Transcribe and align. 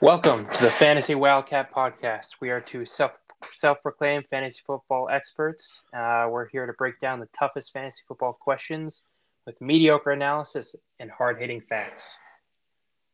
Welcome 0.00 0.46
to 0.54 0.62
the 0.62 0.70
Fantasy 0.70 1.16
Wildcat 1.16 1.74
podcast. 1.74 2.36
We 2.40 2.50
are 2.50 2.60
two 2.60 2.84
self 2.84 3.10
self 3.54 3.82
proclaimed 3.82 4.26
fantasy 4.30 4.60
football 4.64 5.08
experts. 5.10 5.82
Uh, 5.92 6.28
we're 6.30 6.46
here 6.50 6.66
to 6.66 6.72
break 6.74 7.00
down 7.00 7.18
the 7.18 7.26
toughest 7.36 7.72
fantasy 7.72 8.02
football 8.06 8.32
questions 8.32 9.04
with 9.44 9.60
mediocre 9.60 10.12
analysis 10.12 10.76
and 11.00 11.10
hard 11.10 11.40
hitting 11.40 11.60
facts. 11.60 12.08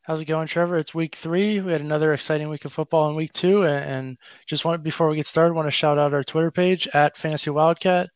How's 0.03 0.21
it 0.21 0.27
going, 0.27 0.47
Trevor? 0.47 0.77
It's 0.77 0.95
week 0.95 1.17
three. 1.17 1.59
We 1.61 1.73
had 1.73 1.81
another 1.81 2.13
exciting 2.13 2.51
week 2.51 2.67
of 2.67 2.75
football 2.75 3.09
in 3.09 3.17
week 3.17 3.33
two, 3.33 3.65
and 3.65 4.19
just 4.47 4.67
want 4.67 4.83
before 4.83 5.09
we 5.09 5.17
get 5.17 5.27
started, 5.27 5.55
want 5.55 5.67
to 5.67 5.71
shout 5.71 5.99
out 5.99 6.13
our 6.13 6.23
Twitter 6.23 6.51
page 6.51 6.87
at 6.93 7.17
Fantasy 7.17 7.49
Wildcat. 7.49 8.11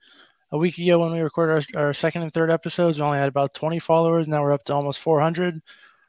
A 0.53 0.59
week 0.59 0.77
ago, 0.77 0.99
when 0.99 1.13
we 1.13 1.21
recorded 1.21 1.67
our, 1.75 1.85
our 1.85 1.93
second 1.95 2.21
and 2.21 2.33
third 2.35 2.51
episodes, 2.51 2.99
we 2.99 3.03
only 3.03 3.19
had 3.19 3.29
about 3.29 3.55
20 3.55 3.79
followers. 3.79 4.29
Now 4.29 4.43
we're 4.43 4.53
up 4.53 4.65
to 4.65 4.75
almost 4.75 4.99
400. 4.99 5.63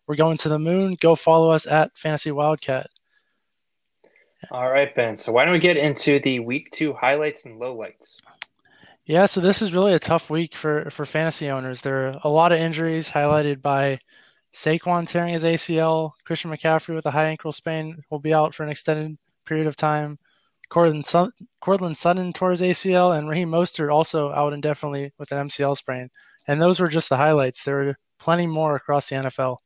We're 0.09 0.15
going 0.15 0.37
to 0.37 0.49
the 0.49 0.57
moon. 0.57 0.97
Go 0.99 1.13
follow 1.13 1.51
us 1.51 1.67
at 1.67 1.95
Fantasy 1.95 2.31
Wildcat. 2.31 2.87
All 4.49 4.71
right, 4.71 4.93
Ben. 4.95 5.15
So 5.15 5.31
why 5.31 5.45
don't 5.45 5.53
we 5.53 5.59
get 5.59 5.77
into 5.77 6.19
the 6.19 6.39
week 6.39 6.71
two 6.71 6.93
highlights 6.93 7.45
and 7.45 7.61
lowlights? 7.61 8.15
Yeah, 9.05 9.27
so 9.27 9.39
this 9.39 9.61
is 9.61 9.71
really 9.71 9.93
a 9.93 9.99
tough 9.99 10.31
week 10.31 10.55
for 10.55 10.89
for 10.89 11.05
fantasy 11.05 11.51
owners. 11.51 11.81
There 11.81 12.07
are 12.07 12.19
a 12.23 12.29
lot 12.29 12.51
of 12.51 12.59
injuries 12.59 13.07
highlighted 13.07 13.61
by 13.61 13.99
Saquon 14.51 15.07
tearing 15.07 15.33
his 15.33 15.43
ACL, 15.43 16.13
Christian 16.25 16.49
McCaffrey 16.49 16.95
with 16.95 17.05
a 17.05 17.11
high 17.11 17.27
ankle 17.27 17.51
sprain 17.51 18.01
will 18.09 18.17
be 18.17 18.33
out 18.33 18.55
for 18.55 18.63
an 18.63 18.69
extended 18.69 19.15
period 19.45 19.67
of 19.67 19.75
time. 19.75 20.17
Courtland, 20.69 21.05
Sun- 21.05 21.33
Courtland 21.61 21.97
Sutton 21.97 22.33
tore 22.33 22.49
his 22.49 22.61
ACL, 22.61 23.15
and 23.15 23.29
Raheem 23.29 23.51
Mostert 23.51 23.93
also 23.93 24.31
out 24.31 24.53
indefinitely 24.53 25.13
with 25.19 25.31
an 25.31 25.47
MCL 25.47 25.77
sprain. 25.77 26.09
And 26.47 26.59
those 26.59 26.79
were 26.79 26.87
just 26.87 27.09
the 27.09 27.17
highlights. 27.17 27.63
There 27.63 27.75
were 27.75 27.93
plenty 28.17 28.47
more 28.47 28.75
across 28.75 29.07
the 29.07 29.15
NFL. 29.15 29.57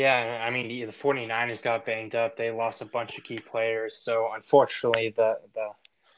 Yeah, 0.00 0.42
I 0.42 0.48
mean 0.48 0.66
the 0.68 0.92
49ers 0.94 1.62
got 1.62 1.84
banged 1.84 2.14
up. 2.14 2.34
They 2.34 2.50
lost 2.50 2.80
a 2.80 2.86
bunch 2.86 3.18
of 3.18 3.24
key 3.24 3.38
players. 3.38 3.98
So 3.98 4.30
unfortunately 4.34 5.12
the 5.14 5.34
the 5.54 5.68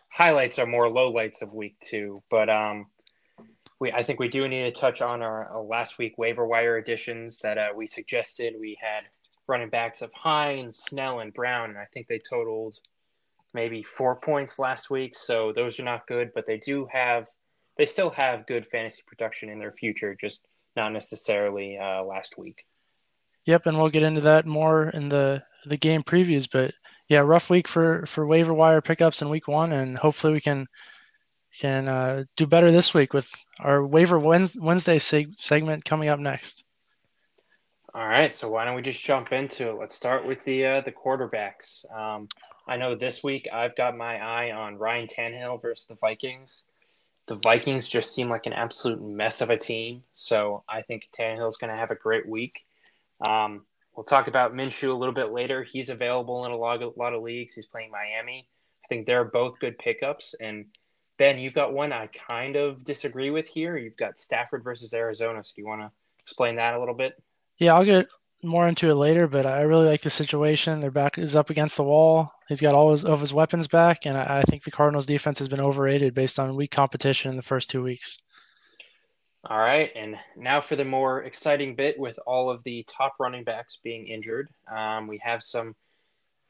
highlights 0.08 0.60
are 0.60 0.66
more 0.66 0.86
lowlights 0.86 1.42
of 1.42 1.52
week 1.52 1.80
two. 1.80 2.20
But 2.30 2.48
um 2.48 2.86
we 3.80 3.90
I 3.90 4.04
think 4.04 4.20
we 4.20 4.28
do 4.28 4.46
need 4.46 4.72
to 4.72 4.80
touch 4.80 5.02
on 5.02 5.20
our, 5.20 5.60
last 5.64 5.98
week 5.98 6.16
waiver 6.16 6.46
wire 6.46 6.76
additions 6.76 7.38
that 7.38 7.58
uh, 7.58 7.70
we 7.74 7.88
suggested. 7.88 8.54
We 8.56 8.78
had 8.80 9.02
running 9.48 9.68
backs 9.68 10.00
of 10.00 10.14
Hines, 10.14 10.76
Snell, 10.76 11.18
and 11.18 11.34
Brown, 11.34 11.70
and 11.70 11.78
I 11.78 11.86
think 11.92 12.06
they 12.06 12.20
totaled 12.20 12.76
maybe 13.52 13.82
four 13.82 14.14
points 14.14 14.60
last 14.60 14.90
week. 14.90 15.16
So 15.16 15.52
those 15.52 15.80
are 15.80 15.84
not 15.84 16.06
good, 16.06 16.30
but 16.36 16.46
they 16.46 16.58
do 16.58 16.86
have 16.92 17.26
they 17.76 17.86
still 17.86 18.10
have 18.10 18.46
good 18.46 18.64
fantasy 18.64 19.02
production 19.08 19.48
in 19.48 19.58
their 19.58 19.72
future, 19.72 20.14
just 20.14 20.46
not 20.76 20.92
necessarily 20.92 21.78
uh, 21.78 22.04
last 22.04 22.38
week. 22.38 22.64
Yep, 23.46 23.66
and 23.66 23.78
we'll 23.78 23.90
get 23.90 24.02
into 24.02 24.20
that 24.22 24.46
more 24.46 24.88
in 24.90 25.08
the 25.08 25.42
the 25.66 25.76
game 25.76 26.02
previews. 26.02 26.48
But 26.50 26.74
yeah, 27.08 27.20
rough 27.20 27.50
week 27.50 27.68
for 27.68 28.06
for 28.06 28.26
waiver 28.26 28.54
wire 28.54 28.80
pickups 28.80 29.22
in 29.22 29.28
week 29.28 29.48
one, 29.48 29.72
and 29.72 29.98
hopefully 29.98 30.32
we 30.32 30.40
can 30.40 30.66
can 31.58 31.88
uh, 31.88 32.24
do 32.36 32.46
better 32.46 32.70
this 32.70 32.94
week 32.94 33.12
with 33.12 33.30
our 33.60 33.84
waiver 33.84 34.18
Wednesday 34.18 34.98
seg- 34.98 35.36
segment 35.36 35.84
coming 35.84 36.08
up 36.08 36.18
next. 36.18 36.64
All 37.94 38.08
right, 38.08 38.32
so 38.32 38.48
why 38.48 38.64
don't 38.64 38.74
we 38.74 38.80
just 38.80 39.04
jump 39.04 39.32
into 39.32 39.68
it? 39.68 39.78
Let's 39.78 39.94
start 39.94 40.26
with 40.26 40.42
the 40.44 40.64
uh, 40.64 40.80
the 40.80 40.92
quarterbacks. 40.92 41.84
Um, 41.94 42.28
I 42.66 42.76
know 42.76 42.94
this 42.94 43.22
week 43.22 43.48
I've 43.52 43.76
got 43.76 43.96
my 43.96 44.16
eye 44.16 44.52
on 44.52 44.78
Ryan 44.78 45.06
Tannehill 45.06 45.60
versus 45.60 45.86
the 45.86 45.96
Vikings. 45.96 46.62
The 47.26 47.34
Vikings 47.34 47.86
just 47.86 48.14
seem 48.14 48.30
like 48.30 48.46
an 48.46 48.54
absolute 48.54 49.02
mess 49.02 49.42
of 49.42 49.50
a 49.50 49.58
team, 49.58 50.04
so 50.14 50.64
I 50.68 50.82
think 50.82 51.08
Tannehill's 51.18 51.58
going 51.58 51.70
to 51.70 51.76
have 51.76 51.90
a 51.90 51.96
great 51.96 52.26
week. 52.26 52.64
Um, 53.24 53.64
we'll 53.96 54.04
talk 54.04 54.28
about 54.28 54.54
Minshew 54.54 54.90
a 54.90 54.96
little 54.96 55.14
bit 55.14 55.32
later. 55.32 55.62
He's 55.62 55.90
available 55.90 56.44
in 56.44 56.52
a 56.52 56.56
lot, 56.56 56.82
of, 56.82 56.94
a 56.96 56.98
lot 56.98 57.14
of 57.14 57.22
leagues. 57.22 57.54
He's 57.54 57.66
playing 57.66 57.90
Miami. 57.90 58.48
I 58.84 58.88
think 58.88 59.06
they're 59.06 59.24
both 59.24 59.58
good 59.60 59.78
pickups. 59.78 60.34
And 60.40 60.66
Ben, 61.18 61.38
you've 61.38 61.54
got 61.54 61.72
one 61.72 61.92
I 61.92 62.08
kind 62.08 62.56
of 62.56 62.84
disagree 62.84 63.30
with 63.30 63.46
here. 63.46 63.76
You've 63.76 63.96
got 63.96 64.18
Stafford 64.18 64.64
versus 64.64 64.92
Arizona. 64.92 65.42
So 65.44 65.52
do 65.54 65.62
you 65.62 65.68
want 65.68 65.82
to 65.82 65.90
explain 66.20 66.56
that 66.56 66.74
a 66.74 66.80
little 66.80 66.94
bit? 66.94 67.14
Yeah, 67.58 67.74
I'll 67.74 67.84
get 67.84 68.06
more 68.42 68.66
into 68.66 68.90
it 68.90 68.94
later, 68.94 69.28
but 69.28 69.46
I 69.46 69.62
really 69.62 69.86
like 69.86 70.02
the 70.02 70.10
situation. 70.10 70.80
Their 70.80 70.90
back 70.90 71.18
is 71.18 71.36
up 71.36 71.50
against 71.50 71.76
the 71.76 71.84
wall. 71.84 72.32
He's 72.48 72.60
got 72.60 72.74
all 72.74 72.90
his, 72.90 73.04
of 73.04 73.20
his 73.20 73.32
weapons 73.32 73.68
back, 73.68 74.04
and 74.04 74.18
I, 74.18 74.40
I 74.40 74.42
think 74.42 74.64
the 74.64 74.70
Cardinals' 74.70 75.06
defense 75.06 75.38
has 75.38 75.48
been 75.48 75.60
overrated 75.60 76.12
based 76.12 76.40
on 76.40 76.56
weak 76.56 76.72
competition 76.72 77.30
in 77.30 77.36
the 77.36 77.42
first 77.42 77.70
two 77.70 77.82
weeks. 77.82 78.18
All 79.50 79.58
right, 79.58 79.90
and 79.96 80.16
now 80.36 80.60
for 80.60 80.76
the 80.76 80.84
more 80.84 81.24
exciting 81.24 81.74
bit 81.74 81.98
with 81.98 82.16
all 82.26 82.48
of 82.48 82.62
the 82.62 82.86
top 82.88 83.14
running 83.18 83.42
backs 83.42 83.80
being 83.82 84.06
injured. 84.06 84.48
Um, 84.72 85.08
we 85.08 85.18
have 85.18 85.42
some 85.42 85.74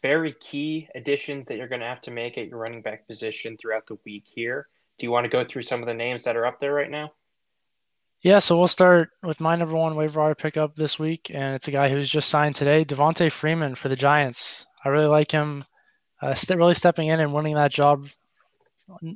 very 0.03 0.34
key 0.34 0.88
additions 0.94 1.47
that 1.47 1.56
you're 1.56 1.69
going 1.69 1.81
to 1.81 1.86
have 1.86 2.02
to 2.02 2.10
make 2.10 2.36
at 2.36 2.48
your 2.48 2.58
running 2.58 2.82
back 2.82 3.06
position 3.06 3.56
throughout 3.56 3.86
the 3.86 3.97
week 4.04 4.25
here. 4.26 4.69
Do 4.98 5.06
you 5.06 5.10
want 5.10 5.25
to 5.25 5.31
go 5.31 5.42
through 5.42 5.62
some 5.62 5.81
of 5.81 5.86
the 5.86 5.94
names 5.94 6.25
that 6.25 6.36
are 6.36 6.44
up 6.44 6.60
there 6.60 6.75
right 6.75 6.91
now? 6.91 7.12
Yeah, 8.20 8.41
so 8.41 8.58
we'll 8.58 8.69
start 8.69 9.08
with 9.22 9.41
my 9.41 9.56
number 9.56 9.75
one 9.75 9.97
waiver 9.97 10.20
wire 10.20 10.34
pickup 10.34 10.76
this 10.76 10.98
week, 10.98 11.31
and 11.32 11.54
it's 11.54 11.69
a 11.69 11.72
guy 11.72 11.88
who's 11.88 12.10
just 12.10 12.28
signed 12.28 12.56
today, 12.56 12.84
Devonta 12.84 13.32
Freeman 13.32 13.75
for 13.75 13.88
the 13.88 13.97
Giants. 13.97 14.66
I 14.84 14.91
really 14.91 15.06
like 15.06 15.31
him, 15.31 15.64
uh, 16.20 16.34
really 16.50 16.75
stepping 16.75 17.08
in 17.08 17.20
and 17.20 17.32
winning 17.32 17.54
that 17.54 17.72
job. 17.72 18.06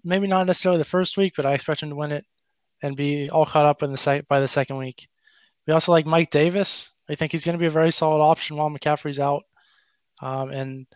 Maybe 0.02 0.28
not 0.28 0.46
necessarily 0.46 0.78
the 0.78 0.84
first 0.84 1.18
week, 1.18 1.34
but 1.36 1.44
I 1.44 1.52
expect 1.52 1.82
him 1.82 1.90
to 1.90 1.94
win 1.94 2.12
it 2.12 2.24
and 2.82 2.96
be 2.96 3.30
all 3.30 3.46
caught 3.46 3.66
up 3.66 3.82
in 3.82 3.90
the 3.90 3.96
sec- 3.96 4.28
by 4.28 4.40
the 4.40 4.48
second 4.48 4.76
week. 4.76 5.08
We 5.66 5.72
also 5.72 5.92
like 5.92 6.06
Mike 6.06 6.30
Davis. 6.30 6.92
I 7.08 7.14
think 7.14 7.32
he's 7.32 7.44
going 7.44 7.54
to 7.54 7.60
be 7.60 7.66
a 7.66 7.70
very 7.70 7.90
solid 7.90 8.22
option 8.22 8.56
while 8.56 8.70
McCaffrey's 8.70 9.20
out. 9.20 9.44
Um, 10.22 10.50
and 10.50 10.86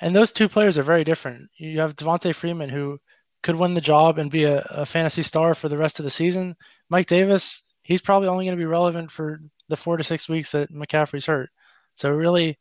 and 0.00 0.14
those 0.14 0.32
two 0.32 0.48
players 0.48 0.76
are 0.76 0.82
very 0.82 1.04
different. 1.04 1.48
You 1.56 1.80
have 1.80 1.96
Devonta 1.96 2.34
Freeman 2.34 2.68
who 2.68 2.98
could 3.42 3.56
win 3.56 3.74
the 3.74 3.80
job 3.80 4.18
and 4.18 4.30
be 4.30 4.44
a, 4.44 4.58
a, 4.70 4.84
fantasy 4.84 5.22
star 5.22 5.54
for 5.54 5.68
the 5.68 5.78
rest 5.78 6.00
of 6.00 6.04
the 6.04 6.10
season. 6.10 6.56
Mike 6.88 7.06
Davis, 7.06 7.62
he's 7.82 8.00
probably 8.00 8.28
only 8.28 8.44
going 8.44 8.56
to 8.56 8.60
be 8.60 8.66
relevant 8.66 9.10
for 9.10 9.40
the 9.68 9.76
four 9.76 9.96
to 9.96 10.04
six 10.04 10.28
weeks 10.28 10.50
that 10.50 10.72
McCaffrey's 10.72 11.26
hurt. 11.26 11.48
So 11.94 12.10
really, 12.10 12.58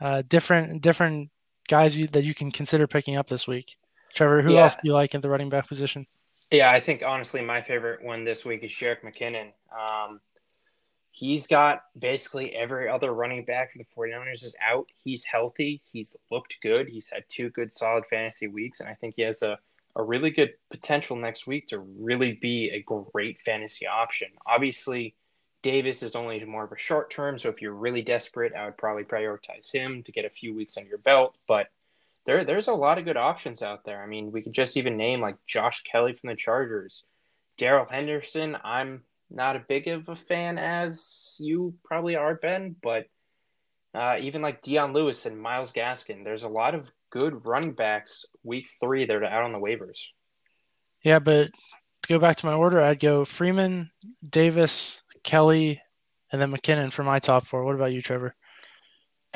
uh, 0.00 0.22
different 0.28 0.82
different 0.82 1.30
guys 1.68 1.96
you, 1.96 2.08
that 2.08 2.24
you 2.24 2.34
can 2.34 2.50
consider 2.50 2.86
picking 2.86 3.16
up 3.16 3.28
this 3.28 3.46
week. 3.46 3.76
Trevor, 4.14 4.42
who 4.42 4.54
yeah. 4.54 4.62
else 4.62 4.74
do 4.74 4.82
you 4.84 4.92
like 4.92 5.14
in 5.14 5.20
the 5.20 5.30
running 5.30 5.48
back 5.48 5.68
position? 5.68 6.06
Yeah, 6.50 6.70
I 6.70 6.80
think 6.80 7.02
honestly 7.04 7.42
my 7.42 7.60
favorite 7.60 8.04
one 8.04 8.24
this 8.24 8.44
week 8.44 8.62
is 8.62 8.70
Jerick 8.70 9.02
McKinnon. 9.02 9.52
Um, 9.76 10.20
he's 11.10 11.46
got 11.46 11.82
basically 11.98 12.54
every 12.54 12.88
other 12.88 13.12
running 13.12 13.44
back 13.44 13.72
for 13.72 13.78
the 13.78 13.84
49ers 13.96 14.44
is 14.44 14.54
out. 14.62 14.86
He's 15.02 15.24
healthy. 15.24 15.82
He's 15.90 16.14
looked 16.30 16.58
good. 16.62 16.88
He's 16.88 17.08
had 17.08 17.24
two 17.28 17.50
good 17.50 17.72
solid 17.72 18.06
fantasy 18.06 18.46
weeks, 18.46 18.80
and 18.80 18.88
I 18.88 18.94
think 18.94 19.14
he 19.16 19.22
has 19.22 19.42
a, 19.42 19.58
a 19.96 20.02
really 20.02 20.30
good 20.30 20.52
potential 20.70 21.16
next 21.16 21.46
week 21.46 21.66
to 21.68 21.78
really 21.78 22.34
be 22.34 22.70
a 22.70 22.82
great 22.82 23.40
fantasy 23.44 23.86
option. 23.86 24.28
Obviously, 24.46 25.16
Davis 25.62 26.02
is 26.04 26.14
only 26.14 26.44
more 26.44 26.64
of 26.64 26.70
a 26.70 26.78
short 26.78 27.10
term, 27.10 27.38
so 27.40 27.48
if 27.48 27.60
you're 27.60 27.72
really 27.72 28.02
desperate, 28.02 28.52
I 28.54 28.66
would 28.66 28.76
probably 28.76 29.02
prioritize 29.02 29.72
him 29.72 30.04
to 30.04 30.12
get 30.12 30.24
a 30.24 30.30
few 30.30 30.54
weeks 30.54 30.76
under 30.76 30.90
your 30.90 30.98
belt. 30.98 31.34
But 31.48 31.68
there 32.26 32.44
there's 32.44 32.68
a 32.68 32.72
lot 32.72 32.98
of 32.98 33.04
good 33.04 33.16
options 33.16 33.62
out 33.62 33.84
there. 33.84 34.02
I 34.02 34.06
mean, 34.06 34.32
we 34.32 34.42
could 34.42 34.52
just 34.52 34.76
even 34.76 34.96
name 34.96 35.20
like 35.20 35.36
Josh 35.46 35.82
Kelley 35.84 36.12
from 36.12 36.28
the 36.28 36.36
Chargers, 36.36 37.04
Darrell 37.56 37.86
Henderson. 37.88 38.56
I'm 38.62 39.02
not 39.30 39.56
a 39.56 39.64
big 39.66 39.88
of 39.88 40.08
a 40.08 40.16
fan 40.16 40.58
as 40.58 41.36
you 41.38 41.74
probably 41.84 42.16
are, 42.16 42.34
Ben, 42.34 42.76
but 42.82 43.06
uh, 43.94 44.16
even 44.20 44.42
like 44.42 44.62
Dion 44.62 44.92
Lewis 44.92 45.24
and 45.26 45.40
Myles 45.40 45.72
Gaskin, 45.72 46.22
there's 46.22 46.42
a 46.42 46.48
lot 46.48 46.74
of 46.74 46.86
good 47.10 47.46
running 47.46 47.72
backs 47.72 48.26
week 48.42 48.66
three 48.80 49.06
that 49.06 49.16
are 49.16 49.24
out 49.24 49.44
on 49.44 49.52
the 49.52 49.58
waivers. 49.58 49.98
Yeah, 51.02 51.18
but 51.18 51.50
to 52.02 52.08
go 52.08 52.18
back 52.18 52.36
to 52.36 52.46
my 52.46 52.52
order, 52.52 52.80
I'd 52.80 53.00
go 53.00 53.24
Freeman, 53.24 53.90
Davis, 54.28 55.02
Kelley, 55.22 55.80
and 56.30 56.40
then 56.40 56.52
McKinnon 56.52 56.92
for 56.92 57.04
my 57.04 57.18
top 57.18 57.46
four. 57.46 57.64
What 57.64 57.74
about 57.74 57.92
you, 57.92 58.02
Trevor? 58.02 58.34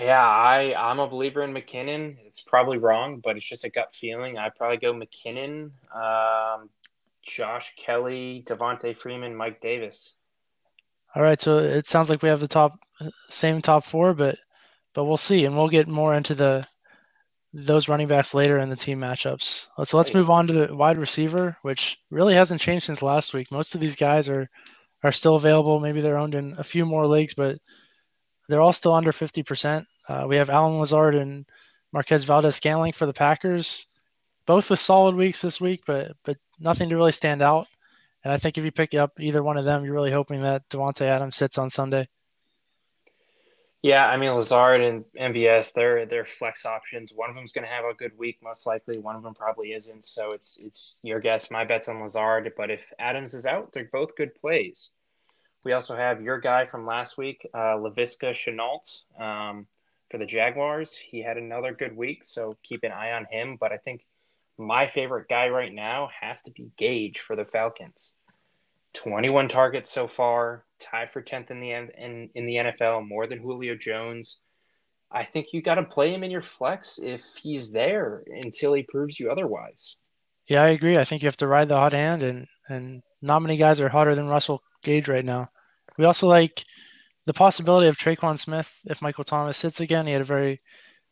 Yeah, 0.01 0.27
I 0.27 0.75
I'm 0.79 0.99
a 0.99 1.07
believer 1.07 1.43
in 1.43 1.53
McKinnon. 1.53 2.17
It's 2.25 2.41
probably 2.41 2.79
wrong, 2.79 3.21
but 3.23 3.37
it's 3.37 3.45
just 3.45 3.65
a 3.65 3.69
gut 3.69 3.95
feeling. 3.95 4.39
I'd 4.39 4.55
probably 4.55 4.79
go 4.79 4.95
McKinnon, 4.95 5.73
um, 5.95 6.71
Josh 7.23 7.75
Kelley, 7.77 8.43
Devonta 8.47 8.97
Freeman, 8.97 9.37
Mike 9.37 9.61
Davis. 9.61 10.15
All 11.15 11.23
right, 11.23 11.41
so 11.41 11.59
it 11.59 11.87
sounds 11.87 12.09
like 12.09 12.23
we 12.23 12.31
have 12.31 12.41
the 12.41 12.49
top 12.49 12.79
same 13.29 13.61
top 13.61 13.85
four, 13.85 14.15
but 14.15 14.39
but 14.95 15.05
we'll 15.05 15.19
see, 15.19 15.45
and 15.45 15.55
we'll 15.55 15.69
get 15.69 15.87
more 15.87 16.15
into 16.15 16.35
the 16.35 16.65
those 17.53 17.89
running 17.89 18.09
backs 18.09 18.33
later 18.33 18.59
in 18.59 18.71
the 18.71 18.77
team 18.77 19.01
matchups. 19.01 19.67
So 19.85 19.97
let's 19.99 20.15
move 20.15 20.31
on 20.31 20.47
to 20.47 20.53
the 20.53 20.75
wide 20.75 20.99
receiver, 20.99 21.59
which 21.61 21.99
really 22.11 22.35
hasn't 22.35 22.61
changed 22.61 22.87
since 22.87 23.03
last 23.03 23.35
week. 23.35 23.51
Most 23.51 23.75
of 23.75 23.83
these 23.83 23.97
guys 23.97 24.31
are 24.31 24.49
are 25.03 25.13
still 25.13 25.35
available. 25.35 25.79
Maybe 25.79 26.01
they're 26.01 26.17
owned 26.17 26.35
in 26.35 26.55
a 26.57 26.65
few 26.65 26.87
more 26.87 27.07
leagues, 27.07 27.35
but 27.35 27.59
they're 28.51 28.61
all 28.61 28.73
still 28.73 28.95
under 28.95 29.13
50%. 29.13 29.87
Uh, 30.09 30.25
we 30.29 30.37
have 30.37 30.51
Allen 30.51 30.79
Lazard 30.79 31.15
and 31.15 31.47
Marquez 31.93 32.25
Valdes-Scantling 32.25 32.93
for 32.93 33.07
the 33.07 33.13
Packers, 33.13 33.87
both 34.47 34.71
with 34.71 34.81
solid 34.81 35.15
weeks 35.15 35.41
this 35.41 35.61
week, 35.61 35.83
but 35.87 36.13
but 36.25 36.37
nothing 36.59 36.89
to 36.91 36.97
really 36.97 37.13
stand 37.13 37.43
out. 37.43 37.67
And 38.25 38.33
I 38.33 38.37
think 38.37 38.59
if 38.59 38.65
you 38.65 38.73
pick 38.73 38.95
up 38.95 39.19
either 39.19 39.43
one 39.43 39.57
of 39.57 39.65
them, 39.65 39.85
you're 39.85 39.95
really 39.95 40.13
hoping 40.13 40.43
that 40.43 40.69
Davante 40.69 41.03
Adams 41.03 41.37
sits 41.37 41.59
on 41.59 41.71
Sunday. 41.71 42.05
Yeah, 43.83 44.07
I 44.07 44.19
mean 44.19 44.33
Lazard 44.33 44.83
and 44.83 45.05
MVS, 45.19 45.73
they're 45.73 46.05
they're 46.05 46.27
flex 46.27 46.67
options. 46.67 47.13
One 47.15 47.31
of 47.31 47.37
them's 47.37 47.53
going 47.53 47.67
to 47.67 47.73
have 47.73 47.87
a 47.87 47.95
good 47.95 48.17
week, 48.19 48.39
most 48.43 48.67
likely. 48.67 48.99
One 48.99 49.17
of 49.17 49.23
them 49.23 49.35
probably 49.35 49.73
isn't. 49.73 50.05
So 50.05 50.33
it's 50.33 50.59
it's 50.61 51.01
your 51.03 51.19
guess. 51.19 51.51
My 51.51 51.65
bet's 51.65 51.89
on 51.89 52.01
Lazard, 52.01 52.53
but 52.57 52.71
if 52.71 52.81
Adams 52.99 53.33
is 53.33 53.47
out, 53.47 53.73
they're 53.73 53.89
both 53.91 54.17
good 54.17 54.35
plays. 54.35 54.91
We 55.65 55.73
also 55.73 55.95
have 55.95 56.23
your 56.23 56.39
guy 56.39 56.67
from 56.67 56.87
last 56.87 57.19
week, 57.19 57.47
uh, 57.53 57.77
Laviska 57.77 58.33
Shenault, 58.33 59.21
um, 59.21 59.67
for 60.11 60.19
the 60.19 60.27
Jaguars. 60.27 60.97
He 60.97 61.23
had 61.23 61.37
another 61.37 61.75
good 61.75 61.97
week, 61.97 62.25
so 62.25 62.57
keep 62.63 62.83
an 62.83 62.93
eye 62.93 63.13
on 63.13 63.27
him. 63.31 63.57
But 63.61 63.73
I 63.73 63.77
think 63.77 64.05
my 64.57 64.87
favorite 64.87 65.29
guy 65.29 65.49
right 65.49 65.73
now 65.73 66.09
has 66.19 66.43
to 66.45 66.51
be 66.51 66.71
Gage 66.77 67.21
for 67.21 67.37
the 67.37 67.45
Falcons. 67.45 68.13
21 68.95 69.49
targets 69.49 69.91
so 69.91 70.09
far, 70.09 70.65
tied 70.81 71.13
for 71.13 71.23
10th 71.23 71.51
in 71.51 71.61
the 71.61 71.73
in, 71.73 72.31
in 72.35 72.47
the 72.47 72.57
NFL, 72.57 73.07
more 73.07 73.27
than 73.27 73.39
Julio 73.39 73.77
Jones. 73.77 74.39
I 75.13 75.25
think 75.25 75.53
you 75.53 75.63
got 75.63 75.75
to 75.75 75.83
play 75.83 76.13
him 76.13 76.23
in 76.25 76.31
your 76.31 76.43
flex 76.43 76.99
if 76.99 77.23
he's 77.41 77.71
there 77.71 78.23
until 78.27 78.73
he 78.73 78.83
proves 78.83 79.19
you 79.19 79.31
otherwise. 79.31 79.97
Yeah, 80.47 80.63
I 80.63 80.69
agree. 80.69 80.97
I 80.97 81.05
think 81.05 81.23
you 81.23 81.27
have 81.27 81.37
to 81.39 81.47
ride 81.47 81.69
the 81.69 81.77
hot 81.77 81.93
hand, 81.93 82.23
and 82.23 82.47
and 82.69 83.03
not 83.21 83.43
many 83.43 83.57
guys 83.57 83.81
are 83.81 83.89
hotter 83.89 84.15
than 84.15 84.29
Russell 84.29 84.63
Gage 84.83 85.09
right 85.09 85.25
now. 85.25 85.49
We 85.99 86.05
also 86.05 86.29
like 86.29 86.65
the 87.27 87.35
possibility 87.35 87.89
of 87.89 87.99
Tre'Quan 87.99 88.39
Smith 88.39 88.73
if 88.87 89.03
Michael 89.03 89.25
Thomas 89.25 89.57
sits 89.57 89.81
again. 89.81 90.07
He 90.07 90.13
had 90.13 90.23
a 90.23 90.25
very 90.25 90.59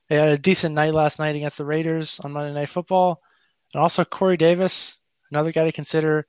he 0.09 0.15
had 0.15 0.29
a 0.29 0.39
decent 0.39 0.75
night 0.75 0.95
last 0.95 1.19
night 1.19 1.37
against 1.37 1.59
the 1.59 1.65
Raiders 1.65 2.19
on 2.21 2.33
Monday 2.33 2.55
Night 2.55 2.71
Football, 2.71 3.21
and 3.75 3.83
also 3.83 4.05
Corey 4.05 4.39
Davis, 4.39 5.01
another 5.31 5.53
guy 5.53 5.65
to 5.65 5.73
consider 5.73 6.27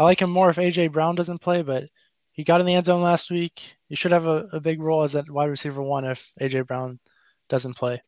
I 0.00 0.02
like 0.02 0.22
him 0.22 0.30
more 0.30 0.48
if 0.48 0.56
AJ 0.56 0.92
Brown 0.92 1.14
doesn't 1.14 1.42
play, 1.42 1.60
but 1.60 1.84
he 2.32 2.42
got 2.42 2.60
in 2.60 2.66
the 2.66 2.74
end 2.74 2.86
zone 2.86 3.02
last 3.02 3.30
week. 3.30 3.74
He 3.88 3.94
should 3.94 4.12
have 4.12 4.26
a, 4.26 4.46
a 4.52 4.58
big 4.58 4.80
role 4.80 5.02
as 5.02 5.12
that 5.12 5.30
wide 5.30 5.50
receiver 5.50 5.82
one 5.82 6.06
if 6.06 6.32
AJ 6.40 6.66
Brown 6.66 6.98
doesn't 7.50 7.74
play. 7.74 8.02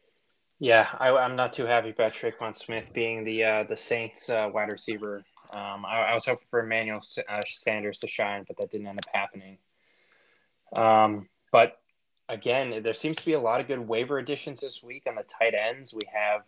Yeah, 0.58 0.88
I, 0.99 1.11
am 1.23 1.37
not 1.37 1.52
too 1.52 1.67
happy 1.67 1.90
about 1.90 2.14
Tre'Quan 2.14 2.56
Smith 2.56 2.84
being 2.94 3.25
the 3.25 3.44
uh, 3.44 3.64
the 3.64 3.76
Saints 3.76 4.31
uh, 4.31 4.49
wide 4.55 4.70
receiver. 4.70 5.23
Um, 5.53 5.85
I, 5.85 6.01
I, 6.01 6.15
was 6.15 6.25
hoping 6.25 6.47
for 6.49 6.61
Emmanuel 6.61 7.01
uh, 7.29 7.41
Sanders 7.47 7.99
to 8.01 8.07
shine, 8.07 8.45
but 8.49 8.57
that 8.57 8.71
didn't 8.71 8.87
end 8.87 8.99
up 8.99 9.15
happening. 9.15 9.59
Um, 10.75 11.29
but 11.51 11.77
again, 12.29 12.83
there 12.83 12.95
seems 12.95 13.19
to 13.19 13.25
be 13.25 13.35
a 13.35 13.41
lot 13.41 13.61
of 13.61 13.67
good 13.67 13.87
waiver 13.87 14.19
additions 14.19 14.61
this 14.61 14.83
week 14.83 15.05
on 15.07 15.15
the 15.15 15.25
tight 15.25 15.55
ends. 15.55 15.93
We 15.93 16.09
have 16.13 16.41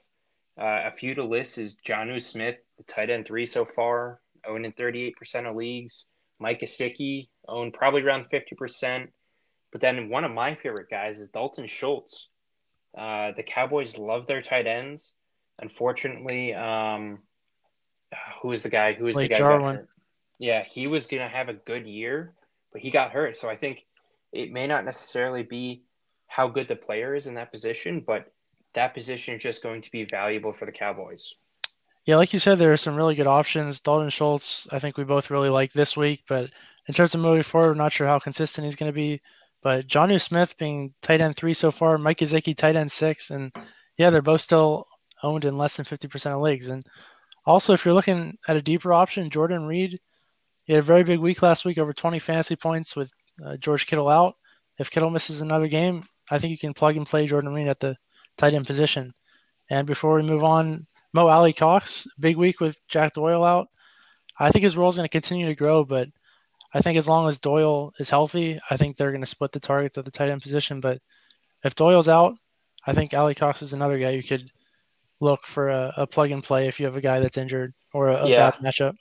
uh, 0.58 0.88
a 0.88 0.90
few 0.90 1.14
to 1.16 1.24
list 1.24 1.58
is 1.58 1.76
Jonnu 1.86 2.22
Smith, 2.22 2.56
the 2.78 2.84
tight 2.84 3.10
end 3.10 3.26
three 3.26 3.44
so 3.44 3.64
far 3.64 4.20
owned 4.46 4.64
in 4.64 4.72
38% 4.72 5.48
of 5.48 5.56
leagues. 5.56 6.06
Mike 6.38 6.60
Gesicki 6.60 7.28
owned 7.48 7.72
probably 7.72 8.02
around 8.02 8.26
50%. 8.32 9.08
But 9.72 9.80
then 9.80 10.08
one 10.08 10.24
of 10.24 10.30
my 10.30 10.54
favorite 10.54 10.88
guys 10.90 11.18
is 11.18 11.30
Dalton 11.30 11.66
Schultz. 11.66 12.28
Uh, 12.96 13.32
the 13.36 13.42
Cowboys 13.42 13.98
love 13.98 14.26
their 14.26 14.42
tight 14.42 14.66
ends. 14.66 15.12
Unfortunately, 15.60 16.54
um, 16.54 17.20
who 18.42 18.52
is 18.52 18.62
the 18.62 18.68
guy? 18.68 18.92
Who 18.92 19.06
is 19.06 19.14
Blake 19.14 19.28
the 19.30 19.34
guy? 19.34 19.38
Jarwin. 19.38 19.88
Yeah, 20.38 20.64
he 20.64 20.86
was 20.86 21.06
gonna 21.06 21.28
have 21.28 21.48
a 21.48 21.54
good 21.54 21.86
year, 21.86 22.34
but 22.72 22.80
he 22.82 22.90
got 22.90 23.10
hurt. 23.10 23.38
So 23.38 23.48
I 23.48 23.56
think 23.56 23.84
it 24.32 24.52
may 24.52 24.66
not 24.66 24.84
necessarily 24.84 25.42
be 25.42 25.82
how 26.26 26.48
good 26.48 26.68
the 26.68 26.76
player 26.76 27.14
is 27.14 27.26
in 27.26 27.34
that 27.34 27.52
position, 27.52 28.02
but 28.04 28.32
that 28.74 28.94
position 28.94 29.34
is 29.34 29.42
just 29.42 29.62
going 29.62 29.80
to 29.82 29.90
be 29.90 30.04
valuable 30.04 30.52
for 30.52 30.66
the 30.66 30.72
Cowboys. 30.72 31.34
Yeah, 32.06 32.16
like 32.16 32.32
you 32.32 32.38
said, 32.38 32.58
there 32.58 32.72
are 32.72 32.76
some 32.76 32.96
really 32.96 33.14
good 33.14 33.26
options. 33.26 33.80
Dalton 33.80 34.10
Schultz, 34.10 34.68
I 34.70 34.78
think 34.78 34.98
we 34.98 35.04
both 35.04 35.30
really 35.30 35.48
like 35.48 35.72
this 35.72 35.96
week, 35.96 36.24
but 36.28 36.50
in 36.86 36.94
terms 36.94 37.14
of 37.14 37.20
moving 37.20 37.42
forward, 37.42 37.72
I'm 37.72 37.78
not 37.78 37.92
sure 37.92 38.06
how 38.06 38.18
consistent 38.18 38.66
he's 38.66 38.76
going 38.76 38.90
to 38.90 38.94
be. 38.94 39.20
But 39.62 39.86
Jonnu 39.86 40.20
Smith 40.20 40.58
being 40.58 40.92
tight 41.00 41.22
end 41.22 41.36
three 41.36 41.54
so 41.54 41.70
far, 41.70 41.96
Mike 41.96 42.18
Gesicki 42.18 42.54
tight 42.54 42.76
end 42.76 42.92
six, 42.92 43.30
and 43.30 43.50
yeah, 43.96 44.10
they're 44.10 44.20
both 44.20 44.42
still 44.42 44.86
owned 45.22 45.46
in 45.46 45.56
less 45.56 45.76
than 45.76 45.86
50% 45.86 46.26
of 46.26 46.42
leagues. 46.42 46.68
And 46.68 46.84
also, 47.46 47.72
if 47.72 47.84
you're 47.84 47.94
looking 47.94 48.38
at 48.48 48.56
a 48.56 48.62
deeper 48.62 48.92
option, 48.92 49.30
Jordan 49.30 49.66
Reed, 49.66 50.00
he 50.64 50.72
had 50.72 50.80
a 50.80 50.82
very 50.82 51.04
big 51.04 51.18
week 51.18 51.42
last 51.42 51.64
week, 51.64 51.78
over 51.78 51.92
20 51.92 52.18
fantasy 52.18 52.56
points 52.56 52.96
with 52.96 53.12
uh, 53.44 53.56
George 53.56 53.86
Kittle 53.86 54.08
out. 54.08 54.34
If 54.78 54.90
Kittle 54.90 55.10
misses 55.10 55.40
another 55.40 55.68
game, 55.68 56.04
I 56.30 56.38
think 56.38 56.50
you 56.52 56.58
can 56.58 56.72
plug 56.72 56.96
and 56.96 57.06
play 57.06 57.26
Jordan 57.26 57.52
Reed 57.52 57.68
at 57.68 57.78
the 57.78 57.96
tight 58.36 58.54
end 58.54 58.66
position. 58.66 59.10
And 59.70 59.86
before 59.86 60.14
we 60.14 60.22
move 60.22 60.42
on, 60.42 60.86
Mo 61.12 61.28
Alie-Cox, 61.28 62.06
big 62.18 62.36
week 62.36 62.60
with 62.60 62.78
Jack 62.88 63.12
Doyle 63.12 63.44
out. 63.44 63.68
I 64.38 64.50
think 64.50 64.64
his 64.64 64.76
role 64.76 64.88
is 64.88 64.96
going 64.96 65.08
to 65.08 65.12
continue 65.12 65.46
to 65.46 65.54
grow, 65.54 65.84
but 65.84 66.08
I 66.72 66.80
think 66.80 66.98
as 66.98 67.08
long 67.08 67.28
as 67.28 67.38
Doyle 67.38 67.92
is 67.98 68.10
healthy, 68.10 68.58
I 68.68 68.76
think 68.76 68.96
they're 68.96 69.12
going 69.12 69.20
to 69.22 69.26
split 69.26 69.52
the 69.52 69.60
targets 69.60 69.96
at 69.96 70.04
the 70.04 70.10
tight 70.10 70.30
end 70.30 70.42
position. 70.42 70.80
But 70.80 71.00
if 71.62 71.74
Doyle's 71.74 72.08
out, 72.08 72.34
I 72.86 72.92
think 72.92 73.14
Alie-Cox 73.14 73.62
is 73.62 73.72
another 73.72 73.98
guy 73.98 74.10
you 74.10 74.22
could 74.22 74.50
look 75.20 75.46
for 75.46 75.70
a, 75.70 75.94
a, 75.98 76.06
plug 76.06 76.30
and 76.30 76.42
play 76.42 76.68
if 76.68 76.78
you 76.78 76.86
have 76.86 76.96
a 76.96 77.00
guy 77.00 77.20
that's 77.20 77.38
injured 77.38 77.72
or 77.92 78.08
a, 78.08 78.24
a 78.24 78.28
yeah. 78.28 78.50
bad 78.50 78.60
matchup. 78.60 78.96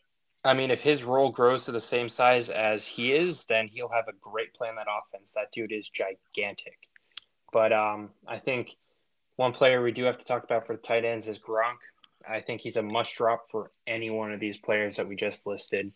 I 0.45 0.53
mean, 0.53 0.71
if 0.71 0.81
his 0.81 1.03
role 1.03 1.31
grows 1.31 1.65
to 1.65 1.71
the 1.71 1.79
same 1.79 2.09
size 2.09 2.49
as 2.49 2.85
he 2.85 3.13
is, 3.13 3.45
then 3.45 3.67
he'll 3.67 3.89
have 3.89 4.07
a 4.09 4.13
great 4.19 4.53
play 4.53 4.69
in 4.69 4.75
that 4.75 4.87
offense. 4.89 5.33
That 5.33 5.51
dude 5.51 5.71
is 5.71 5.89
gigantic. 5.89 6.77
But 7.51 7.71
um, 7.71 8.09
I 8.27 8.39
think 8.39 8.75
one 9.37 9.53
player 9.53 9.81
we 9.81 9.91
do 9.91 10.03
have 10.03 10.17
to 10.17 10.25
talk 10.25 10.43
about 10.43 10.67
for 10.67 10.75
the 10.75 10.81
tight 10.81 11.05
ends 11.05 11.27
is 11.27 11.39
Gronk. 11.39 11.77
I 12.27 12.41
think 12.41 12.61
he's 12.61 12.77
a 12.77 12.81
must 12.81 13.15
drop 13.15 13.49
for 13.51 13.71
any 13.87 14.09
one 14.09 14.31
of 14.31 14.39
these 14.39 14.57
players 14.57 14.97
that 14.97 15.07
we 15.07 15.15
just 15.15 15.47
listed. 15.47 15.91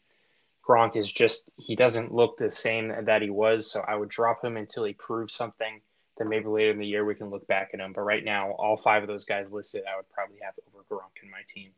Gronk 0.68 0.96
is 0.96 1.12
just 1.12 1.44
he 1.58 1.76
doesn't 1.76 2.14
look 2.14 2.38
the 2.38 2.52
same 2.52 2.94
that 3.06 3.22
he 3.22 3.30
was, 3.30 3.72
so 3.72 3.82
I 3.88 3.96
would 3.96 4.10
drop 4.10 4.44
him 4.44 4.58
until 4.58 4.84
he 4.84 4.94
proves 4.94 5.34
something. 5.34 5.82
Then 6.18 6.30
maybe 6.30 6.48
later 6.48 6.72
in 6.72 6.80
the 6.80 6.88
year 6.88 7.06
we 7.06 7.16
can 7.16 7.30
look 7.30 7.48
back 7.48 7.72
at 7.74 7.80
him. 7.80 7.94
But 7.94 8.02
right 8.02 8.24
now, 8.24 8.52
all 8.52 8.78
five 8.78 9.04
of 9.04 9.08
those 9.08 9.26
guys 9.26 9.54
listed, 9.54 9.84
I 9.92 9.96
would 9.96 10.10
probably 10.10 10.38
have 10.42 10.54
over 10.74 10.84
Gronk 10.90 11.24
in 11.24 11.30
my 11.30 11.42
team. 11.48 11.72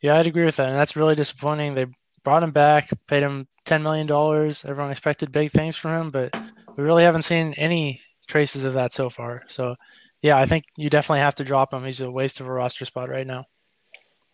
Yeah, 0.00 0.18
I'd 0.18 0.26
agree 0.26 0.44
with 0.44 0.56
that, 0.56 0.68
and 0.68 0.76
that's 0.76 0.96
really 0.96 1.14
disappointing. 1.14 1.74
They 1.74 1.86
brought 2.24 2.42
him 2.42 2.50
back, 2.50 2.90
paid 3.06 3.22
him 3.22 3.46
ten 3.64 3.82
million 3.82 4.06
dollars. 4.06 4.64
Everyone 4.64 4.90
expected 4.90 5.32
big 5.32 5.52
things 5.52 5.76
from 5.76 5.92
him, 5.92 6.10
but 6.10 6.34
we 6.76 6.82
really 6.84 7.04
haven't 7.04 7.22
seen 7.22 7.54
any 7.54 8.00
traces 8.26 8.64
of 8.64 8.74
that 8.74 8.92
so 8.92 9.10
far. 9.10 9.42
So, 9.46 9.76
yeah, 10.20 10.38
I 10.38 10.46
think 10.46 10.64
you 10.76 10.90
definitely 10.90 11.20
have 11.20 11.36
to 11.36 11.44
drop 11.44 11.72
him. 11.72 11.84
He's 11.84 12.00
a 12.00 12.10
waste 12.10 12.40
of 12.40 12.46
a 12.46 12.52
roster 12.52 12.84
spot 12.84 13.10
right 13.10 13.26
now. 13.26 13.46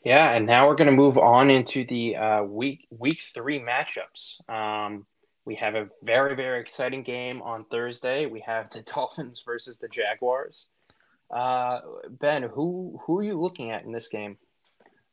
Yeah, 0.04 0.32
and 0.32 0.46
now 0.46 0.68
we're 0.68 0.76
going 0.76 0.90
to 0.90 0.92
move 0.92 1.18
on 1.18 1.50
into 1.50 1.84
the 1.84 2.16
uh, 2.16 2.42
week 2.44 2.86
week 2.90 3.20
three 3.34 3.60
matchups. 3.60 4.48
Um, 4.48 5.06
we 5.48 5.54
have 5.54 5.74
a 5.74 5.88
very 6.02 6.36
very 6.36 6.60
exciting 6.60 7.02
game 7.02 7.40
on 7.40 7.64
Thursday. 7.70 8.26
We 8.26 8.40
have 8.40 8.70
the 8.70 8.82
Dolphins 8.94 9.42
versus 9.46 9.78
the 9.78 9.88
Jaguars. 9.88 10.68
Uh, 11.34 11.80
ben, 12.20 12.42
who 12.42 13.00
who 13.02 13.18
are 13.18 13.22
you 13.22 13.40
looking 13.40 13.70
at 13.70 13.82
in 13.82 13.90
this 13.90 14.08
game? 14.08 14.36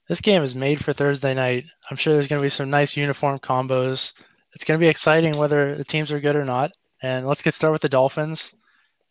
This 0.10 0.20
game 0.20 0.44
is 0.44 0.54
made 0.54 0.84
for 0.84 0.92
Thursday 0.92 1.34
night. 1.34 1.64
I'm 1.90 1.96
sure 1.96 2.12
there's 2.12 2.28
going 2.28 2.42
to 2.42 2.46
be 2.46 2.50
some 2.50 2.70
nice 2.70 2.98
uniform 2.98 3.40
combos. 3.40 4.14
It's 4.54 4.66
going 4.66 4.78
to 4.78 4.84
be 4.84 4.90
exciting 4.90 5.38
whether 5.38 5.76
the 5.76 5.86
teams 5.86 6.12
are 6.12 6.20
good 6.20 6.36
or 6.36 6.46
not. 6.46 6.74
And 7.02 7.26
let's 7.26 7.42
get 7.42 7.54
started 7.54 7.72
with 7.72 7.82
the 7.82 7.90
Dolphins. 7.90 8.54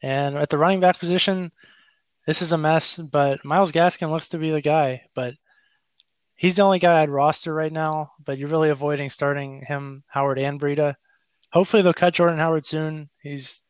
And 0.02 0.36
at 0.36 0.50
the 0.50 0.58
running 0.58 0.80
back 0.80 0.98
position, 0.98 1.50
this 2.26 2.42
is 2.42 2.52
a 2.52 2.58
mess, 2.58 2.98
but 2.98 3.44
Myles 3.44 3.72
Gaskin 3.72 4.10
looks 4.10 4.28
to 4.28 4.38
be 4.38 4.50
the 4.50 4.60
guy. 4.60 5.02
But 5.14 5.34
he's 6.36 6.56
the 6.56 6.62
only 6.62 6.78
guy 6.78 7.02
I'd 7.02 7.10
roster 7.10 7.52
right 7.52 7.72
now, 7.72 8.12
but 8.24 8.38
you're 8.38 8.48
really 8.48 8.70
avoiding 8.70 9.08
starting 9.08 9.62
him, 9.62 10.04
Howard, 10.06 10.38
and 10.38 10.60
Breida. 10.60 10.94
Hopefully 11.54 11.82
they'll 11.84 11.92
cut 11.94 12.14
Jordan 12.14 12.40
Howard 12.40 12.66
soon. 12.66 13.08
He's 13.22 13.62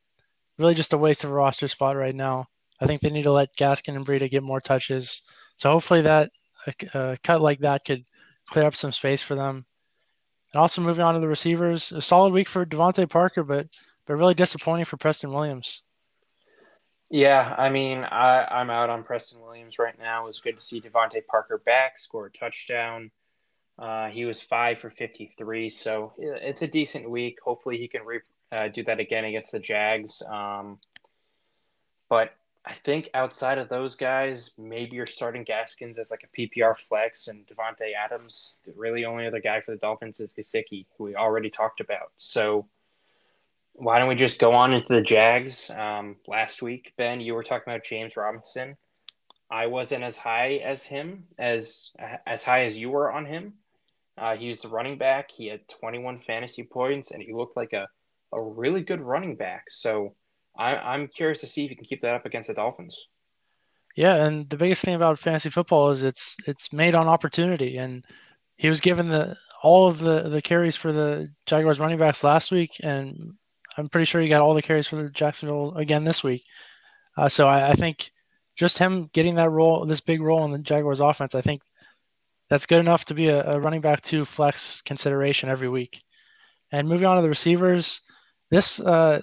really 0.56 0.72
just 0.72 0.94
a 0.94 0.98
waste 0.98 1.22
of 1.22 1.30
a 1.30 1.34
roster 1.34 1.68
spot 1.68 1.96
right 1.96 2.14
now. 2.14 2.46
I 2.80 2.86
think 2.86 3.02
they 3.02 3.10
need 3.10 3.24
to 3.24 3.32
let 3.32 3.54
Gaskin 3.56 3.94
and 3.94 4.06
Breida 4.06 4.30
get 4.30 4.42
more 4.42 4.60
touches. 4.60 5.22
So 5.58 5.70
hopefully 5.70 6.00
that 6.00 6.30
a, 6.94 7.18
cut 7.22 7.42
like 7.42 7.58
that 7.58 7.84
could 7.84 8.04
clear 8.48 8.64
up 8.64 8.74
some 8.74 8.90
space 8.90 9.20
for 9.20 9.34
them. 9.34 9.66
And 10.54 10.60
also 10.60 10.80
moving 10.80 11.04
on 11.04 11.12
to 11.12 11.20
the 11.20 11.28
receivers, 11.28 11.92
a 11.92 12.00
solid 12.00 12.32
week 12.32 12.48
for 12.48 12.64
DeVante 12.64 13.08
Parker, 13.08 13.44
but 13.44 13.66
but 14.06 14.14
really 14.14 14.34
disappointing 14.34 14.86
for 14.86 14.96
Preston 14.96 15.32
Williams. 15.32 15.82
Yeah, 17.10 17.54
I 17.58 17.68
mean, 17.68 17.98
I, 17.98 18.46
I'm 18.50 18.70
out 18.70 18.88
on 18.88 19.04
Preston 19.04 19.42
Williams 19.42 19.78
right 19.78 19.98
now. 19.98 20.24
It 20.24 20.26
was 20.26 20.40
good 20.40 20.56
to 20.56 20.64
see 20.64 20.80
DeVante 20.80 21.26
Parker 21.26 21.62
back, 21.66 21.98
score 21.98 22.26
a 22.26 22.32
touchdown. 22.32 23.10
Uh, 23.78 24.08
he 24.08 24.24
was 24.24 24.40
five 24.40 24.78
for 24.78 24.90
53, 24.90 25.70
so 25.70 26.12
it's 26.18 26.62
a 26.62 26.68
decent 26.68 27.10
week. 27.10 27.38
Hopefully, 27.44 27.76
he 27.76 27.88
can 27.88 28.04
re- 28.04 28.20
uh, 28.52 28.68
do 28.68 28.84
that 28.84 29.00
again 29.00 29.24
against 29.24 29.52
the 29.52 29.58
Jags. 29.58 30.22
Um, 30.22 30.76
but 32.08 32.34
I 32.64 32.72
think 32.72 33.10
outside 33.12 33.58
of 33.58 33.68
those 33.68 33.96
guys, 33.96 34.52
maybe 34.56 34.96
you're 34.96 35.06
starting 35.06 35.44
Gaskins 35.44 35.98
as 35.98 36.10
like 36.10 36.24
a 36.24 36.40
PPR 36.40 36.76
flex, 36.76 37.26
and 37.26 37.46
Davante 37.46 37.92
Adams. 37.94 38.56
The 38.64 38.72
really 38.76 39.04
only 39.04 39.26
other 39.26 39.40
guy 39.40 39.60
for 39.60 39.72
the 39.72 39.76
Dolphins 39.76 40.20
is 40.20 40.34
Gesicki, 40.34 40.86
who 40.96 41.04
we 41.04 41.16
already 41.16 41.50
talked 41.50 41.80
about. 41.80 42.12
So 42.16 42.66
why 43.74 43.98
don't 43.98 44.08
we 44.08 44.14
just 44.14 44.38
go 44.38 44.54
on 44.54 44.72
into 44.72 44.94
the 44.94 45.02
Jags? 45.02 45.68
Um, 45.68 46.16
last 46.26 46.62
week, 46.62 46.92
Ben, 46.96 47.20
you 47.20 47.34
were 47.34 47.42
talking 47.42 47.72
about 47.72 47.84
James 47.84 48.16
Robinson. 48.16 48.76
I 49.50 49.66
wasn't 49.66 50.04
as 50.04 50.16
high 50.16 50.54
as 50.64 50.82
him 50.82 51.24
as 51.38 51.90
as 52.26 52.42
high 52.42 52.64
as 52.64 52.78
you 52.78 52.90
were 52.90 53.12
on 53.12 53.26
him. 53.26 53.54
Uh, 54.16 54.36
he 54.36 54.48
was 54.48 54.60
the 54.60 54.68
running 54.68 54.98
back. 54.98 55.30
He 55.30 55.46
had 55.46 55.68
21 55.68 56.20
fantasy 56.20 56.62
points, 56.62 57.10
and 57.10 57.22
he 57.22 57.32
looked 57.32 57.56
like 57.56 57.72
a 57.72 57.86
a 58.34 58.42
really 58.42 58.82
good 58.82 59.00
running 59.00 59.36
back. 59.36 59.64
So 59.68 60.14
I, 60.56 60.76
I'm 60.76 61.08
curious 61.08 61.40
to 61.40 61.46
see 61.46 61.64
if 61.64 61.70
he 61.70 61.76
can 61.76 61.84
keep 61.84 62.02
that 62.02 62.14
up 62.14 62.26
against 62.26 62.48
the 62.48 62.54
Dolphins. 62.54 62.98
Yeah, 63.96 64.24
and 64.24 64.48
the 64.50 64.56
biggest 64.56 64.82
thing 64.82 64.94
about 64.94 65.18
fantasy 65.18 65.50
football 65.50 65.90
is 65.90 66.02
it's 66.02 66.36
it's 66.46 66.72
made 66.72 66.94
on 66.94 67.06
opportunity, 67.06 67.76
and 67.76 68.04
he 68.56 68.68
was 68.68 68.80
given 68.80 69.08
the 69.08 69.36
all 69.62 69.86
of 69.86 69.98
the 69.98 70.28
the 70.28 70.42
carries 70.42 70.76
for 70.76 70.92
the 70.92 71.28
Jaguars 71.46 71.78
running 71.78 71.98
backs 71.98 72.24
last 72.24 72.50
week, 72.50 72.80
and 72.82 73.34
I'm 73.76 73.88
pretty 73.88 74.04
sure 74.04 74.20
he 74.20 74.28
got 74.28 74.42
all 74.42 74.54
the 74.54 74.62
carries 74.62 74.88
for 74.88 75.08
Jacksonville 75.10 75.76
again 75.76 76.04
this 76.04 76.24
week. 76.24 76.44
Uh, 77.16 77.28
so 77.28 77.46
I, 77.46 77.70
I, 77.70 77.72
think 77.74 78.10
just 78.56 78.78
him 78.78 79.08
getting 79.12 79.36
that 79.36 79.50
role, 79.50 79.86
this 79.86 80.00
big 80.00 80.20
role 80.20 80.44
in 80.44 80.50
the 80.50 80.58
Jaguars 80.58 80.98
offense, 80.98 81.36
I 81.36 81.40
think 81.40 81.62
that's 82.50 82.66
good 82.66 82.80
enough 82.80 83.04
to 83.06 83.14
be 83.14 83.28
a, 83.28 83.52
a 83.52 83.60
running 83.60 83.80
back 83.80 84.02
two 84.02 84.24
flex 84.24 84.82
consideration 84.82 85.48
every 85.48 85.68
week. 85.68 85.98
And 86.72 86.88
moving 86.88 87.06
on 87.06 87.16
to 87.16 87.22
the 87.22 87.28
receivers, 87.28 88.00
this 88.50 88.80
uh, 88.80 89.20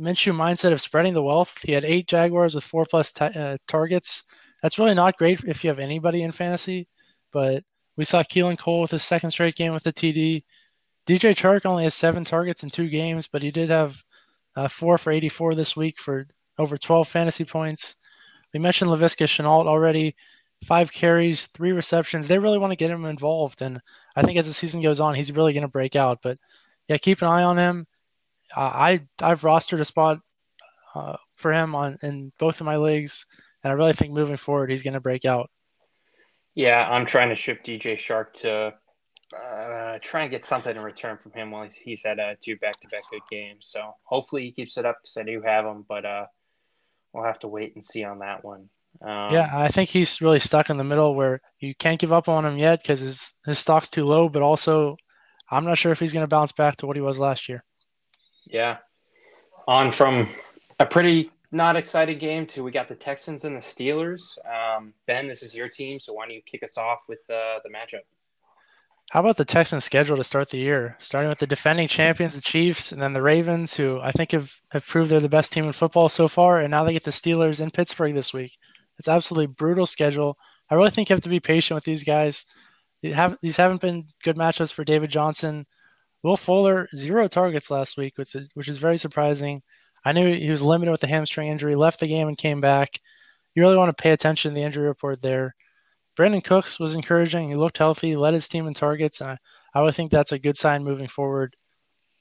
Minshew 0.00 0.34
mindset 0.34 0.72
of 0.72 0.80
spreading 0.80 1.14
the 1.14 1.22
wealth. 1.22 1.58
He 1.62 1.72
had 1.72 1.84
eight 1.84 2.08
Jaguars 2.08 2.54
with 2.54 2.64
four 2.64 2.84
plus 2.84 3.12
t- 3.12 3.24
uh, 3.24 3.56
targets. 3.68 4.24
That's 4.62 4.78
really 4.78 4.94
not 4.94 5.16
great 5.16 5.40
if 5.44 5.64
you 5.64 5.70
have 5.70 5.78
anybody 5.78 6.22
in 6.22 6.32
fantasy, 6.32 6.88
but 7.32 7.62
we 7.96 8.04
saw 8.04 8.22
Keelan 8.22 8.58
Cole 8.58 8.80
with 8.80 8.90
his 8.90 9.02
second 9.02 9.30
straight 9.30 9.54
game 9.54 9.72
with 9.72 9.82
the 9.82 9.92
TD. 9.92 10.40
DJ 11.06 11.34
Chark 11.34 11.66
only 11.66 11.84
has 11.84 11.94
seven 11.94 12.24
targets 12.24 12.62
in 12.62 12.70
two 12.70 12.88
games, 12.88 13.26
but 13.26 13.42
he 13.42 13.50
did 13.50 13.70
have 13.70 14.02
uh, 14.56 14.68
four 14.68 14.98
for 14.98 15.10
84 15.10 15.54
this 15.54 15.76
week 15.76 15.98
for 15.98 16.26
over 16.58 16.76
12 16.76 17.08
fantasy 17.08 17.44
points. 17.44 17.96
We 18.52 18.60
mentioned 18.60 18.90
Laviska 18.90 19.26
Shenault 19.26 19.66
already. 19.66 20.14
Five 20.64 20.92
carries, 20.92 21.46
three 21.46 21.72
receptions. 21.72 22.26
They 22.26 22.38
really 22.38 22.58
want 22.58 22.70
to 22.72 22.76
get 22.76 22.90
him 22.90 23.04
involved, 23.04 23.62
and 23.62 23.80
I 24.14 24.22
think 24.22 24.38
as 24.38 24.46
the 24.46 24.54
season 24.54 24.80
goes 24.80 25.00
on, 25.00 25.14
he's 25.14 25.32
really 25.32 25.52
going 25.52 25.62
to 25.62 25.68
break 25.68 25.96
out. 25.96 26.20
But 26.22 26.38
yeah, 26.88 26.98
keep 26.98 27.20
an 27.22 27.28
eye 27.28 27.42
on 27.42 27.58
him. 27.58 27.86
Uh, 28.54 28.60
I 28.60 29.00
I've 29.20 29.42
rostered 29.42 29.80
a 29.80 29.84
spot 29.84 30.20
uh, 30.94 31.16
for 31.34 31.52
him 31.52 31.74
on 31.74 31.98
in 32.02 32.32
both 32.38 32.60
of 32.60 32.66
my 32.66 32.76
leagues, 32.76 33.26
and 33.62 33.72
I 33.72 33.74
really 33.74 33.92
think 33.92 34.12
moving 34.12 34.36
forward 34.36 34.70
he's 34.70 34.82
going 34.82 34.94
to 34.94 35.00
break 35.00 35.24
out. 35.24 35.50
Yeah, 36.54 36.86
I'm 36.88 37.06
trying 37.06 37.30
to 37.30 37.36
ship 37.36 37.64
DJ 37.64 37.96
Chark 37.96 38.34
to 38.42 38.74
uh, 39.34 39.98
try 40.02 40.22
and 40.22 40.30
get 40.30 40.44
something 40.44 40.76
in 40.76 40.82
return 40.82 41.18
from 41.22 41.32
him 41.32 41.50
while 41.50 41.64
he's, 41.64 41.76
he's 41.76 42.02
had 42.04 42.20
uh, 42.20 42.34
two 42.42 42.56
back-to-back 42.56 43.04
good 43.10 43.22
games. 43.30 43.68
So 43.70 43.94
hopefully 44.04 44.42
he 44.44 44.52
keeps 44.52 44.76
it 44.76 44.84
up 44.84 44.98
because 45.02 45.16
I 45.16 45.22
do 45.22 45.40
have 45.42 45.64
him, 45.64 45.84
but 45.88 46.04
uh, 46.04 46.26
we'll 47.12 47.24
have 47.24 47.38
to 47.40 47.48
wait 47.48 47.74
and 47.74 47.82
see 47.82 48.04
on 48.04 48.18
that 48.18 48.44
one. 48.44 48.68
Um, 49.00 49.32
yeah, 49.32 49.50
I 49.52 49.68
think 49.68 49.88
he's 49.88 50.20
really 50.20 50.38
stuck 50.38 50.70
in 50.70 50.76
the 50.76 50.84
middle 50.84 51.14
where 51.14 51.40
you 51.58 51.74
can't 51.74 52.00
give 52.00 52.12
up 52.12 52.28
on 52.28 52.44
him 52.44 52.58
yet 52.58 52.82
because 52.82 53.00
his 53.00 53.34
his 53.46 53.58
stock's 53.58 53.88
too 53.88 54.04
low, 54.04 54.28
but 54.28 54.42
also 54.42 54.96
I'm 55.50 55.64
not 55.64 55.78
sure 55.78 55.92
if 55.92 55.98
he's 55.98 56.12
going 56.12 56.22
to 56.24 56.28
bounce 56.28 56.52
back 56.52 56.76
to 56.76 56.86
what 56.86 56.96
he 56.96 57.02
was 57.02 57.18
last 57.18 57.48
year. 57.48 57.64
Yeah. 58.46 58.78
On 59.66 59.90
from 59.90 60.28
a 60.78 60.86
pretty 60.86 61.30
not 61.52 61.76
exciting 61.76 62.18
game 62.18 62.46
to 62.46 62.62
we 62.64 62.70
got 62.70 62.88
the 62.88 62.94
Texans 62.94 63.44
and 63.44 63.56
the 63.56 63.60
Steelers. 63.60 64.38
Um, 64.46 64.94
ben, 65.06 65.28
this 65.28 65.42
is 65.42 65.54
your 65.54 65.68
team, 65.68 66.00
so 66.00 66.12
why 66.12 66.26
don't 66.26 66.34
you 66.34 66.42
kick 66.44 66.62
us 66.62 66.78
off 66.78 67.00
with 67.08 67.20
uh, 67.30 67.58
the 67.64 67.70
matchup? 67.70 68.02
How 69.10 69.20
about 69.20 69.36
the 69.36 69.44
Texans' 69.44 69.84
schedule 69.84 70.16
to 70.16 70.24
start 70.24 70.48
the 70.48 70.56
year? 70.56 70.96
Starting 70.98 71.28
with 71.28 71.38
the 71.38 71.46
defending 71.46 71.86
champions, 71.86 72.34
the 72.34 72.40
Chiefs, 72.40 72.92
and 72.92 73.02
then 73.02 73.12
the 73.12 73.20
Ravens, 73.20 73.76
who 73.76 74.00
I 74.00 74.10
think 74.10 74.32
have, 74.32 74.50
have 74.70 74.86
proved 74.86 75.10
they're 75.10 75.20
the 75.20 75.28
best 75.28 75.52
team 75.52 75.66
in 75.66 75.72
football 75.72 76.08
so 76.08 76.28
far, 76.28 76.60
and 76.60 76.70
now 76.70 76.82
they 76.84 76.94
get 76.94 77.04
the 77.04 77.10
Steelers 77.10 77.60
in 77.60 77.70
Pittsburgh 77.70 78.14
this 78.14 78.32
week. 78.32 78.56
It's 79.02 79.08
absolutely 79.08 79.48
brutal 79.48 79.84
schedule. 79.84 80.38
I 80.70 80.76
really 80.76 80.90
think 80.90 81.10
you 81.10 81.14
have 81.14 81.22
to 81.22 81.28
be 81.28 81.40
patient 81.40 81.74
with 81.74 81.82
these 81.82 82.04
guys. 82.04 82.46
Have, 83.02 83.36
these 83.42 83.56
haven't 83.56 83.80
been 83.80 84.04
good 84.22 84.36
matchups 84.36 84.72
for 84.72 84.84
David 84.84 85.10
Johnson. 85.10 85.66
Will 86.22 86.36
Fuller 86.36 86.86
zero 86.94 87.26
targets 87.26 87.68
last 87.68 87.96
week, 87.96 88.16
which 88.16 88.36
is, 88.36 88.48
which 88.54 88.68
is 88.68 88.76
very 88.76 88.96
surprising. 88.96 89.60
I 90.04 90.12
knew 90.12 90.32
he 90.32 90.50
was 90.50 90.62
limited 90.62 90.92
with 90.92 91.00
the 91.00 91.08
hamstring 91.08 91.48
injury, 91.48 91.74
left 91.74 91.98
the 91.98 92.06
game 92.06 92.28
and 92.28 92.38
came 92.38 92.60
back. 92.60 92.90
You 93.56 93.62
really 93.64 93.76
want 93.76 93.88
to 93.88 94.00
pay 94.00 94.12
attention 94.12 94.52
to 94.52 94.54
the 94.54 94.62
injury 94.62 94.86
report 94.86 95.20
there. 95.20 95.56
Brandin 96.16 96.44
Cooks 96.44 96.78
was 96.78 96.94
encouraging. 96.94 97.48
He 97.48 97.56
looked 97.56 97.78
healthy, 97.78 98.14
led 98.14 98.34
his 98.34 98.46
team 98.46 98.68
in 98.68 98.74
targets, 98.74 99.20
and 99.20 99.30
I, 99.30 99.38
I 99.74 99.82
would 99.82 99.96
think 99.96 100.12
that's 100.12 100.30
a 100.30 100.38
good 100.38 100.56
sign 100.56 100.84
moving 100.84 101.08
forward. 101.08 101.56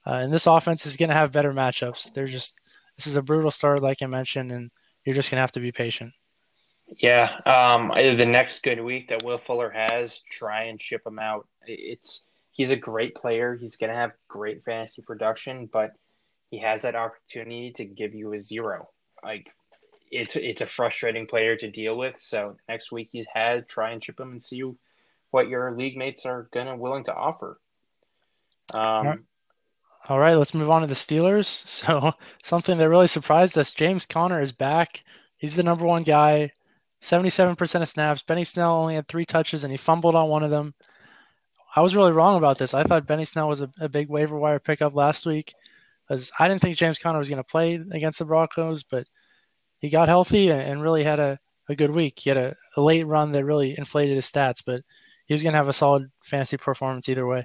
Uh, 0.07 0.13
and 0.15 0.33
this 0.33 0.47
offense 0.47 0.88
is 0.88 0.97
going 0.97 1.09
to 1.09 1.15
have 1.15 1.31
better 1.31 1.53
matchups. 1.53 2.11
They're 2.11 2.25
just 2.25 2.59
this 2.97 3.05
is 3.05 3.17
a 3.17 3.21
brutal 3.21 3.51
start, 3.51 3.83
like 3.83 4.01
I 4.01 4.07
mentioned, 4.07 4.51
and 4.51 4.71
you're 5.05 5.13
just 5.13 5.29
going 5.29 5.38
to 5.38 5.41
have 5.41 5.51
to 5.51 5.59
be 5.59 5.71
patient. 5.71 6.11
Yeah, 6.98 7.39
um, 7.45 7.91
the 7.95 8.25
next 8.25 8.63
good 8.63 8.81
week 8.81 9.07
that 9.10 9.24
Will 9.24 9.38
Fuller 9.38 9.69
has, 9.69 10.19
try 10.29 10.63
and 10.63 10.81
ship 10.81 11.01
him 11.05 11.19
out. 11.19 11.48
It's 11.65 12.24
he's 12.51 12.71
a 12.71 12.75
great 12.75 13.15
player. 13.15 13.55
He's 13.55 13.77
going 13.77 13.91
to 13.91 13.95
have 13.95 14.12
great 14.27 14.63
fantasy 14.63 15.01
production, 15.01 15.69
but 15.71 15.93
he 16.50 16.60
has 16.60 16.81
that 16.81 16.95
opportunity 16.95 17.71
to 17.71 17.86
give 17.86 18.13
you 18.13 18.33
a 18.33 18.39
zero. 18.39 18.89
Like 19.24 19.51
it's 20.12 20.36
it's 20.36 20.62
a 20.62 20.65
frustrating 20.65 21.25
player 21.25 21.55
to 21.55 21.71
deal 21.71 21.98
with. 21.98 22.15
So 22.19 22.57
next 22.67 22.91
week 22.91 23.10
he's 23.12 23.27
had 23.33 23.67
try 23.67 23.91
and 23.91 24.01
chip 24.01 24.19
him 24.19 24.31
and 24.31 24.43
see 24.43 24.62
what 25.31 25.48
your 25.48 25.71
league 25.71 25.98
mates 25.98 26.25
are 26.25 26.50
gonna 26.51 26.75
willing 26.75 27.05
to 27.05 27.15
offer. 27.15 27.60
Um, 28.74 29.25
All 30.10 30.19
right, 30.19 30.36
let's 30.36 30.53
move 30.53 30.69
on 30.69 30.81
to 30.81 30.88
the 30.88 30.93
Steelers. 30.93 31.65
So 31.81 32.13
something 32.43 32.77
that 32.77 32.89
really 32.89 33.07
surprised 33.07 33.57
us: 33.57 33.74
James 33.74 34.05
Conner 34.05 34.41
is 34.41 34.51
back. 34.51 35.03
He's 35.38 35.55
the 35.55 35.63
number 35.63 35.86
one 35.86 36.03
guy. 36.03 36.51
77% 37.01 37.81
of 37.81 37.89
snaps. 37.89 38.22
Benny 38.22 38.43
Snell 38.43 38.74
only 38.74 38.96
had 38.96 39.08
three 39.08 39.25
touches 39.25 39.63
and 39.63 39.72
he 39.72 39.77
fumbled 39.77 40.15
on 40.15 40.29
one 40.29 40.43
of 40.43 40.51
them. 40.51 40.74
I 41.75 41.81
was 41.81 41.96
really 41.96 42.12
wrong 42.12 42.38
about 42.38 42.58
this. 42.58 42.74
I 42.74 42.84
thought 42.84 43.08
Benny 43.08 43.25
Snell 43.25 43.50
was 43.50 43.62
a, 43.62 43.70
a 43.79 43.89
big 43.89 44.10
waiver 44.10 44.38
wire 44.38 44.60
pickup 44.60 44.93
last 44.93 45.25
week 45.25 45.53
because 46.08 46.31
I 46.38 46.48
didn't 46.48 46.62
think 46.62 46.77
James 46.77 47.00
Conner 47.00 47.20
was 47.20 47.29
going 47.29 47.38
to 47.38 47.43
play 47.43 47.75
against 47.91 48.20
the 48.20 48.25
Broncos, 48.25 48.84
but 48.84 49.08
he 49.79 49.89
got 49.89 50.10
healthy 50.10 50.50
and 50.51 50.81
really 50.81 51.03
had 51.03 51.20
a, 51.20 51.39
a 51.70 51.75
good 51.75 51.91
week. 51.91 52.20
He 52.20 52.29
had 52.29 52.38
a, 52.38 52.55
a 52.75 52.81
late 52.81 53.08
run 53.08 53.31
that 53.31 53.46
really 53.46 53.77
inflated 53.77 54.15
his 54.15 54.29
stats, 54.29 54.62
but 54.65 54.81
he 55.25 55.34
was 55.34 55.43
going 55.43 55.53
to 55.53 55.58
have 55.58 55.70
a 55.70 55.74
solid 55.74 56.12
fantasy 56.24 56.58
performance 56.58 57.08
either 57.10 57.25
way. 57.25 57.41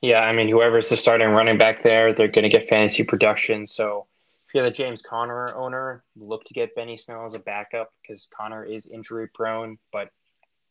Yeah, 0.00 0.20
I 0.20 0.32
mean, 0.32 0.48
whoever's 0.48 0.88
the 0.88 0.96
starting 0.96 1.28
running 1.28 1.58
back 1.58 1.82
there, 1.82 2.14
they're 2.14 2.28
going 2.28 2.48
to 2.48 2.48
get 2.48 2.66
fantasy 2.66 3.04
production. 3.04 3.66
So 3.66 4.06
you're 4.54 4.64
the 4.64 4.70
James 4.70 5.02
Conner 5.02 5.54
owner, 5.54 6.04
look 6.16 6.44
to 6.44 6.54
get 6.54 6.74
Benny 6.74 6.96
Snell 6.96 7.24
as 7.24 7.34
a 7.34 7.38
backup 7.38 7.92
because 8.00 8.28
Conner 8.36 8.64
is 8.64 8.86
injury 8.86 9.28
prone, 9.34 9.78
but 9.92 10.08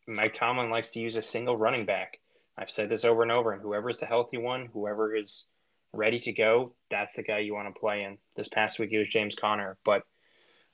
Mike 0.07 0.33
Tomlin 0.33 0.69
likes 0.69 0.91
to 0.91 1.00
use 1.00 1.15
a 1.15 1.21
single 1.21 1.55
running 1.55 1.86
back. 1.86 2.19
I've 2.57 2.71
said 2.71 2.89
this 2.89 3.05
over 3.05 3.21
and 3.21 3.31
over, 3.31 3.51
and 3.51 3.62
whoever's 3.62 4.00
the 4.00 4.05
healthy 4.05 4.38
one, 4.38 4.69
whoever 4.74 5.15
is 5.15 5.45
ready 5.93 6.19
to 6.19 6.31
go, 6.31 6.74
that's 6.91 7.15
the 7.15 7.24
guy 7.24 7.39
you 7.39 7.53
want 7.53 7.74
to 7.74 7.79
play 7.79 8.01
in. 8.03 8.17
This 8.36 8.48
past 8.48 8.79
week 8.79 8.91
it 8.91 9.00
was 9.00 9.07
James 9.07 9.36
Conner, 9.36 9.77
but 9.86 10.03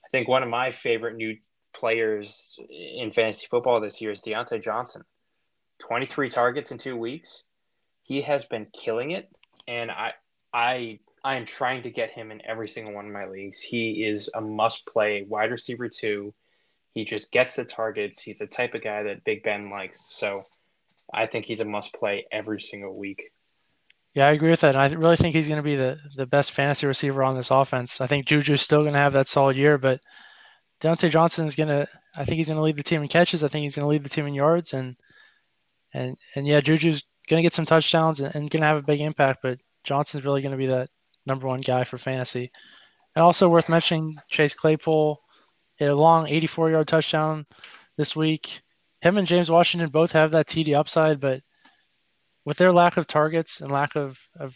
I 0.04 0.10
think 0.12 0.28
one 0.28 0.44
of 0.44 0.50
my 0.50 0.72
favorite 0.72 1.16
new 1.16 1.38
players 1.74 2.58
in 2.70 3.12
fantasy 3.12 3.48
football 3.48 3.82
this 3.82 4.02
year 4.02 4.12
is 4.12 4.22
Diontae 4.22 4.64
Johnson. 4.64 5.04
23 5.80 6.30
targets 6.30 6.72
in 6.72 6.78
two 6.78 6.96
weeks. 6.96 7.44
He 8.04 8.22
has 8.22 8.46
been 8.46 8.68
killing 8.68 9.12
it, 9.12 9.30
and 9.68 9.92
I 9.92 10.14
I 10.54 11.00
I 11.26 11.38
am 11.38 11.48
trying 11.48 11.82
to 11.82 11.90
get 11.90 12.12
him 12.12 12.30
in 12.30 12.40
every 12.46 12.68
single 12.68 12.94
one 12.94 13.08
of 13.08 13.12
my 13.12 13.26
leagues. 13.26 13.60
He 13.60 14.06
is 14.06 14.30
a 14.36 14.42
must 14.42 14.86
play 14.86 15.26
wide 15.28 15.50
receiver 15.50 15.90
too. 15.90 16.36
He 16.94 17.04
just 17.04 17.32
gets 17.32 17.56
the 17.56 17.66
targets. 17.66 18.22
He's 18.22 18.38
the 18.38 18.46
type 18.46 18.76
of 18.76 18.84
guy 18.84 19.02
that 19.02 19.24
Big 19.24 19.42
Ben 19.42 19.72
likes. 19.72 20.00
So 20.16 20.44
I 21.12 21.26
think 21.26 21.48
he's 21.48 21.62
a 21.62 21.66
must 21.66 21.96
play 21.96 22.28
every 22.32 22.62
single 22.62 22.96
week. 22.96 23.32
Yeah, 24.14 24.28
I 24.28 24.34
agree 24.34 24.52
with 24.52 24.62
that. 24.62 24.76
And 24.76 24.82
I 24.82 24.96
really 24.96 25.16
think 25.16 25.34
he's 25.34 25.48
going 25.48 25.58
to 25.58 25.64
be 25.64 25.76
the, 25.76 26.00
the 26.16 26.28
best 26.28 26.52
fantasy 26.52 26.86
receiver 26.86 27.24
on 27.24 27.36
this 27.36 27.50
offense. 27.50 28.02
I 28.02 28.08
think 28.08 28.28
Juju's 28.28 28.62
still 28.62 28.84
going 28.84 28.94
to 28.94 29.00
have 29.00 29.14
that 29.14 29.28
solid 29.28 29.58
year, 29.58 29.80
but 29.80 30.02
Diontae 30.80 31.10
Johnson 31.10 31.48
is 31.48 31.56
going 31.56 31.70
to. 31.70 31.88
I 32.16 32.24
think 32.24 32.38
he's 32.38 32.48
going 32.48 32.58
to 32.58 32.64
lead 32.64 32.78
the 32.78 32.84
team 32.84 33.02
in 33.02 33.08
catches. 33.08 33.44
I 33.44 33.48
think 33.48 33.64
he's 33.64 33.76
going 33.76 33.84
to 33.84 33.90
lead 33.90 34.04
the 34.04 34.10
team 34.10 34.28
in 34.28 34.36
yards, 34.36 34.74
and 34.76 34.96
and 35.92 36.18
and 36.36 36.46
yeah, 36.46 36.62
Juju's 36.62 37.04
going 37.28 37.40
to 37.40 37.44
get 37.44 37.56
some 37.56 37.66
touchdowns 37.66 38.22
and, 38.22 38.34
and 38.36 38.50
going 38.52 38.62
to 38.62 38.68
have 38.68 38.78
a 38.78 38.84
big 38.84 39.02
impact. 39.02 39.40
But 39.42 39.60
Johnson's 39.84 40.24
really 40.24 40.42
going 40.42 40.52
to 40.52 40.58
be 40.58 40.68
that 40.68 40.90
number 41.26 41.48
one 41.48 41.62
guy 41.62 41.84
for 41.84 41.98
fantasy. 41.98 42.52
And 43.16 43.24
also 43.24 43.50
worth 43.50 43.70
mentioning, 43.70 44.18
Chase 44.30 44.54
Claypool 44.54 45.22
hit 45.78 45.90
a 45.90 45.96
long 45.96 46.28
84 46.28 46.72
yard 46.72 46.88
touchdown 46.88 47.46
this 47.98 48.16
week. 48.16 48.62
Him 49.02 49.18
and 49.18 49.28
James 49.28 49.52
Washington 49.52 49.90
both 49.90 50.12
have 50.14 50.32
that 50.32 50.48
TD 50.48 50.76
upside, 50.76 51.20
but 51.20 51.42
with 52.46 52.58
their 52.58 52.74
lack 52.74 52.98
of 52.98 53.08
targets 53.08 53.62
and 53.62 53.72
lack 53.72 53.96
of, 53.96 54.20
of, 54.40 54.56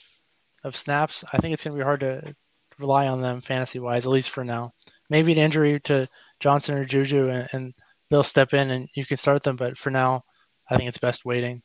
of 0.63 0.75
snaps, 0.75 1.23
I 1.31 1.37
think 1.37 1.53
it's 1.53 1.63
going 1.63 1.75
to 1.75 1.81
be 1.81 1.85
hard 1.85 1.99
to 2.01 2.35
rely 2.77 3.07
on 3.07 3.21
them 3.21 3.41
fantasy 3.41 3.79
wise, 3.79 4.05
at 4.05 4.11
least 4.11 4.29
for 4.29 4.43
now. 4.43 4.71
Maybe 5.09 5.31
an 5.31 5.37
injury 5.37 5.79
to 5.81 6.07
Johnson 6.39 6.77
or 6.77 6.85
Juju, 6.85 7.29
and, 7.29 7.49
and 7.51 7.73
they'll 8.09 8.23
step 8.23 8.53
in 8.53 8.69
and 8.69 8.87
you 8.95 9.05
can 9.05 9.17
start 9.17 9.43
them. 9.43 9.55
But 9.55 9.77
for 9.77 9.89
now, 9.89 10.23
I 10.69 10.77
think 10.77 10.87
it's 10.87 10.97
best 10.97 11.25
waiting. 11.25 11.61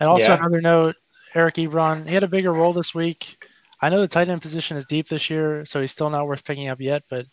And 0.00 0.08
also 0.08 0.28
yeah. 0.28 0.38
another 0.38 0.60
note, 0.60 0.96
Eric 1.34 1.56
Ebron, 1.56 2.06
he 2.06 2.14
had 2.14 2.24
a 2.24 2.28
bigger 2.28 2.52
role 2.52 2.72
this 2.72 2.94
week. 2.94 3.42
I 3.80 3.88
know 3.88 4.00
the 4.00 4.08
tight 4.08 4.28
end 4.28 4.42
position 4.42 4.76
is 4.76 4.86
deep 4.86 5.08
this 5.08 5.30
year, 5.30 5.64
so 5.64 5.80
he's 5.80 5.92
still 5.92 6.10
not 6.10 6.26
worth 6.26 6.44
picking 6.44 6.68
up 6.68 6.80
yet. 6.80 7.04
But 7.08 7.26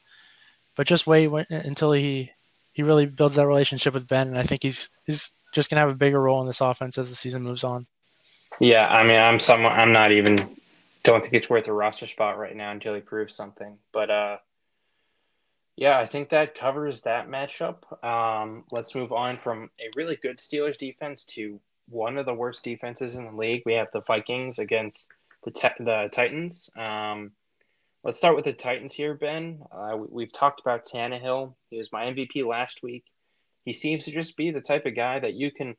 but 0.75 0.87
just 0.87 1.07
wait 1.07 1.29
until 1.49 1.91
he 1.91 2.31
he 2.73 2.83
really 2.83 3.05
builds 3.05 3.35
that 3.35 3.47
relationship 3.47 3.93
with 3.93 4.07
Ben, 4.07 4.27
and 4.27 4.37
I 4.37 4.43
think 4.43 4.63
he's 4.63 4.89
he's 5.05 5.31
just 5.53 5.69
gonna 5.69 5.81
have 5.81 5.91
a 5.91 5.95
bigger 5.95 6.21
role 6.21 6.41
in 6.41 6.47
this 6.47 6.61
offense 6.61 6.97
as 6.97 7.09
the 7.09 7.15
season 7.15 7.43
moves 7.43 7.63
on. 7.63 7.87
Yeah, 8.59 8.87
I 8.87 9.03
mean, 9.03 9.17
I'm 9.17 9.39
someone 9.39 9.71
I'm 9.71 9.91
not 9.91 10.11
even 10.11 10.47
don't 11.03 11.21
think 11.21 11.33
it's 11.33 11.49
worth 11.49 11.67
a 11.67 11.73
roster 11.73 12.07
spot 12.07 12.37
right 12.37 12.55
now 12.55 12.71
until 12.71 12.93
he 12.93 13.01
proves 13.01 13.35
something. 13.35 13.77
But 13.93 14.09
uh, 14.09 14.37
yeah, 15.77 15.99
I 15.99 16.07
think 16.07 16.29
that 16.29 16.57
covers 16.57 17.01
that 17.01 17.29
matchup. 17.29 18.03
Um, 18.03 18.63
let's 18.71 18.95
move 18.95 19.11
on 19.11 19.37
from 19.37 19.69
a 19.79 19.89
really 19.95 20.15
good 20.15 20.37
Steelers 20.37 20.77
defense 20.77 21.25
to 21.25 21.59
one 21.89 22.17
of 22.17 22.25
the 22.25 22.33
worst 22.33 22.63
defenses 22.63 23.15
in 23.15 23.25
the 23.25 23.31
league. 23.31 23.61
We 23.65 23.73
have 23.73 23.89
the 23.93 24.01
Vikings 24.01 24.59
against 24.59 25.11
the 25.45 25.71
the 25.79 26.09
Titans. 26.11 26.69
Um, 26.77 27.31
let's 28.03 28.17
start 28.17 28.35
with 28.35 28.45
the 28.45 28.53
Titans 28.53 28.93
here, 28.93 29.13
Ben. 29.13 29.61
Uh, 29.71 29.97
we, 29.97 30.23
have 30.23 30.33
talked 30.33 30.59
about 30.59 30.85
Tannehill. 30.85 31.53
He 31.69 31.77
was 31.77 31.91
my 31.91 32.05
MVP 32.05 32.45
last 32.45 32.83
week. 32.83 33.05
He 33.63 33.73
seems 33.73 34.05
to 34.05 34.11
just 34.11 34.37
be 34.37 34.51
the 34.51 34.61
type 34.61 34.85
of 34.85 34.95
guy 34.95 35.19
that 35.19 35.33
you 35.33 35.51
can 35.51 35.75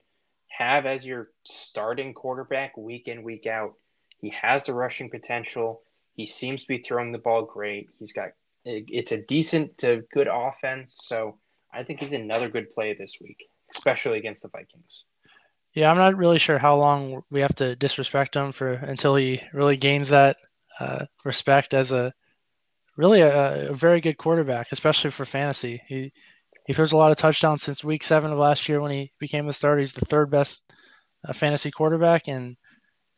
have 0.49 0.87
as 0.87 1.05
your 1.05 1.31
starting 1.45 2.15
quarterback 2.15 2.77
week 2.77 3.09
in 3.09 3.23
week 3.23 3.47
out. 3.47 3.75
He 4.21 4.31
has 4.31 4.65
the 4.65 4.75
rushing 4.75 5.11
potential. 5.11 5.83
He 6.15 6.27
seems 6.27 6.63
to 6.63 6.69
be 6.69 6.79
throwing 6.79 7.13
the 7.13 7.19
ball 7.19 7.43
great. 7.43 7.89
He's 7.99 8.13
got 8.13 8.31
it's 8.65 9.13
a 9.13 9.23
decent 9.23 9.79
to 9.79 10.03
good 10.13 10.27
offense, 10.27 10.99
so 11.05 11.39
I 11.73 11.85
think 11.85 12.01
he's 12.01 12.13
another 12.13 12.49
good 12.49 12.75
play 12.75 12.95
this 12.95 13.19
week, 13.21 13.45
especially 13.73 14.19
against 14.19 14.43
the 14.43 14.49
Vikings. 14.49 15.05
Yeah, 15.77 15.91
I'm 15.91 15.99
not 15.99 16.17
really 16.17 16.39
sure 16.39 16.59
how 16.59 16.79
long 16.79 17.23
we 17.31 17.43
have 17.43 17.55
to 17.57 17.77
disrespect 17.77 18.35
him 18.35 18.51
for 18.51 18.73
until 18.73 19.15
he 19.15 19.43
really 19.53 19.77
gains 19.77 20.09
that 20.09 20.39
uh, 20.81 21.05
respect 21.23 21.75
as 21.75 21.93
a 21.93 22.13
really 22.97 23.21
a, 23.21 23.69
a, 23.69 23.75
very 23.75 24.01
good 24.01 24.17
quarterback, 24.17 24.69
especially 24.73 25.11
for 25.11 25.27
fantasy. 25.27 25.83
He 25.87 26.11
he 26.67 26.73
throws 26.73 26.93
a 26.93 26.97
lot 26.97 27.11
of 27.11 27.19
touchdowns 27.19 27.63
since 27.63 27.85
week 27.85 28.03
seven 28.03 28.33
of 28.33 28.39
last 28.39 28.71
year 28.71 28.81
when 28.81 28.91
he 28.91 29.13
became 29.21 29.47
the 29.47 29.53
starter. 29.53 29.81
He's 29.81 29.93
the 29.93 30.07
third 30.07 30.31
best 30.31 30.73
uh, 31.29 31.35
fantasy 31.35 31.71
quarterback, 31.71 32.27
and 32.27 32.57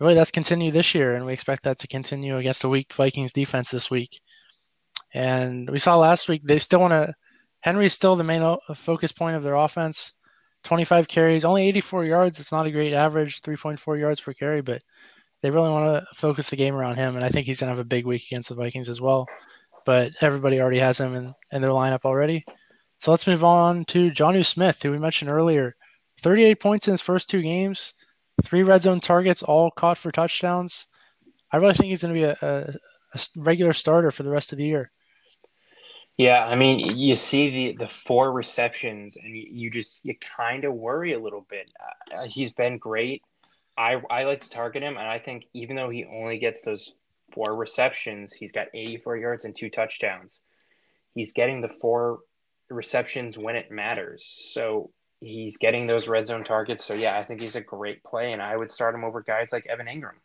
really 0.00 0.14
that's 0.14 0.32
continued 0.32 0.74
this 0.74 0.96
year, 0.96 1.14
and 1.14 1.24
we 1.24 1.32
expect 1.32 1.62
that 1.62 1.78
to 1.78 1.86
continue 1.86 2.38
against 2.38 2.64
a 2.64 2.68
weak 2.68 2.92
Vikings 2.92 3.32
defense 3.32 3.70
this 3.70 3.88
week. 3.88 4.20
And 5.14 5.70
we 5.70 5.78
saw 5.78 5.96
last 5.96 6.28
week 6.28 6.42
they 6.44 6.58
still 6.58 6.80
want 6.80 6.92
to. 6.92 7.14
Henry's 7.60 7.92
still 7.92 8.16
the 8.16 8.24
main 8.24 8.56
focus 8.74 9.12
point 9.12 9.36
of 9.36 9.44
their 9.44 9.54
offense. 9.54 10.12
25 10.64 11.08
carries, 11.08 11.44
only 11.44 11.68
84 11.68 12.04
yards. 12.04 12.40
It's 12.40 12.52
not 12.52 12.66
a 12.66 12.70
great 12.70 12.92
average, 12.92 13.40
3.4 13.40 13.98
yards 13.98 14.20
per 14.20 14.32
carry, 14.32 14.60
but 14.60 14.82
they 15.42 15.50
really 15.50 15.70
want 15.70 15.86
to 16.04 16.06
focus 16.14 16.50
the 16.50 16.56
game 16.56 16.74
around 16.74 16.96
him. 16.96 17.16
And 17.16 17.24
I 17.24 17.28
think 17.28 17.46
he's 17.46 17.60
going 17.60 17.68
to 17.68 17.76
have 17.76 17.84
a 17.84 17.88
big 17.88 18.06
week 18.06 18.24
against 18.30 18.48
the 18.48 18.54
Vikings 18.54 18.88
as 18.88 19.00
well. 19.00 19.26
But 19.86 20.12
everybody 20.20 20.60
already 20.60 20.80
has 20.80 20.98
him 21.00 21.14
in, 21.14 21.34
in 21.52 21.62
their 21.62 21.70
lineup 21.70 22.04
already. 22.04 22.44
So 22.98 23.10
let's 23.10 23.26
move 23.26 23.44
on 23.44 23.84
to 23.86 24.10
Jonnu 24.10 24.44
Smith, 24.44 24.82
who 24.82 24.90
we 24.90 24.98
mentioned 24.98 25.30
earlier. 25.30 25.76
38 26.20 26.60
points 26.60 26.88
in 26.88 26.92
his 26.92 27.00
first 27.00 27.30
two 27.30 27.40
games, 27.40 27.94
three 28.42 28.64
red 28.64 28.82
zone 28.82 29.00
targets, 29.00 29.42
all 29.42 29.70
caught 29.70 29.96
for 29.96 30.10
touchdowns. 30.10 30.88
I 31.52 31.58
really 31.58 31.74
think 31.74 31.90
he's 31.90 32.02
going 32.02 32.14
to 32.14 32.20
be 32.20 32.24
a, 32.24 32.36
a, 32.42 32.74
a 33.14 33.20
regular 33.36 33.72
starter 33.72 34.10
for 34.10 34.24
the 34.24 34.30
rest 34.30 34.52
of 34.52 34.58
the 34.58 34.64
year. 34.64 34.90
Yeah, 36.18 36.44
I 36.44 36.56
mean, 36.56 36.80
you 36.98 37.14
see 37.16 37.72
the 37.72 37.84
the 37.84 37.88
four 37.88 38.32
receptions, 38.32 39.16
and 39.16 39.36
you, 39.36 39.46
you 39.50 39.70
just 39.70 40.00
you 40.02 40.16
kind 40.36 40.64
of 40.64 40.74
worry 40.74 41.12
a 41.12 41.18
little 41.18 41.46
bit. 41.48 41.70
Uh, 42.12 42.26
he's 42.28 42.52
been 42.52 42.78
great. 42.78 43.22
I 43.78 44.02
I 44.10 44.24
like 44.24 44.40
to 44.42 44.50
target 44.50 44.82
him, 44.82 44.96
and 44.96 45.06
I 45.06 45.18
think 45.20 45.44
even 45.54 45.76
though 45.76 45.90
he 45.90 46.04
only 46.04 46.38
gets 46.38 46.62
those 46.64 46.92
four 47.32 47.54
receptions, 47.54 48.32
he's 48.32 48.52
got 48.52 48.66
84 48.74 49.16
yards 49.18 49.44
and 49.44 49.54
two 49.56 49.70
touchdowns. 49.70 50.40
He's 51.14 51.32
getting 51.32 51.60
the 51.60 51.70
four 51.80 52.18
receptions 52.68 53.38
when 53.38 53.54
it 53.56 53.70
matters. 53.70 54.50
So 54.52 54.90
he's 55.20 55.56
getting 55.56 55.86
those 55.86 56.08
red 56.08 56.26
zone 56.26 56.44
targets. 56.44 56.84
So 56.84 56.94
yeah, 56.94 57.16
I 57.16 57.22
think 57.22 57.40
he's 57.40 57.56
a 57.56 57.60
great 57.60 58.02
play, 58.02 58.32
and 58.32 58.42
I 58.42 58.56
would 58.56 58.72
start 58.72 58.94
him 58.94 59.04
over 59.04 59.22
guys 59.22 59.52
like 59.52 59.66
Evan 59.66 59.86
Engram. 59.86 60.18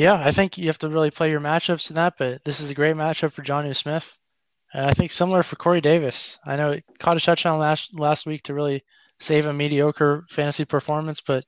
Yeah, 0.00 0.14
I 0.14 0.30
think 0.30 0.56
you 0.56 0.66
have 0.68 0.78
to 0.78 0.88
really 0.88 1.10
play 1.10 1.30
your 1.30 1.40
matchups 1.40 1.90
in 1.90 1.96
that, 1.96 2.14
but 2.18 2.42
this 2.42 2.58
is 2.58 2.70
a 2.70 2.74
great 2.74 2.96
matchup 2.96 3.32
for 3.32 3.42
Jonnu 3.42 3.76
Smith. 3.76 4.16
And 4.72 4.86
I 4.86 4.92
think 4.92 5.10
similar 5.10 5.42
for 5.42 5.56
Corey 5.56 5.82
Davis. 5.82 6.38
I 6.46 6.56
know 6.56 6.72
he 6.72 6.82
caught 6.98 7.18
a 7.18 7.20
touchdown 7.20 7.58
last 7.58 7.92
last 7.92 8.24
week 8.24 8.42
to 8.44 8.54
really 8.54 8.82
save 9.18 9.44
a 9.44 9.52
mediocre 9.52 10.24
fantasy 10.30 10.64
performance, 10.64 11.20
but 11.20 11.44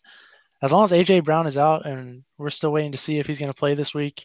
as 0.61 0.71
long 0.71 0.85
as 0.85 0.93
AJ 0.93 1.25
Brown 1.25 1.47
is 1.47 1.57
out 1.57 1.87
and 1.87 2.25
we're 2.37 2.51
still 2.51 2.73
waiting 2.73 2.93
to 2.93 2.99
see 2.99 3.19
if 3.19 3.27
he's 3.27 3.39
going 3.39 3.51
to 3.51 3.59
play 3.59 3.75
this 3.75 3.95
week, 3.95 4.23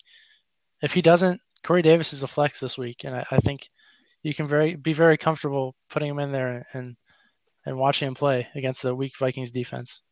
if 0.82 0.92
he 0.92 1.02
doesn't, 1.02 1.40
Corey 1.64 1.82
Davis 1.82 2.12
is 2.12 2.22
a 2.22 2.28
flex 2.28 2.60
this 2.60 2.78
week, 2.78 3.06
and 3.06 3.16
I, 3.16 3.26
I 3.32 3.38
think 3.38 3.66
you 4.24 4.34
can 4.34 4.46
very 4.46 4.76
be 4.76 4.92
very 4.92 5.18
comfortable 5.18 5.74
putting 5.90 6.10
him 6.10 6.20
in 6.20 6.34
there 6.34 6.68
and 6.74 6.98
and 7.66 7.78
watching 7.78 8.10
him 8.10 8.16
play 8.16 8.46
against 8.56 8.82
the 8.82 8.94
weak 8.94 9.18
Vikings 9.18 9.52
defense. 9.52 10.04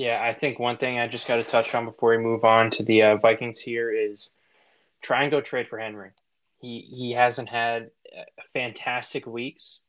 Yeah, 0.00 0.18
I 0.22 0.32
think 0.32 0.58
one 0.58 0.78
thing 0.78 0.98
I 0.98 1.08
just 1.08 1.28
got 1.28 1.36
to 1.36 1.44
touch 1.44 1.74
on 1.74 1.84
before 1.84 2.12
we 2.12 2.16
move 2.16 2.42
on 2.42 2.70
to 2.70 2.82
the 2.82 3.02
uh, 3.02 3.16
Vikings 3.16 3.58
here 3.58 3.92
is 3.92 4.30
try 5.02 5.24
and 5.24 5.30
go 5.30 5.42
trade 5.42 5.68
for 5.68 5.78
Henry. 5.78 6.12
He 6.58 6.88
he 6.90 7.12
hasn't 7.12 7.50
had 7.50 7.90
uh, 8.18 8.22
fantastic 8.54 9.26
weeks, 9.26 9.80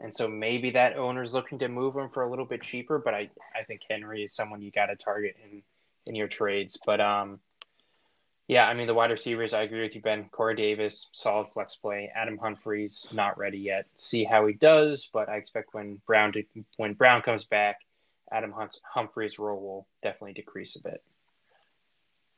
and 0.00 0.12
so 0.12 0.26
maybe 0.26 0.72
that 0.72 0.96
owner's 0.96 1.32
looking 1.32 1.60
to 1.60 1.68
move 1.68 1.94
him 1.94 2.08
for 2.08 2.24
a 2.24 2.28
little 2.28 2.46
bit 2.46 2.62
cheaper. 2.62 2.98
But 2.98 3.14
I 3.14 3.30
I 3.54 3.62
think 3.62 3.82
Henry 3.88 4.24
is 4.24 4.32
someone 4.32 4.60
you 4.60 4.72
got 4.72 4.86
to 4.86 4.96
target 4.96 5.36
in 5.44 5.62
in 6.04 6.16
your 6.16 6.26
trades. 6.26 6.76
But 6.84 7.00
um, 7.00 7.38
yeah, 8.48 8.66
I 8.66 8.74
mean 8.74 8.88
the 8.88 8.94
wide 8.94 9.12
receivers. 9.12 9.52
I 9.52 9.62
agree 9.62 9.82
with 9.82 9.94
you, 9.94 10.00
Ben. 10.00 10.30
Corey 10.32 10.56
Davis, 10.56 11.06
solid 11.12 11.46
flex 11.52 11.76
play. 11.76 12.10
Adam 12.12 12.38
Humphries 12.38 13.06
not 13.12 13.38
ready 13.38 13.58
yet. 13.58 13.86
See 13.94 14.24
how 14.24 14.48
he 14.48 14.52
does, 14.52 15.08
but 15.12 15.28
I 15.28 15.36
expect 15.36 15.74
when 15.74 16.00
Brown 16.08 16.32
to, 16.32 16.42
when 16.76 16.94
Brown 16.94 17.22
comes 17.22 17.44
back 17.44 17.76
Adam 18.32 18.54
Humphries' 18.84 19.38
role 19.38 19.60
will 19.60 19.86
definitely 20.02 20.34
decrease 20.34 20.76
a 20.76 20.82
bit. 20.82 21.02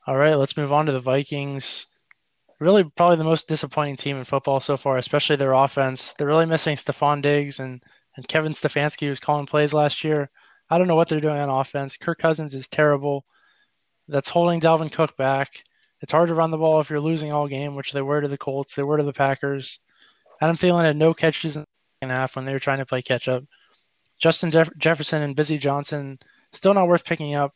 All 0.07 0.17
right, 0.17 0.35
let's 0.35 0.57
move 0.57 0.73
on 0.73 0.85
to 0.87 0.91
the 0.91 0.99
Vikings. 0.99 1.87
Really, 2.59 2.83
probably 2.83 3.17
the 3.17 3.23
most 3.23 3.47
disappointing 3.47 3.95
team 3.95 4.17
in 4.17 4.23
football 4.23 4.59
so 4.59 4.77
far, 4.77 4.97
especially 4.97 5.35
their 5.35 5.53
offense. 5.53 6.13
They're 6.17 6.27
really 6.27 6.45
missing 6.45 6.75
Stefon 6.75 7.21
Diggs 7.21 7.59
and, 7.59 7.83
and 8.15 8.27
Kevin 8.27 8.53
Stefanski, 8.53 9.01
who 9.01 9.09
was 9.09 9.19
calling 9.19 9.45
plays 9.45 9.73
last 9.73 10.03
year. 10.03 10.29
I 10.69 10.77
don't 10.77 10.87
know 10.87 10.95
what 10.95 11.09
they're 11.09 11.19
doing 11.19 11.39
on 11.39 11.49
offense. 11.49 11.97
Kirk 11.97 12.19
Cousins 12.19 12.53
is 12.53 12.67
terrible. 12.67 13.25
That's 14.07 14.29
holding 14.29 14.59
Dalvin 14.59 14.91
Cook 14.91 15.15
back. 15.17 15.63
It's 16.01 16.11
hard 16.11 16.27
to 16.27 16.35
run 16.35 16.51
the 16.51 16.57
ball 16.57 16.81
if 16.81 16.89
you're 16.89 16.99
losing 16.99 17.31
all 17.31 17.47
game, 17.47 17.75
which 17.75 17.93
they 17.93 18.01
were 18.01 18.19
to 18.19 18.27
the 18.27 18.37
Colts. 18.37 18.75
They 18.75 18.83
were 18.83 18.97
to 18.97 19.03
the 19.03 19.13
Packers. 19.13 19.79
Adam 20.41 20.55
Thielen 20.55 20.83
had 20.83 20.97
no 20.97 21.13
catches 21.13 21.55
in 21.55 21.61
the 21.61 21.67
second 22.01 22.11
half 22.11 22.35
when 22.35 22.43
they 22.43 22.51
were 22.51 22.59
trying 22.59 22.79
to 22.79 22.85
play 22.85 23.01
catch 23.01 23.29
up. 23.29 23.43
Justin 24.23 24.51
Jeff- 24.51 24.77
Jefferson 24.77 25.21
and 25.21 25.35
Bisi 25.35 25.59
Johnson 25.59 26.17
still 26.53 26.73
not 26.73 26.87
worth 26.87 27.03
picking 27.03 27.35
up. 27.35 27.53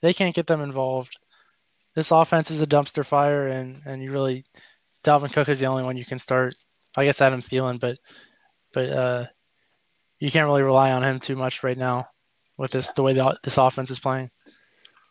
They 0.00 0.12
can't 0.12 0.34
get 0.34 0.46
them 0.46 0.60
involved. 0.60 1.18
This 1.96 2.12
offense 2.12 2.52
is 2.52 2.62
a 2.62 2.68
dumpster 2.68 3.04
fire, 3.04 3.48
and 3.48 3.82
and 3.84 4.00
you 4.00 4.12
really 4.12 4.44
Dalvin 5.02 5.32
Cook 5.32 5.48
is 5.48 5.58
the 5.58 5.66
only 5.66 5.82
one 5.82 5.96
you 5.96 6.04
can 6.04 6.20
start. 6.20 6.54
I 6.96 7.04
guess 7.04 7.20
Adam 7.20 7.40
Thielen, 7.40 7.80
but 7.80 7.98
but 8.72 8.90
uh, 8.90 9.26
you 10.20 10.30
can't 10.30 10.46
really 10.46 10.62
rely 10.62 10.92
on 10.92 11.02
him 11.02 11.18
too 11.18 11.34
much 11.34 11.64
right 11.64 11.76
now 11.76 12.06
with 12.56 12.70
this 12.70 12.92
the 12.92 13.02
way 13.02 13.14
the, 13.14 13.36
this 13.42 13.58
offense 13.58 13.90
is 13.90 13.98
playing. 13.98 14.30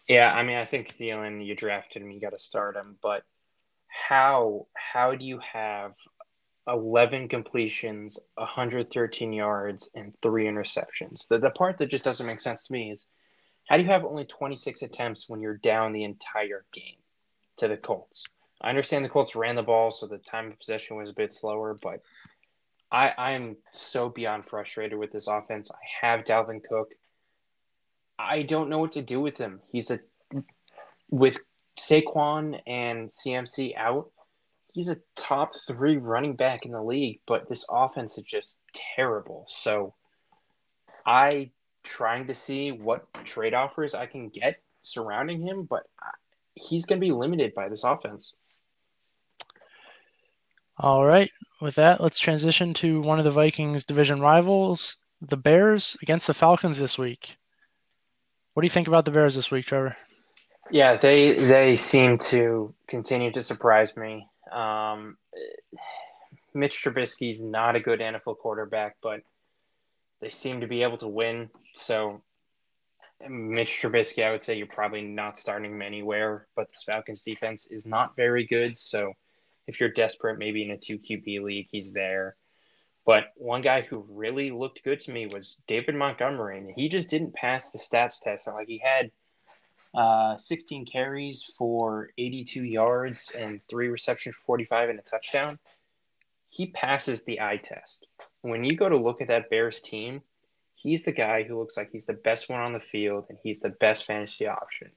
Yeah, 0.08 0.32
I 0.32 0.44
mean, 0.44 0.56
I 0.56 0.66
think 0.66 0.96
Thielen, 0.98 1.46
you 1.46 1.54
drafted 1.54 2.02
him, 2.02 2.12
you 2.12 2.22
got 2.22 2.30
to 2.30 2.38
start 2.38 2.78
him, 2.78 2.96
but 3.02 3.24
how 3.88 4.68
how 4.74 5.16
do 5.16 5.26
you 5.26 5.40
have 5.40 5.96
11 6.68 7.28
completions, 7.28 8.20
113 8.36 9.34
yards, 9.34 9.90
and 9.96 10.14
three 10.22 10.46
interceptions. 10.46 11.28
The, 11.28 11.40
the 11.40 11.50
part 11.50 11.78
that 11.78 11.90
just 11.90 12.04
doesn't 12.04 12.26
make 12.26 12.40
sense 12.40 12.66
to 12.66 12.74
me 12.74 12.92
is 12.92 13.08
how 13.68 13.78
do 13.78 13.84
you 13.84 13.90
have 13.90 14.06
only 14.06 14.26
26 14.26 14.82
attempts 14.82 15.28
when 15.28 15.42
you're 15.42 15.58
down 15.58 15.94
the 15.94 16.04
entire 16.04 16.66
game 16.74 16.98
to 17.58 17.68
the 17.68 17.78
Colts? 17.78 18.24
I 18.62 18.70
understand 18.70 19.04
the 19.04 19.10
Colts 19.10 19.36
ran 19.36 19.56
the 19.56 19.62
ball, 19.64 19.92
so 19.92 20.08
the 20.08 20.18
time 20.20 20.52
of 20.52 20.60
possession 20.60 20.96
was 20.96 21.10
a 21.10 21.14
bit 21.14 21.34
slower, 21.34 21.78
but 21.82 22.02
I, 22.92 23.10
I 23.18 23.32
am 23.32 23.58
so 23.72 24.08
beyond 24.08 24.46
frustrated 24.46 24.98
with 24.98 25.12
this 25.12 25.28
offense. 25.28 25.72
I 25.72 26.06
have 26.06 26.26
Dalvin 26.26 26.64
Cook. 26.64 26.94
I 28.18 28.44
don't 28.44 28.70
know 28.70 28.80
what 28.80 28.94
to 28.94 29.02
do 29.02 29.20
with 29.20 29.38
him. 29.38 29.60
He's 29.72 29.92
a 29.92 30.00
with 31.10 31.40
Saquon 31.78 32.60
and 32.66 33.10
CMC 33.10 33.76
out 33.76 34.12
he's 34.74 34.90
a 34.90 34.98
top 35.16 35.54
three 35.68 35.98
running 35.98 36.36
back 36.36 36.66
in 36.66 36.72
the 36.72 36.82
league, 36.82 37.22
but 37.26 37.48
this 37.48 37.66
offense 37.70 38.18
is 38.18 38.24
just 38.24 38.60
terrible. 38.96 39.46
So 39.48 39.94
I 41.06 41.52
trying 41.84 42.28
to 42.28 42.34
see 42.34 42.72
what 42.72 43.06
trade 43.24 43.54
offers 43.54 43.94
I 43.94 44.08
can 44.08 44.30
get 44.30 44.62
surrounding 44.82 45.42
him, 45.42 45.64
but 45.64 45.84
he's 46.56 46.86
going 46.86 47.00
to 47.00 47.06
be 47.06 47.12
limited 47.12 47.54
by 47.54 47.70
this 47.70 47.84
offense. 47.84 48.34
All 50.78 51.06
right. 51.06 51.30
With 51.62 51.76
that, 51.76 52.02
let's 52.02 52.20
transition 52.20 52.74
to 52.76 53.02
one 53.02 53.20
of 53.20 53.26
the 53.26 53.32
Vikings 53.32 53.86
division 53.86 54.20
rivals, 54.20 54.98
the 55.22 55.38
Bears 55.38 55.96
against 56.02 56.28
the 56.28 56.34
Falcons 56.34 56.80
this 56.80 56.98
week. 56.98 57.38
What 58.54 58.62
do 58.62 58.66
you 58.66 58.72
think 58.72 58.88
about 58.88 59.06
the 59.06 59.12
Bears 59.12 59.36
this 59.36 59.52
week, 59.52 59.66
Trevor? 59.66 59.96
Yeah, 60.72 60.98
they 60.98 61.34
they 61.34 61.76
seem 61.76 62.18
to 62.20 62.74
continue 62.88 63.32
to 63.32 63.44
surprise 63.44 63.96
me. 63.96 64.28
Um, 64.52 65.18
Mitch 66.56 66.84
Trubisky's 66.84 67.42
not 67.42 67.76
a 67.76 67.80
good 67.80 68.00
NFL 68.00 68.38
quarterback, 68.38 68.98
but 69.02 69.22
they 70.22 70.30
seem 70.30 70.62
to 70.62 70.68
be 70.68 70.84
able 70.84 70.98
to 71.00 71.08
win. 71.08 71.50
So 71.74 72.22
Mitch 73.28 73.82
Trubisky, 73.82 74.24
I 74.24 74.32
would 74.32 74.42
say 74.42 74.58
you're 74.58 74.68
probably 74.68 75.02
not 75.02 75.40
starting 75.40 75.72
him 75.72 75.82
anywhere, 75.82 76.48
but 76.56 76.68
the 76.70 76.80
Falcons 76.86 77.24
defense 77.24 77.68
is 77.68 77.86
not 77.86 78.16
very 78.16 78.46
good. 78.46 78.78
So 78.78 79.14
if 79.68 79.80
you're 79.80 79.90
desperate, 79.90 80.40
maybe 80.40 80.64
in 80.64 80.72
a 80.72 80.78
two 80.78 81.00
QB 81.00 81.44
league, 81.44 81.68
he's 81.72 81.94
there. 81.94 82.36
But 83.06 83.26
one 83.36 83.62
guy 83.62 83.82
who 83.82 84.06
really 84.10 84.52
looked 84.52 84.84
good 84.84 85.02
to 85.02 85.12
me 85.12 85.28
was 85.28 85.60
David 85.68 85.96
Montgomery, 85.96 86.58
and 86.58 86.72
he 86.76 86.88
just 86.88 87.10
didn't 87.10 87.34
pass 87.34 87.72
the 87.72 87.80
stats 87.80 88.22
test. 88.22 88.48
Like 88.48 88.68
he 88.68 88.82
had 88.84 89.12
uh, 89.94 90.38
16 90.38 90.86
carries 90.86 91.44
for 91.58 92.10
82 92.18 92.66
yards 92.66 93.32
and 93.38 93.62
three 93.70 93.90
receptions, 93.90 94.36
for 94.36 94.46
45 94.46 94.90
and 94.90 95.00
a 95.00 95.04
touchdown. 95.04 95.60
He 96.50 96.68
passes 96.68 97.24
the 97.24 97.42
eye 97.42 97.58
test. 97.58 98.08
When 98.42 98.64
you 98.64 98.76
go 98.76 98.90
to 98.90 98.98
look 98.98 99.22
at 99.22 99.28
that 99.30 99.50
Bears 99.50 99.82
team, 99.82 100.22
he's 100.76 101.04
the 101.04 101.12
guy 101.12 101.44
who 101.44 101.60
looks 101.60 101.78
like 101.78 101.92
he's 101.92 102.06
the 102.06 102.14
best 102.14 102.50
one 102.50 102.60
on 102.60 102.74
the 102.74 102.80
field 102.80 103.26
and 103.30 103.38
he's 103.42 103.60
the 103.60 103.70
best 103.70 104.06
fantasy 104.06 104.48
option. 104.48 104.92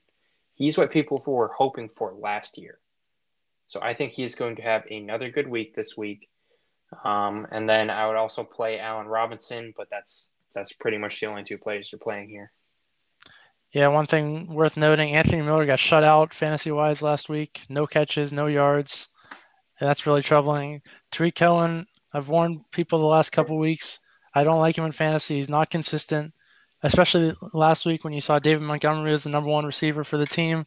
He's 0.55 0.79
what 0.79 0.91
people 0.91 1.23
were 1.27 1.53
hoping 1.57 1.91
for 1.97 2.15
last 2.15 2.59
year. 2.59 2.79
So 3.67 3.81
I 3.83 3.95
think 3.95 4.13
he's 4.13 4.35
going 4.35 4.57
to 4.57 4.63
have 4.63 4.87
another 4.91 5.31
good 5.31 5.49
week 5.49 5.75
this 5.75 5.97
week. 5.97 6.29
Um, 7.05 7.47
and 7.51 7.69
then 7.69 7.91
I 7.91 8.07
would 8.07 8.17
also 8.17 8.45
play 8.45 8.79
Allen 8.79 9.07
Robinson, 9.07 9.75
but 9.77 9.89
that's 9.91 10.33
that's 10.55 10.73
pretty 10.73 10.97
much 10.97 11.21
the 11.21 11.27
only 11.27 11.45
two 11.45 11.59
players 11.59 11.91
you're 11.93 11.99
playing 11.99 12.29
here. 12.31 12.51
Yeah, 13.73 13.89
one 13.89 14.07
thing 14.07 14.53
worth 14.53 14.77
noting: 14.77 15.15
Anthony 15.15 15.43
Miller 15.43 15.67
got 15.67 15.79
shut 15.79 16.05
out 16.05 16.33
fantasy 16.33 16.71
wise 16.71 17.03
last 17.03 17.29
week. 17.29 17.65
No 17.69 17.87
catches, 17.87 18.33
no 18.33 18.47
yards, 18.47 19.09
that's 19.81 20.07
really 20.07 20.23
troubling. 20.23 20.81
Tarik 21.11 21.35
Cohen, 21.35 21.87
I've 22.13 22.29
warned 22.29 22.61
people 22.71 22.99
the 22.99 23.07
last 23.07 23.33
couple 23.33 23.59
weeks. 23.59 24.01
I 24.35 24.45
don't 24.45 24.61
like 24.61 24.77
him 24.77 24.85
in 24.85 24.93
fantasy. 24.93 25.37
He's 25.37 25.49
not 25.49 25.71
consistent, 25.71 26.33
especially 26.83 27.35
last 27.53 27.87
week 27.87 28.05
when 28.05 28.13
you 28.13 28.21
saw 28.21 28.39
David 28.39 28.63
Montgomery 28.63 29.13
as 29.13 29.23
the 29.23 29.31
number 29.31 29.51
one 29.51 29.67
receiver 29.67 30.05
for 30.05 30.17
the 30.17 30.27
team. 30.27 30.67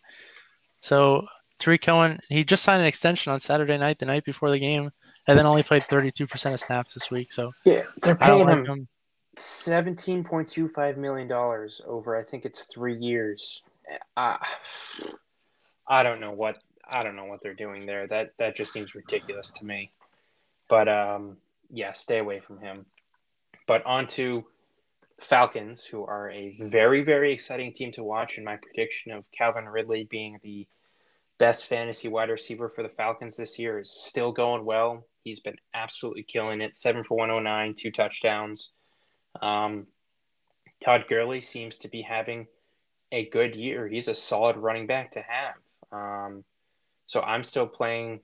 So 0.81 1.25
Tarik 1.59 1.81
Cohen, 1.81 2.19
he 2.29 2.43
just 2.43 2.63
signed 2.63 2.81
an 2.81 2.87
extension 2.87 3.31
on 3.31 3.39
Saturday 3.39 3.77
night, 3.77 3.99
the 3.99 4.05
night 4.05 4.25
before 4.25 4.49
the 4.49 4.59
game, 4.59 4.91
and 5.27 5.37
then 5.37 5.45
only 5.45 5.63
played 5.63 5.83
32% 5.83 6.53
of 6.53 6.59
snaps 6.59 6.93
this 6.93 7.11
week. 7.11 7.31
So 7.31 7.51
yeah, 7.65 7.83
they're 8.01 8.15
paying 8.15 8.47
him, 8.47 8.65
him 8.65 8.87
seventeen 9.39 10.23
point 10.23 10.49
two 10.49 10.69
five 10.69 10.97
million 10.97 11.27
dollars 11.27 11.81
over. 11.85 12.15
I 12.15 12.23
think 12.23 12.45
it's 12.45 12.65
three 12.65 12.97
years. 12.97 13.61
I, 14.15 14.45
I 15.87 16.03
don't 16.03 16.19
know 16.19 16.31
what 16.31 16.57
I 16.87 17.03
don't 17.03 17.15
know 17.15 17.25
what 17.25 17.41
they're 17.41 17.53
doing 17.53 17.85
there. 17.85 18.07
That 18.07 18.33
that 18.37 18.55
just 18.55 18.73
seems 18.73 18.95
ridiculous 18.95 19.51
to 19.57 19.65
me. 19.65 19.91
But 20.67 20.87
um, 20.87 21.37
yeah, 21.69 21.93
stay 21.93 22.19
away 22.19 22.39
from 22.39 22.59
him. 22.59 22.85
But 23.67 23.85
on 23.85 24.07
to 24.07 24.45
Falcons, 25.21 25.83
who 25.83 26.03
are 26.05 26.29
a 26.31 26.57
very 26.59 27.03
very 27.03 27.33
exciting 27.33 27.73
team 27.73 27.91
to 27.93 28.03
watch. 28.03 28.37
In 28.37 28.43
my 28.43 28.57
prediction 28.57 29.11
of 29.11 29.23
Calvin 29.31 29.67
Ridley 29.67 30.07
being 30.09 30.39
the 30.43 30.67
best 31.39 31.65
fantasy 31.65 32.07
wide 32.07 32.29
receiver 32.29 32.69
for 32.69 32.83
the 32.83 32.89
Falcons 32.89 33.37
this 33.37 33.57
year 33.57 33.79
is 33.79 33.89
still 33.91 34.31
going 34.31 34.65
well. 34.65 35.05
He's 35.23 35.39
been 35.39 35.57
absolutely 35.73 36.23
killing 36.23 36.61
it. 36.61 36.75
Seven 36.75 37.03
for 37.03 37.17
109, 37.17 37.75
two 37.77 37.91
touchdowns. 37.91 38.69
Um, 39.41 39.87
Todd 40.83 41.05
Gurley 41.07 41.41
seems 41.41 41.77
to 41.79 41.87
be 41.87 42.01
having 42.01 42.47
a 43.11 43.25
good 43.29 43.55
year. 43.55 43.87
He's 43.87 44.07
a 44.07 44.15
solid 44.15 44.57
running 44.57 44.87
back 44.87 45.11
to 45.11 45.21
have. 45.21 45.55
Um, 45.91 46.43
so 47.07 47.21
I'm 47.21 47.43
still 47.43 47.67
playing 47.67 48.21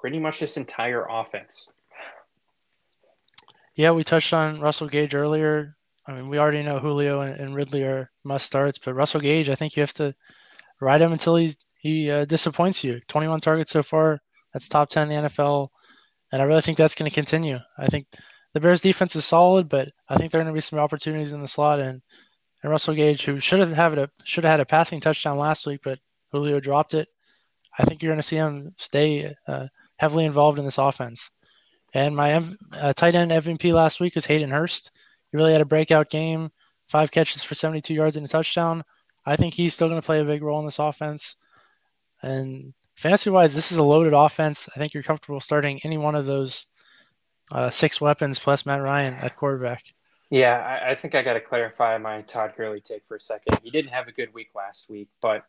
pretty 0.00 0.18
much 0.18 0.40
this 0.40 0.56
entire 0.56 1.06
offense. 1.08 1.68
Yeah, 3.74 3.92
we 3.92 4.04
touched 4.04 4.32
on 4.32 4.60
Russell 4.60 4.88
Gage 4.88 5.14
earlier. 5.14 5.76
I 6.06 6.12
mean, 6.12 6.28
we 6.28 6.38
already 6.38 6.62
know 6.62 6.78
Julio 6.78 7.20
and, 7.20 7.38
and 7.38 7.54
Ridley 7.54 7.82
are 7.82 8.10
must 8.24 8.46
starts, 8.46 8.78
but 8.78 8.94
Russell 8.94 9.20
Gage, 9.20 9.50
I 9.50 9.54
think 9.54 9.76
you 9.76 9.82
have 9.82 9.92
to 9.94 10.14
ride 10.80 11.02
him 11.02 11.12
until 11.12 11.36
he's 11.36 11.56
he 11.78 12.10
uh, 12.10 12.24
disappoints 12.24 12.82
you. 12.82 13.00
21 13.08 13.40
targets 13.40 13.70
so 13.70 13.82
far. 13.82 14.20
That's 14.52 14.68
top 14.68 14.88
10 14.88 15.10
in 15.10 15.22
the 15.24 15.28
NFL. 15.28 15.68
And 16.32 16.42
I 16.42 16.44
really 16.44 16.60
think 16.60 16.76
that's 16.76 16.94
going 16.94 17.08
to 17.08 17.14
continue. 17.14 17.58
I 17.78 17.86
think 17.86 18.06
the 18.54 18.60
Bears 18.60 18.80
defense 18.80 19.14
is 19.16 19.24
solid, 19.24 19.68
but 19.68 19.90
I 20.08 20.16
think 20.16 20.32
there 20.32 20.40
are 20.40 20.44
going 20.44 20.52
to 20.52 20.56
be 20.56 20.60
some 20.60 20.78
opportunities 20.78 21.32
in 21.32 21.40
the 21.40 21.48
slot. 21.48 21.80
And, 21.80 22.00
and 22.62 22.70
Russell 22.70 22.94
Gage, 22.94 23.24
who 23.24 23.40
should 23.40 23.60
have 23.60 23.72
had 23.72 23.98
a 23.98 24.10
should 24.24 24.44
have 24.44 24.52
had 24.52 24.60
a 24.60 24.66
passing 24.66 25.00
touchdown 25.00 25.38
last 25.38 25.66
week, 25.66 25.80
but 25.84 25.98
Julio 26.32 26.60
dropped 26.60 26.94
it. 26.94 27.08
I 27.78 27.84
think 27.84 28.02
you're 28.02 28.10
going 28.10 28.20
to 28.20 28.26
see 28.26 28.36
him 28.36 28.74
stay 28.78 29.34
uh, 29.46 29.66
heavily 29.98 30.24
involved 30.24 30.58
in 30.58 30.64
this 30.64 30.78
offense. 30.78 31.30
And 31.94 32.14
my 32.14 32.42
uh, 32.74 32.92
tight 32.92 33.14
end 33.14 33.30
MVP 33.30 33.72
last 33.72 34.00
week 34.00 34.14
was 34.14 34.26
Hayden 34.26 34.50
Hurst. 34.50 34.90
He 35.30 35.36
really 35.36 35.52
had 35.52 35.60
a 35.60 35.66
breakout 35.66 36.10
game, 36.10 36.50
five 36.88 37.10
catches 37.10 37.42
for 37.42 37.54
72 37.54 37.94
yards 37.94 38.16
and 38.16 38.26
a 38.26 38.28
touchdown. 38.28 38.82
I 39.24 39.36
think 39.36 39.54
he's 39.54 39.74
still 39.74 39.88
going 39.88 40.00
to 40.00 40.04
play 40.04 40.20
a 40.20 40.24
big 40.24 40.42
role 40.42 40.58
in 40.58 40.64
this 40.64 40.78
offense. 40.78 41.36
And 42.22 42.74
fantasy 42.96 43.30
wise, 43.30 43.54
this 43.54 43.70
is 43.70 43.78
a 43.78 43.82
loaded 43.82 44.12
offense. 44.12 44.68
I 44.74 44.78
think 44.78 44.92
you're 44.92 45.02
comfortable 45.02 45.40
starting 45.40 45.80
any 45.84 45.98
one 45.98 46.14
of 46.14 46.26
those 46.26 46.66
uh, 47.52 47.70
six 47.70 48.00
weapons 48.00 48.38
plus 48.38 48.66
Matt 48.66 48.82
Ryan 48.82 49.14
at 49.14 49.36
quarterback. 49.36 49.84
Yeah, 50.30 50.56
I, 50.56 50.90
I 50.90 50.94
think 50.94 51.14
I 51.14 51.22
got 51.22 51.34
to 51.34 51.40
clarify 51.40 51.96
my 51.98 52.22
Todd 52.22 52.52
Gurley 52.56 52.80
take 52.80 53.02
for 53.08 53.16
a 53.16 53.20
second. 53.20 53.58
He 53.62 53.70
didn't 53.70 53.92
have 53.92 54.08
a 54.08 54.12
good 54.12 54.32
week 54.34 54.50
last 54.54 54.90
week, 54.90 55.08
but 55.22 55.44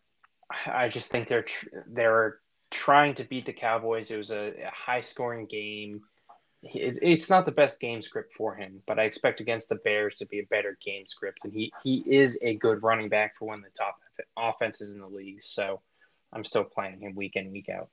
I 0.66 0.88
just 0.88 1.12
think 1.12 1.28
they're 1.28 1.44
tr- 1.44 1.68
they're 1.88 2.40
trying 2.72 3.16
to 3.16 3.24
beat 3.24 3.46
the 3.46 3.54
Cowboys. 3.54 4.12
It 4.12 4.18
was 4.18 4.32
a, 4.32 4.54
a 4.64 4.72
high 4.72 5.02
scoring 5.02 5.48
game. 5.48 6.02
It, 6.64 7.00
it's 7.02 7.30
not 7.30 7.46
the 7.46 7.52
best 7.52 7.80
game 7.80 8.02
script 8.02 8.34
for 8.36 8.56
him, 8.56 8.82
but 8.88 9.00
I 9.00 9.04
expect 9.04 9.42
against 9.42 9.70
the 9.70 9.76
Bears 9.76 10.16
to 10.16 10.26
be 10.28 10.40
a 10.40 10.46
better 10.46 10.78
game 10.84 11.06
script. 11.08 11.40
And 11.44 11.54
he, 11.54 11.72
he 11.84 12.04
is 12.06 12.38
a 12.42 12.56
good 12.56 12.84
running 12.84 13.10
back 13.10 13.38
for 13.38 13.46
one 13.48 13.60
of 13.60 13.66
the 13.66 13.78
top 13.78 13.98
offenses 14.38 14.94
in 14.94 15.00
the 15.00 15.08
league. 15.08 15.42
So 15.42 15.82
I'm 16.34 16.44
still 16.44 16.64
playing 16.64 17.00
him 17.00 17.16
week 17.16 17.36
in, 17.36 17.52
week 17.52 17.70
out. 17.70 17.90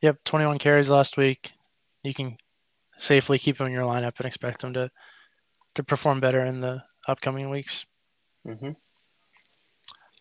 Yep, 0.00 0.22
21 0.24 0.58
carries 0.58 0.90
last 0.90 1.16
week. 1.16 1.52
You 2.04 2.14
can 2.14 2.36
safely 2.98 3.38
keep 3.38 3.58
him 3.58 3.66
in 3.66 3.72
your 3.72 3.84
lineup 3.84 4.18
and 4.18 4.26
expect 4.26 4.62
him 4.62 4.74
to 4.74 4.90
to 5.74 5.82
perform 5.82 6.20
better 6.20 6.44
in 6.44 6.60
the 6.60 6.82
upcoming 7.06 7.50
weeks. 7.50 7.86
Mm-hmm. 8.46 8.72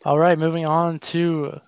All 0.06 0.20
right, 0.20 0.38
moving 0.38 0.66
on 0.66 1.00
to 1.00 1.60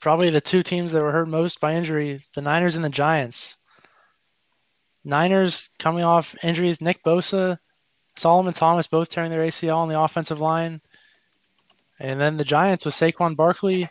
probably 0.00 0.30
the 0.30 0.40
two 0.40 0.62
teams 0.62 0.92
that 0.92 1.02
were 1.02 1.12
hurt 1.12 1.28
most 1.28 1.60
by 1.60 1.74
injury: 1.74 2.24
the 2.34 2.42
Niners 2.42 2.76
and 2.76 2.84
the 2.84 2.90
Giants. 2.90 3.56
Niners 5.04 5.70
coming 5.78 6.04
off 6.04 6.34
injuries: 6.42 6.80
Nick 6.80 7.02
Bosa, 7.04 7.58
Solomon 8.16 8.52
Thomas, 8.52 8.86
both 8.86 9.08
tearing 9.08 9.30
their 9.30 9.46
ACL 9.46 9.76
on 9.76 9.88
the 9.88 10.00
offensive 10.00 10.40
line, 10.40 10.80
and 12.00 12.20
then 12.20 12.36
the 12.36 12.44
Giants 12.44 12.84
with 12.84 12.94
Saquon 12.94 13.36
Barkley 13.36 13.88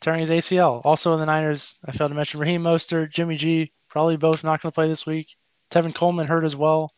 tearing 0.00 0.20
his 0.20 0.30
ACL. 0.30 0.82
Also 0.84 1.14
in 1.14 1.20
the 1.20 1.26
Niners, 1.26 1.80
I 1.86 1.92
failed 1.92 2.10
to 2.10 2.14
mention 2.14 2.38
Raheem 2.38 2.62
Mostert, 2.62 3.10
Jimmy 3.10 3.36
G, 3.36 3.72
probably 3.88 4.18
both 4.18 4.44
not 4.44 4.60
going 4.60 4.70
to 4.70 4.74
play 4.74 4.86
this 4.86 5.06
week. 5.06 5.34
Tevin 5.70 5.94
Coleman 5.94 6.26
hurt 6.26 6.44
as 6.44 6.56
well. 6.56 6.92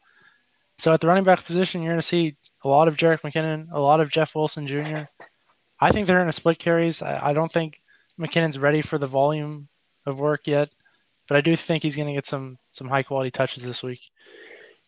So 0.78 0.92
at 0.92 1.00
the 1.00 1.06
running 1.06 1.24
back 1.24 1.44
position, 1.44 1.82
you're 1.82 1.92
going 1.92 2.00
to 2.00 2.06
see 2.06 2.36
a 2.64 2.68
lot 2.68 2.88
of 2.88 2.96
Jerick 2.96 3.20
McKinnon, 3.22 3.68
a 3.72 3.80
lot 3.80 4.00
of 4.00 4.10
Jeff 4.10 4.34
Wilson 4.34 4.66
Jr. 4.66 5.04
I 5.80 5.92
think 5.92 6.06
they're 6.06 6.22
in 6.22 6.28
a 6.28 6.32
split 6.32 6.58
carries. 6.58 7.02
I, 7.02 7.30
I 7.30 7.32
don't 7.32 7.52
think 7.52 7.80
McKinnon's 8.18 8.58
ready 8.58 8.82
for 8.82 8.98
the 8.98 9.06
volume 9.06 9.68
of 10.04 10.18
work 10.18 10.46
yet, 10.46 10.70
but 11.28 11.36
I 11.36 11.40
do 11.40 11.56
think 11.56 11.82
he's 11.82 11.96
going 11.96 12.08
to 12.08 12.14
get 12.14 12.26
some 12.26 12.58
some 12.70 12.88
high 12.88 13.02
quality 13.02 13.30
touches 13.30 13.62
this 13.64 13.82
week. 13.82 14.00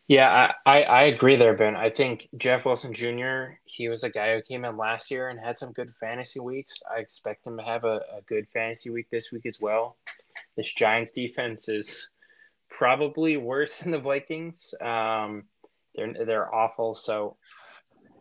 Yeah, 0.08 0.52
I, 0.64 0.84
I, 0.84 1.02
agree 1.02 1.36
there, 1.36 1.52
Ben. 1.52 1.76
I 1.76 1.90
think 1.90 2.30
Jeff 2.38 2.64
Wilson 2.64 2.94
Jr., 2.94 3.58
he 3.66 3.90
was 3.90 4.04
a 4.04 4.08
guy 4.08 4.34
who 4.34 4.40
came 4.40 4.64
in 4.64 4.78
last 4.78 5.10
year 5.10 5.28
and 5.28 5.38
had 5.38 5.58
some 5.58 5.70
good 5.72 5.92
fantasy 6.00 6.40
weeks. 6.40 6.80
I 6.90 7.00
expect 7.00 7.46
him 7.46 7.58
to 7.58 7.62
have 7.62 7.84
a, 7.84 8.00
a 8.16 8.22
good 8.26 8.48
fantasy 8.48 8.88
week 8.88 9.08
this 9.10 9.30
week 9.32 9.44
as 9.44 9.60
well. 9.60 9.98
This 10.56 10.72
Giants 10.72 11.12
defense 11.12 11.68
is 11.68 12.08
probably 12.70 13.36
worse 13.36 13.78
than 13.78 13.92
the 13.92 13.98
Vikings. 13.98 14.74
Um, 14.80 15.44
they're, 15.94 16.24
they're 16.26 16.54
awful. 16.54 16.94
So 16.94 17.36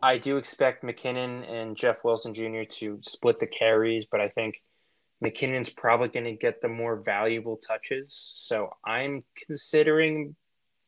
I 0.02 0.18
do 0.18 0.36
expect 0.36 0.84
McKinnon 0.84 1.50
and 1.50 1.76
Jeff 1.76 2.04
Wilson 2.04 2.34
Jr. 2.34 2.64
to 2.78 3.00
split 3.02 3.38
the 3.40 3.46
carries, 3.46 4.06
but 4.06 4.20
I 4.20 4.28
think 4.28 4.62
McKinnon's 5.24 5.70
probably 5.70 6.08
going 6.08 6.24
to 6.24 6.32
get 6.32 6.60
the 6.60 6.68
more 6.68 6.96
valuable 6.96 7.56
touches. 7.56 8.32
So 8.36 8.70
I'm 8.84 9.24
considering 9.46 10.36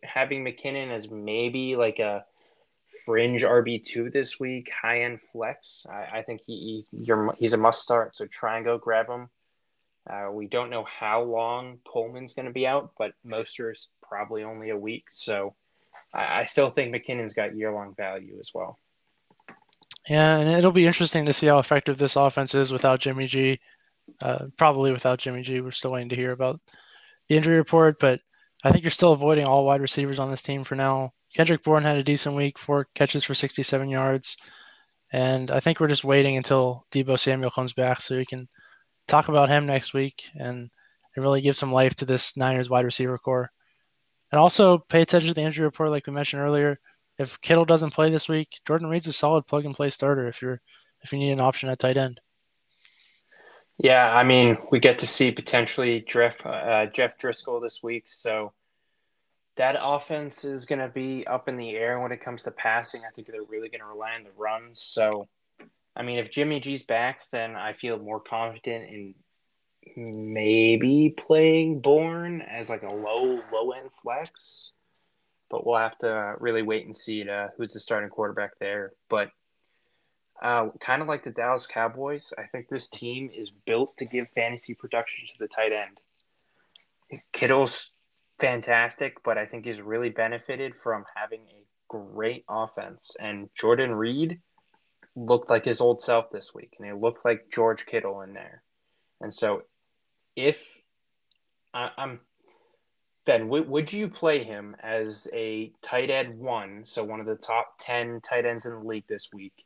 having 0.02 0.44
McKinnon 0.44 0.90
as 0.90 1.10
maybe 1.10 1.76
like 1.76 1.98
a 1.98 2.24
fringe 3.04 3.42
RB 3.42 3.82
two 3.84 4.10
this 4.10 4.38
week, 4.38 4.70
high 4.70 5.02
end 5.02 5.20
flex. 5.32 5.84
I, 5.90 6.18
I 6.18 6.22
think 6.22 6.42
he, 6.46 6.82
he's 6.92 7.14
he's 7.38 7.52
a 7.52 7.56
must 7.56 7.82
start. 7.82 8.16
So 8.16 8.26
try 8.26 8.56
and 8.56 8.64
go 8.64 8.78
grab 8.78 9.08
him. 9.08 9.28
Uh, 10.08 10.30
we 10.32 10.46
don't 10.46 10.70
know 10.70 10.84
how 10.84 11.22
long 11.22 11.78
Coleman's 11.86 12.32
going 12.32 12.46
to 12.46 12.52
be 12.52 12.66
out, 12.66 12.92
but 12.98 13.12
Mostert's 13.26 13.88
probably 14.02 14.42
only 14.42 14.70
a 14.70 14.76
week. 14.76 15.04
So 15.08 15.54
I, 16.14 16.42
I 16.42 16.44
still 16.46 16.70
think 16.70 16.94
McKinnon's 16.94 17.34
got 17.34 17.56
year 17.56 17.72
long 17.72 17.94
value 17.96 18.36
as 18.40 18.50
well. 18.54 18.78
Yeah, 20.08 20.38
and 20.38 20.48
it'll 20.48 20.72
be 20.72 20.86
interesting 20.86 21.26
to 21.26 21.32
see 21.32 21.46
how 21.46 21.58
effective 21.58 21.98
this 21.98 22.16
offense 22.16 22.54
is 22.54 22.72
without 22.72 23.00
Jimmy 23.00 23.26
G. 23.26 23.60
Uh, 24.22 24.46
probably 24.56 24.92
without 24.92 25.18
Jimmy 25.18 25.42
G. 25.42 25.60
We're 25.60 25.70
still 25.70 25.92
waiting 25.92 26.08
to 26.08 26.16
hear 26.16 26.32
about 26.32 26.60
the 27.28 27.36
injury 27.36 27.56
report, 27.56 28.00
but 28.00 28.20
I 28.64 28.72
think 28.72 28.82
you're 28.82 28.90
still 28.90 29.12
avoiding 29.12 29.46
all 29.46 29.64
wide 29.64 29.80
receivers 29.80 30.18
on 30.18 30.30
this 30.30 30.42
team 30.42 30.64
for 30.64 30.74
now. 30.74 31.12
Kendrick 31.34 31.62
Bourne 31.62 31.84
had 31.84 31.96
a 31.96 32.02
decent 32.02 32.34
week, 32.34 32.58
four 32.58 32.88
catches 32.94 33.24
for 33.24 33.34
67 33.34 33.88
yards. 33.88 34.36
And 35.12 35.50
I 35.50 35.60
think 35.60 35.80
we're 35.80 35.88
just 35.88 36.04
waiting 36.04 36.36
until 36.36 36.84
Deebo 36.92 37.18
Samuel 37.18 37.50
comes 37.50 37.72
back 37.72 38.00
so 38.00 38.16
we 38.16 38.26
can 38.26 38.48
talk 39.10 39.28
about 39.28 39.48
him 39.48 39.66
next 39.66 39.92
week 39.92 40.30
and, 40.34 40.70
and 41.14 41.24
really 41.24 41.40
give 41.40 41.56
some 41.56 41.72
life 41.72 41.94
to 41.96 42.04
this 42.04 42.36
Niners 42.36 42.70
wide 42.70 42.84
receiver 42.84 43.18
core. 43.18 43.50
And 44.32 44.38
also 44.38 44.78
pay 44.78 45.02
attention 45.02 45.28
to 45.28 45.34
the 45.34 45.42
injury 45.42 45.64
report, 45.64 45.90
like 45.90 46.06
we 46.06 46.12
mentioned 46.12 46.42
earlier. 46.42 46.78
If 47.18 47.40
Kittle 47.40 47.64
doesn't 47.64 47.90
play 47.90 48.10
this 48.10 48.28
week, 48.28 48.48
Jordan 48.66 48.88
Reed's 48.88 49.08
a 49.08 49.12
solid 49.12 49.46
plug 49.46 49.64
and 49.64 49.74
play 49.74 49.90
starter 49.90 50.28
if 50.28 50.40
you're 50.40 50.60
if 51.02 51.12
you 51.12 51.18
need 51.18 51.32
an 51.32 51.40
option 51.40 51.68
at 51.68 51.78
tight 51.78 51.96
end. 51.96 52.20
Yeah, 53.78 54.14
I 54.14 54.24
mean, 54.24 54.58
we 54.70 54.78
get 54.78 54.98
to 55.00 55.06
see 55.06 55.32
potentially 55.32 56.04
Jeff 56.06 56.44
uh, 56.44 56.86
Jeff 56.86 57.18
Driskel 57.18 57.62
this 57.62 57.82
week, 57.82 58.04
so 58.06 58.52
that 59.56 59.76
offense 59.80 60.44
is 60.44 60.64
going 60.64 60.78
to 60.78 60.88
be 60.88 61.26
up 61.26 61.48
in 61.48 61.56
the 61.56 61.70
air 61.70 62.00
when 62.00 62.12
it 62.12 62.22
comes 62.22 62.42
to 62.44 62.50
passing. 62.50 63.02
I 63.06 63.10
think 63.14 63.28
they're 63.28 63.42
really 63.42 63.68
going 63.68 63.80
to 63.80 63.86
rely 63.86 64.12
on 64.12 64.24
the 64.24 64.30
runs. 64.36 64.82
So, 64.82 65.28
I 65.96 66.02
mean, 66.02 66.18
if 66.18 66.30
Jimmy 66.30 66.60
G's 66.60 66.82
back, 66.82 67.22
then 67.32 67.56
I 67.56 67.72
feel 67.72 67.98
more 67.98 68.20
confident 68.20 68.90
in 68.90 69.14
maybe 69.96 71.14
playing 71.16 71.80
Bourne 71.80 72.42
as 72.42 72.68
like 72.68 72.82
a 72.82 72.92
low 72.92 73.40
low 73.52 73.72
end 73.72 73.90
flex. 74.02 74.72
But 75.48 75.66
we'll 75.66 75.78
have 75.78 75.98
to 75.98 76.34
really 76.38 76.62
wait 76.62 76.86
and 76.86 76.96
see 76.96 77.24
to, 77.24 77.50
who's 77.56 77.72
the 77.72 77.80
starting 77.80 78.08
quarterback 78.08 78.52
there. 78.60 78.92
But 79.08 79.30
uh, 80.40 80.68
kind 80.80 81.02
of 81.02 81.08
like 81.08 81.24
the 81.24 81.30
Dallas 81.30 81.66
Cowboys, 81.66 82.32
I 82.38 82.44
think 82.44 82.68
this 82.68 82.88
team 82.88 83.30
is 83.34 83.50
built 83.50 83.96
to 83.98 84.04
give 84.04 84.28
fantasy 84.34 84.74
production 84.74 85.26
to 85.26 85.38
the 85.40 85.48
tight 85.48 85.72
end. 85.72 87.20
Kittle's 87.32 87.90
fantastic, 88.40 89.22
but 89.24 89.36
I 89.38 89.46
think 89.46 89.66
he's 89.66 89.80
really 89.80 90.10
benefited 90.10 90.74
from 90.76 91.04
having 91.14 91.40
a 91.40 91.64
great 91.88 92.44
offense. 92.48 93.16
And 93.20 93.50
Jordan 93.58 93.92
Reed 93.92 94.40
looked 95.16 95.50
like 95.50 95.64
his 95.64 95.80
old 95.80 96.00
self 96.00 96.30
this 96.30 96.54
week, 96.54 96.74
and 96.78 96.86
he 96.86 96.92
looked 96.92 97.24
like 97.24 97.50
George 97.52 97.86
Kittle 97.86 98.22
in 98.22 98.32
there. 98.32 98.62
And 99.20 99.32
so, 99.32 99.62
if 100.36 100.56
I, 101.74 101.90
am 101.98 102.20
Ben, 103.26 103.42
w- 103.42 103.68
would 103.68 103.92
you 103.92 104.08
play 104.08 104.42
him 104.42 104.76
as 104.82 105.28
a 105.32 105.72
tight 105.82 106.10
end 106.10 106.38
one, 106.38 106.84
so 106.84 107.04
one 107.04 107.20
of 107.20 107.26
the 107.26 107.36
top 107.36 107.74
ten 107.78 108.20
tight 108.20 108.46
ends 108.46 108.66
in 108.66 108.72
the 108.72 108.86
league 108.86 109.06
this 109.08 109.28
week, 109.32 109.64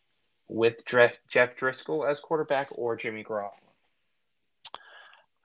with 0.48 0.84
Jeff 0.84 1.16
Driskel 1.30 2.08
as 2.08 2.20
quarterback 2.20 2.68
or 2.72 2.96
Jimmy 2.96 3.22
Garoppolo? 3.22 3.73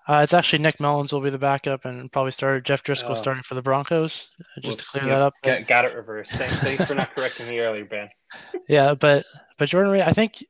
Uh, 0.09 0.21
it's 0.23 0.33
actually 0.33 0.57
Nick 0.57 0.79
Mullens 0.79 1.13
will 1.13 1.21
be 1.21 1.29
the 1.29 1.37
backup 1.37 1.85
and 1.85 2.11
probably 2.11 2.31
start 2.31 2.65
Jeff 2.65 2.83
Driskel 2.83 3.11
oh. 3.11 3.13
starting 3.13 3.43
for 3.43 3.53
the 3.53 3.61
Broncos. 3.61 4.31
Just 4.59 4.79
Whoops. 4.79 4.91
to 4.91 4.99
clear 4.99 5.13
that 5.13 5.21
up. 5.21 5.35
Got, 5.43 5.67
got 5.67 5.85
it 5.85 5.95
reversed. 5.95 6.31
Thanks, 6.31 6.55
thanks 6.57 6.85
for 6.85 6.95
not 6.95 7.13
correcting 7.13 7.47
me 7.47 7.59
earlier, 7.59 7.85
Ben. 7.85 8.09
Yeah, 8.67 8.95
but 8.95 9.25
but 9.57 9.69
Jordan 9.69 9.91
Reed, 9.91 10.01
I 10.01 10.11
think 10.11 10.43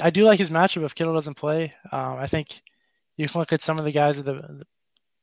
I 0.00 0.08
do 0.08 0.24
like 0.24 0.38
his 0.38 0.50
matchup 0.50 0.84
if 0.84 0.94
Kittle 0.94 1.12
doesn't 1.12 1.36
play. 1.36 1.70
Um, 1.92 2.16
I 2.16 2.26
think 2.26 2.62
you 3.16 3.28
can 3.28 3.38
look 3.38 3.52
at 3.52 3.62
some 3.62 3.78
of 3.78 3.84
the 3.84 3.92
guys 3.92 4.18
at 4.18 4.24
the, 4.24 4.34
the 4.34 4.66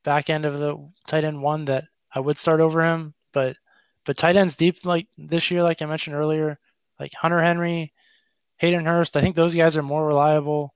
back 0.04 0.30
end 0.30 0.46
of 0.46 0.58
the 0.60 0.78
tight 1.08 1.24
end 1.24 1.42
one 1.42 1.66
that 1.66 1.86
I 2.14 2.20
would 2.20 2.38
start 2.38 2.62
over 2.62 2.84
him, 2.84 3.16
but 3.32 3.58
but 4.06 4.18
tight 4.18 4.36
ends 4.36 4.56
deep 4.56 4.86
like 4.86 5.08
this 5.18 5.50
year, 5.50 5.64
like 5.64 5.82
I 5.82 5.86
mentioned 5.86 6.16
earlier, 6.16 6.60
like 7.00 7.14
Hunter 7.14 7.42
Henry, 7.42 7.92
Hayden 8.58 8.86
Hurst. 8.86 9.18
I 9.18 9.22
think 9.22 9.36
those 9.36 9.56
guys 9.56 9.78
are 9.78 9.84
more 9.84 10.06
reliable. 10.06 10.74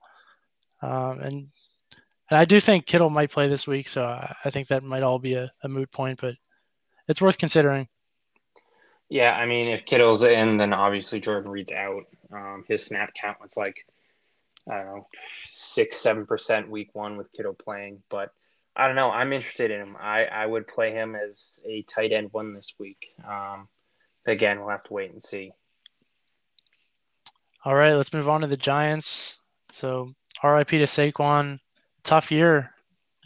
Um, 0.82 1.20
and 1.20 1.48
and 2.30 2.38
I 2.38 2.44
do 2.44 2.60
think 2.60 2.86
Kittle 2.86 3.10
might 3.10 3.30
play 3.30 3.48
this 3.48 3.66
week, 3.66 3.88
so 3.88 4.02
I 4.04 4.50
think 4.50 4.68
that 4.68 4.82
might 4.82 5.02
all 5.02 5.18
be 5.18 5.34
a, 5.34 5.50
a 5.62 5.68
moot 5.68 5.90
point, 5.90 6.20
but 6.20 6.34
it's 7.08 7.22
worth 7.22 7.38
considering. 7.38 7.88
Yeah, 9.08 9.32
I 9.32 9.46
mean, 9.46 9.68
if 9.68 9.86
Kittle's 9.86 10.22
in, 10.22 10.58
then 10.58 10.74
obviously 10.74 11.20
Jordan 11.20 11.50
Reed's 11.50 11.72
out. 11.72 12.02
Um, 12.30 12.64
his 12.68 12.84
snap 12.84 13.14
count 13.14 13.38
was 13.40 13.56
like, 13.56 13.86
I 14.70 14.76
don't 14.76 14.86
know, 14.86 15.06
six, 15.46 15.96
seven 15.96 16.26
percent 16.26 16.70
week 16.70 16.90
one 16.92 17.16
with 17.16 17.32
Kittle 17.32 17.54
playing. 17.54 18.02
But 18.10 18.32
I 18.76 18.86
don't 18.86 18.96
know. 18.96 19.10
I'm 19.10 19.32
interested 19.32 19.70
in 19.70 19.80
him. 19.80 19.96
I, 19.98 20.26
I 20.26 20.44
would 20.44 20.68
play 20.68 20.92
him 20.92 21.16
as 21.16 21.62
a 21.66 21.82
tight 21.82 22.12
end 22.12 22.28
one 22.32 22.52
this 22.52 22.74
week. 22.78 23.14
Um, 23.26 23.68
again, 24.26 24.60
we'll 24.60 24.68
have 24.68 24.84
to 24.84 24.92
wait 24.92 25.10
and 25.10 25.22
see. 25.22 25.52
All 27.64 27.74
right, 27.74 27.94
let's 27.94 28.12
move 28.12 28.28
on 28.28 28.42
to 28.42 28.46
the 28.46 28.58
Giants. 28.58 29.38
So 29.72 30.12
RIP 30.44 30.68
to 30.68 30.84
Saquon 30.84 31.60
tough 32.08 32.32
year 32.32 32.70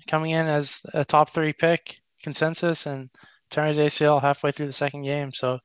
coming 0.08 0.32
in 0.32 0.46
as 0.46 0.84
a 0.92 1.04
top 1.04 1.30
three 1.30 1.52
pick 1.52 1.96
consensus 2.20 2.86
and 2.86 3.10
tearing 3.48 3.72
ACL 3.74 4.20
halfway 4.20 4.50
through 4.50 4.66
the 4.66 4.72
second 4.72 5.02
game. 5.02 5.32
So 5.32 5.60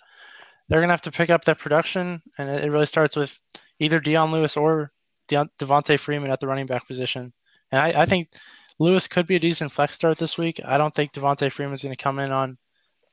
they're 0.70 0.80
going 0.80 0.90
to 0.90 0.94
have 0.94 1.02
to 1.02 1.12
pick 1.12 1.32
up 1.32 1.44
that 1.46 1.58
production, 1.58 2.22
and 2.38 2.50
it, 2.50 2.70
really 2.70 2.86
starts 2.86 3.16
with 3.16 3.40
either 3.80 4.00
Dion 4.00 4.32
Lewis 4.32 4.56
or 4.56 4.92
De- 5.28 5.50
Devonta 5.58 6.00
Freeman 6.00 6.30
at 6.30 6.40
the 6.40 6.48
running 6.48 6.68
back 6.68 6.86
position. 6.88 7.34
And 7.72 7.82
I, 7.82 8.02
I, 8.02 8.06
think 8.06 8.30
Lewis 8.78 9.08
could 9.08 9.26
be 9.26 9.36
a 9.36 9.40
decent 9.40 9.72
flex 9.72 9.96
start 9.96 10.18
this 10.18 10.38
week. 10.38 10.60
I 10.64 10.78
don't 10.78 10.94
think 10.94 11.14
Devonta 11.14 11.52
Freeman 11.52 11.74
is 11.74 11.82
going 11.82 11.96
to 11.96 12.04
come 12.04 12.20
in 12.20 12.32
on 12.32 12.58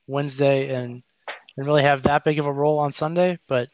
Wednesday 0.07 0.75
and 0.75 1.01
and 1.57 1.65
really 1.65 1.83
have 1.83 2.03
that 2.03 2.23
big 2.25 2.37
of 2.37 2.45
a 2.45 2.51
role 2.51 2.77
on 2.77 2.91
Sunday, 2.91 3.39
but 3.47 3.69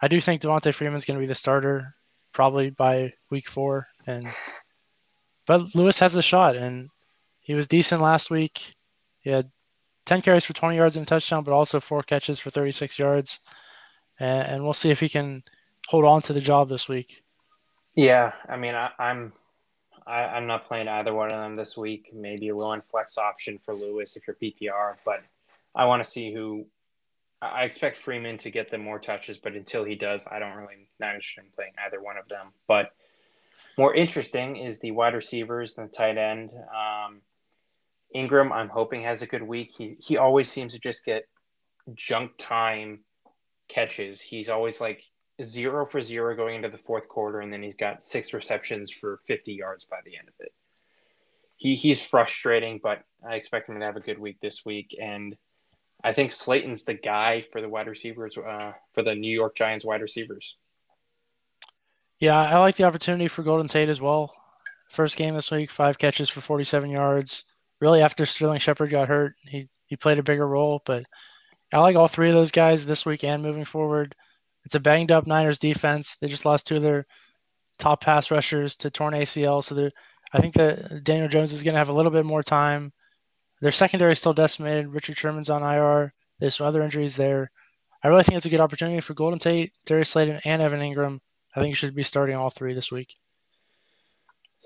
I 0.00 0.08
do 0.08 0.20
think 0.20 0.40
Devonta 0.40 0.74
Freeman 0.74 0.96
is 0.96 1.04
going 1.04 1.18
to 1.18 1.20
be 1.20 1.28
the 1.28 1.34
starter 1.34 1.94
probably 2.32 2.70
by 2.70 3.12
week 3.30 3.48
four, 3.48 3.86
and 4.06 4.26
but 5.48 5.74
Lewis 5.74 5.98
has 5.98 6.14
a 6.14 6.20
shot, 6.20 6.56
and 6.56 6.90
he 7.40 7.54
was 7.54 7.66
decent 7.66 8.02
last 8.02 8.30
week. 8.30 8.70
He 9.20 9.30
had 9.30 9.50
10 10.04 10.20
carries 10.20 10.44
for 10.44 10.52
20 10.52 10.76
yards 10.76 10.96
and 10.96 11.04
a 11.04 11.06
touchdown, 11.06 11.42
but 11.42 11.52
also 11.52 11.80
four 11.80 12.02
catches 12.02 12.38
for 12.38 12.50
36 12.50 12.98
yards. 12.98 13.40
And, 14.20 14.46
and 14.46 14.62
we'll 14.62 14.74
see 14.74 14.90
if 14.90 15.00
he 15.00 15.08
can 15.08 15.42
hold 15.88 16.04
on 16.04 16.20
to 16.22 16.34
the 16.34 16.40
job 16.40 16.68
this 16.68 16.86
week. 16.86 17.22
Yeah, 17.94 18.34
I 18.46 18.58
mean, 18.58 18.74
I, 18.74 18.90
I'm 18.98 19.32
I, 20.06 20.36
am 20.36 20.46
not 20.46 20.68
playing 20.68 20.86
either 20.86 21.14
one 21.14 21.30
of 21.30 21.40
them 21.40 21.56
this 21.56 21.78
week. 21.78 22.10
Maybe 22.12 22.50
a 22.50 22.56
low 22.56 22.78
flex 22.82 23.16
option 23.16 23.58
for 23.64 23.74
Lewis 23.74 24.16
if 24.16 24.26
you're 24.26 24.36
PPR, 24.36 24.96
but 25.04 25.22
I 25.74 25.86
want 25.86 26.04
to 26.04 26.10
see 26.10 26.32
who. 26.32 26.66
I 27.40 27.62
expect 27.62 27.98
Freeman 27.98 28.36
to 28.38 28.50
get 28.50 28.70
them 28.70 28.82
more 28.82 28.98
touches, 28.98 29.38
but 29.38 29.54
until 29.54 29.84
he 29.84 29.94
does, 29.94 30.26
I 30.30 30.40
don't 30.40 30.56
really 30.56 30.88
not 31.00 31.14
interested 31.14 31.44
in 31.44 31.50
playing 31.54 31.72
either 31.86 32.02
one 32.02 32.18
of 32.18 32.28
them. 32.28 32.48
But 32.66 32.90
more 33.76 33.94
interesting 33.94 34.56
is 34.56 34.80
the 34.80 34.90
wide 34.90 35.14
receivers 35.14 35.78
and 35.78 35.88
the 35.88 35.92
tight 35.92 36.18
end. 36.18 36.50
Um, 36.52 37.20
Engram, 38.14 38.52
I'm 38.52 38.68
hoping 38.68 39.02
has 39.02 39.22
a 39.22 39.26
good 39.26 39.42
week. 39.42 39.72
He 39.76 39.96
he 40.00 40.16
always 40.16 40.50
seems 40.50 40.72
to 40.72 40.78
just 40.78 41.04
get 41.04 41.28
junk 41.94 42.32
time 42.38 43.00
catches. 43.68 44.20
He's 44.20 44.48
always 44.48 44.80
like 44.80 45.02
zero 45.42 45.86
for 45.86 46.00
zero 46.00 46.34
going 46.34 46.56
into 46.56 46.68
the 46.68 46.78
fourth 46.78 47.08
quarter, 47.08 47.40
and 47.40 47.52
then 47.52 47.62
he's 47.62 47.76
got 47.76 48.02
six 48.02 48.32
receptions 48.32 48.90
for 48.90 49.20
50 49.26 49.52
yards 49.52 49.84
by 49.84 49.98
the 50.04 50.16
end 50.16 50.28
of 50.28 50.34
it. 50.40 50.52
He 51.56 51.74
he's 51.74 52.04
frustrating, 52.04 52.80
but 52.82 53.02
I 53.28 53.34
expect 53.34 53.68
him 53.68 53.78
to 53.78 53.86
have 53.86 53.96
a 53.96 54.00
good 54.00 54.18
week 54.18 54.38
this 54.40 54.64
week, 54.64 54.96
and 55.00 55.36
I 56.02 56.12
think 56.12 56.32
Slayton's 56.32 56.84
the 56.84 56.94
guy 56.94 57.44
for 57.52 57.60
the 57.60 57.68
wide 57.68 57.88
receivers 57.88 58.38
uh, 58.38 58.72
for 58.94 59.02
the 59.02 59.14
New 59.14 59.32
York 59.32 59.56
Giants 59.56 59.84
wide 59.84 60.00
receivers. 60.00 60.56
Yeah, 62.20 62.36
I 62.36 62.58
like 62.58 62.76
the 62.76 62.84
opportunity 62.84 63.28
for 63.28 63.42
Golden 63.44 63.68
Tate 63.68 63.88
as 63.88 64.00
well. 64.00 64.34
First 64.90 65.16
game 65.16 65.34
this 65.34 65.50
week, 65.50 65.70
five 65.70 65.98
catches 65.98 66.28
for 66.28 66.40
47 66.40 66.90
yards. 66.90 67.44
Really, 67.80 68.02
after 68.02 68.26
Sterling 68.26 68.58
Shepard 68.58 68.90
got 68.90 69.08
hurt, 69.08 69.34
he, 69.44 69.68
he 69.86 69.96
played 69.96 70.18
a 70.18 70.22
bigger 70.24 70.46
role. 70.46 70.82
But 70.84 71.04
I 71.72 71.78
like 71.78 71.96
all 71.96 72.08
three 72.08 72.28
of 72.28 72.34
those 72.34 72.50
guys 72.50 72.84
this 72.84 73.06
week 73.06 73.22
and 73.22 73.42
moving 73.42 73.64
forward. 73.64 74.16
It's 74.64 74.74
a 74.74 74.80
banged 74.80 75.12
up 75.12 75.26
Niners 75.26 75.60
defense. 75.60 76.16
They 76.20 76.26
just 76.28 76.44
lost 76.44 76.66
two 76.66 76.76
of 76.76 76.82
their 76.82 77.06
top 77.78 78.00
pass 78.02 78.30
rushers 78.30 78.74
to 78.76 78.90
torn 78.90 79.14
ACL. 79.14 79.62
So 79.62 79.88
I 80.32 80.40
think 80.40 80.54
that 80.54 81.04
Daniel 81.04 81.28
Jones 81.28 81.52
is 81.52 81.62
going 81.62 81.74
to 81.74 81.78
have 81.78 81.88
a 81.88 81.94
little 81.94 82.10
bit 82.10 82.26
more 82.26 82.42
time. 82.42 82.92
Their 83.60 83.70
secondary 83.70 84.12
is 84.12 84.18
still 84.18 84.34
decimated. 84.34 84.88
Richard 84.88 85.16
Sherman's 85.16 85.50
on 85.50 85.62
IR. 85.62 86.12
There's 86.40 86.56
some 86.56 86.66
other 86.66 86.82
injuries 86.82 87.14
there. 87.14 87.50
I 88.02 88.08
really 88.08 88.24
think 88.24 88.36
it's 88.36 88.46
a 88.46 88.50
good 88.50 88.60
opportunity 88.60 89.00
for 89.00 89.14
Golden 89.14 89.38
Tate, 89.38 89.72
Darius 89.86 90.10
Slayton, 90.10 90.40
and 90.44 90.62
Evan 90.62 90.80
Engram 90.80 91.20
I 91.58 91.60
think 91.60 91.72
you 91.72 91.76
should 91.76 91.94
be 91.96 92.04
starting 92.04 92.36
all 92.36 92.50
three 92.50 92.72
this 92.72 92.92
week. 92.92 93.14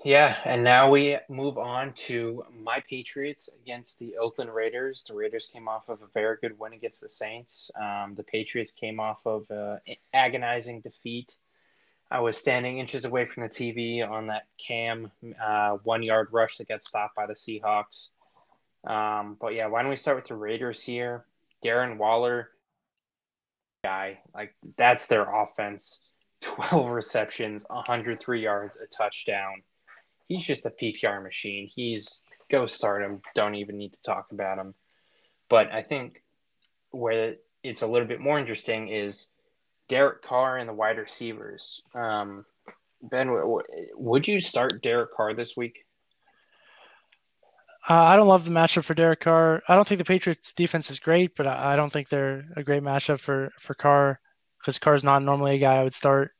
Yeah, 0.05 0.37
and 0.45 0.63
now 0.63 0.91
we 0.91 1.17
move 1.27 1.57
on 1.57 1.93
to 1.93 2.43
my 2.55 2.83
Patriots 2.87 3.49
against 3.63 3.97
the 3.97 4.15
Oakland 4.17 4.53
Raiders. 4.53 5.03
The 5.07 5.15
Raiders 5.15 5.49
came 5.51 5.67
off 5.67 5.89
of 5.89 6.03
a 6.03 6.07
very 6.13 6.37
good 6.39 6.59
win 6.59 6.73
against 6.73 7.01
the 7.01 7.09
Saints. 7.09 7.71
Um, 7.81 8.13
the 8.15 8.21
Patriots 8.21 8.73
came 8.73 8.99
off 8.99 9.25
of 9.25 9.49
an 9.49 9.79
agonizing 10.13 10.81
defeat. 10.81 11.35
I 12.11 12.19
was 12.19 12.37
standing 12.37 12.77
inches 12.77 13.05
away 13.05 13.25
from 13.25 13.41
the 13.41 13.49
TV 13.49 14.07
on 14.07 14.27
that 14.27 14.43
Cam 14.59 15.11
uh, 15.43 15.77
one 15.83 16.03
yard 16.03 16.27
rush 16.31 16.57
that 16.57 16.67
got 16.67 16.83
stopped 16.83 17.15
by 17.15 17.25
the 17.25 17.33
Seahawks. 17.33 18.09
Um, 18.85 19.35
but 19.41 19.55
yeah, 19.55 19.65
why 19.65 19.81
don't 19.81 19.89
we 19.89 19.97
start 19.97 20.17
with 20.17 20.27
the 20.27 20.35
Raiders 20.35 20.79
here? 20.79 21.25
Darren 21.65 21.97
Waller, 21.97 22.49
guy, 23.83 24.19
like 24.35 24.53
that's 24.77 25.07
their 25.07 25.23
offense 25.23 25.99
12 26.43 26.89
receptions, 26.89 27.65
103 27.69 28.41
yards, 28.41 28.77
a 28.77 28.87
touchdown. 28.87 29.63
He's 30.27 30.45
just 30.45 30.65
a 30.65 30.69
PPR 30.71 31.23
machine. 31.23 31.69
He's 31.73 32.23
go 32.51 32.65
start 32.65 33.01
him. 33.01 33.21
Don't 33.35 33.55
even 33.55 33.77
need 33.77 33.93
to 33.93 34.01
talk 34.05 34.27
about 34.31 34.57
him. 34.57 34.73
But 35.49 35.71
I 35.71 35.83
think 35.83 36.21
where 36.91 37.35
it's 37.63 37.81
a 37.81 37.87
little 37.87 38.07
bit 38.07 38.19
more 38.19 38.39
interesting 38.39 38.89
is 38.89 39.27
Derek 39.89 40.21
Carr 40.21 40.57
and 40.57 40.69
the 40.69 40.73
wide 40.73 40.97
receivers. 40.97 41.81
Um, 41.93 42.45
ben, 43.01 43.29
would 43.95 44.27
you 44.27 44.39
start 44.39 44.81
Derek 44.81 45.13
Carr 45.13 45.33
this 45.33 45.57
week? 45.57 45.85
Uh, 47.89 48.01
I 48.01 48.15
don't 48.15 48.29
love 48.29 48.45
the 48.45 48.51
matchup 48.51 48.85
for 48.85 48.93
Derek 48.93 49.19
Carr. 49.19 49.61
I 49.67 49.75
don't 49.75 49.85
think 49.85 49.97
the 49.97 50.05
Patriots 50.05 50.53
defense 50.53 50.89
is 50.89 51.01
great, 51.01 51.35
but 51.35 51.47
I, 51.47 51.73
I 51.73 51.75
don't 51.75 51.91
think 51.91 52.07
they're 52.07 52.45
a 52.55 52.63
great 52.63 52.81
matchup 52.81 53.19
for 53.19 53.51
for 53.59 53.73
Carr 53.73 54.21
because 54.63 54.79
Carr's 54.79 55.03
not 55.03 55.21
normally 55.21 55.55
a 55.55 55.59
guy 55.59 55.75
I 55.75 55.83
would 55.83 55.93
start. 55.93 56.31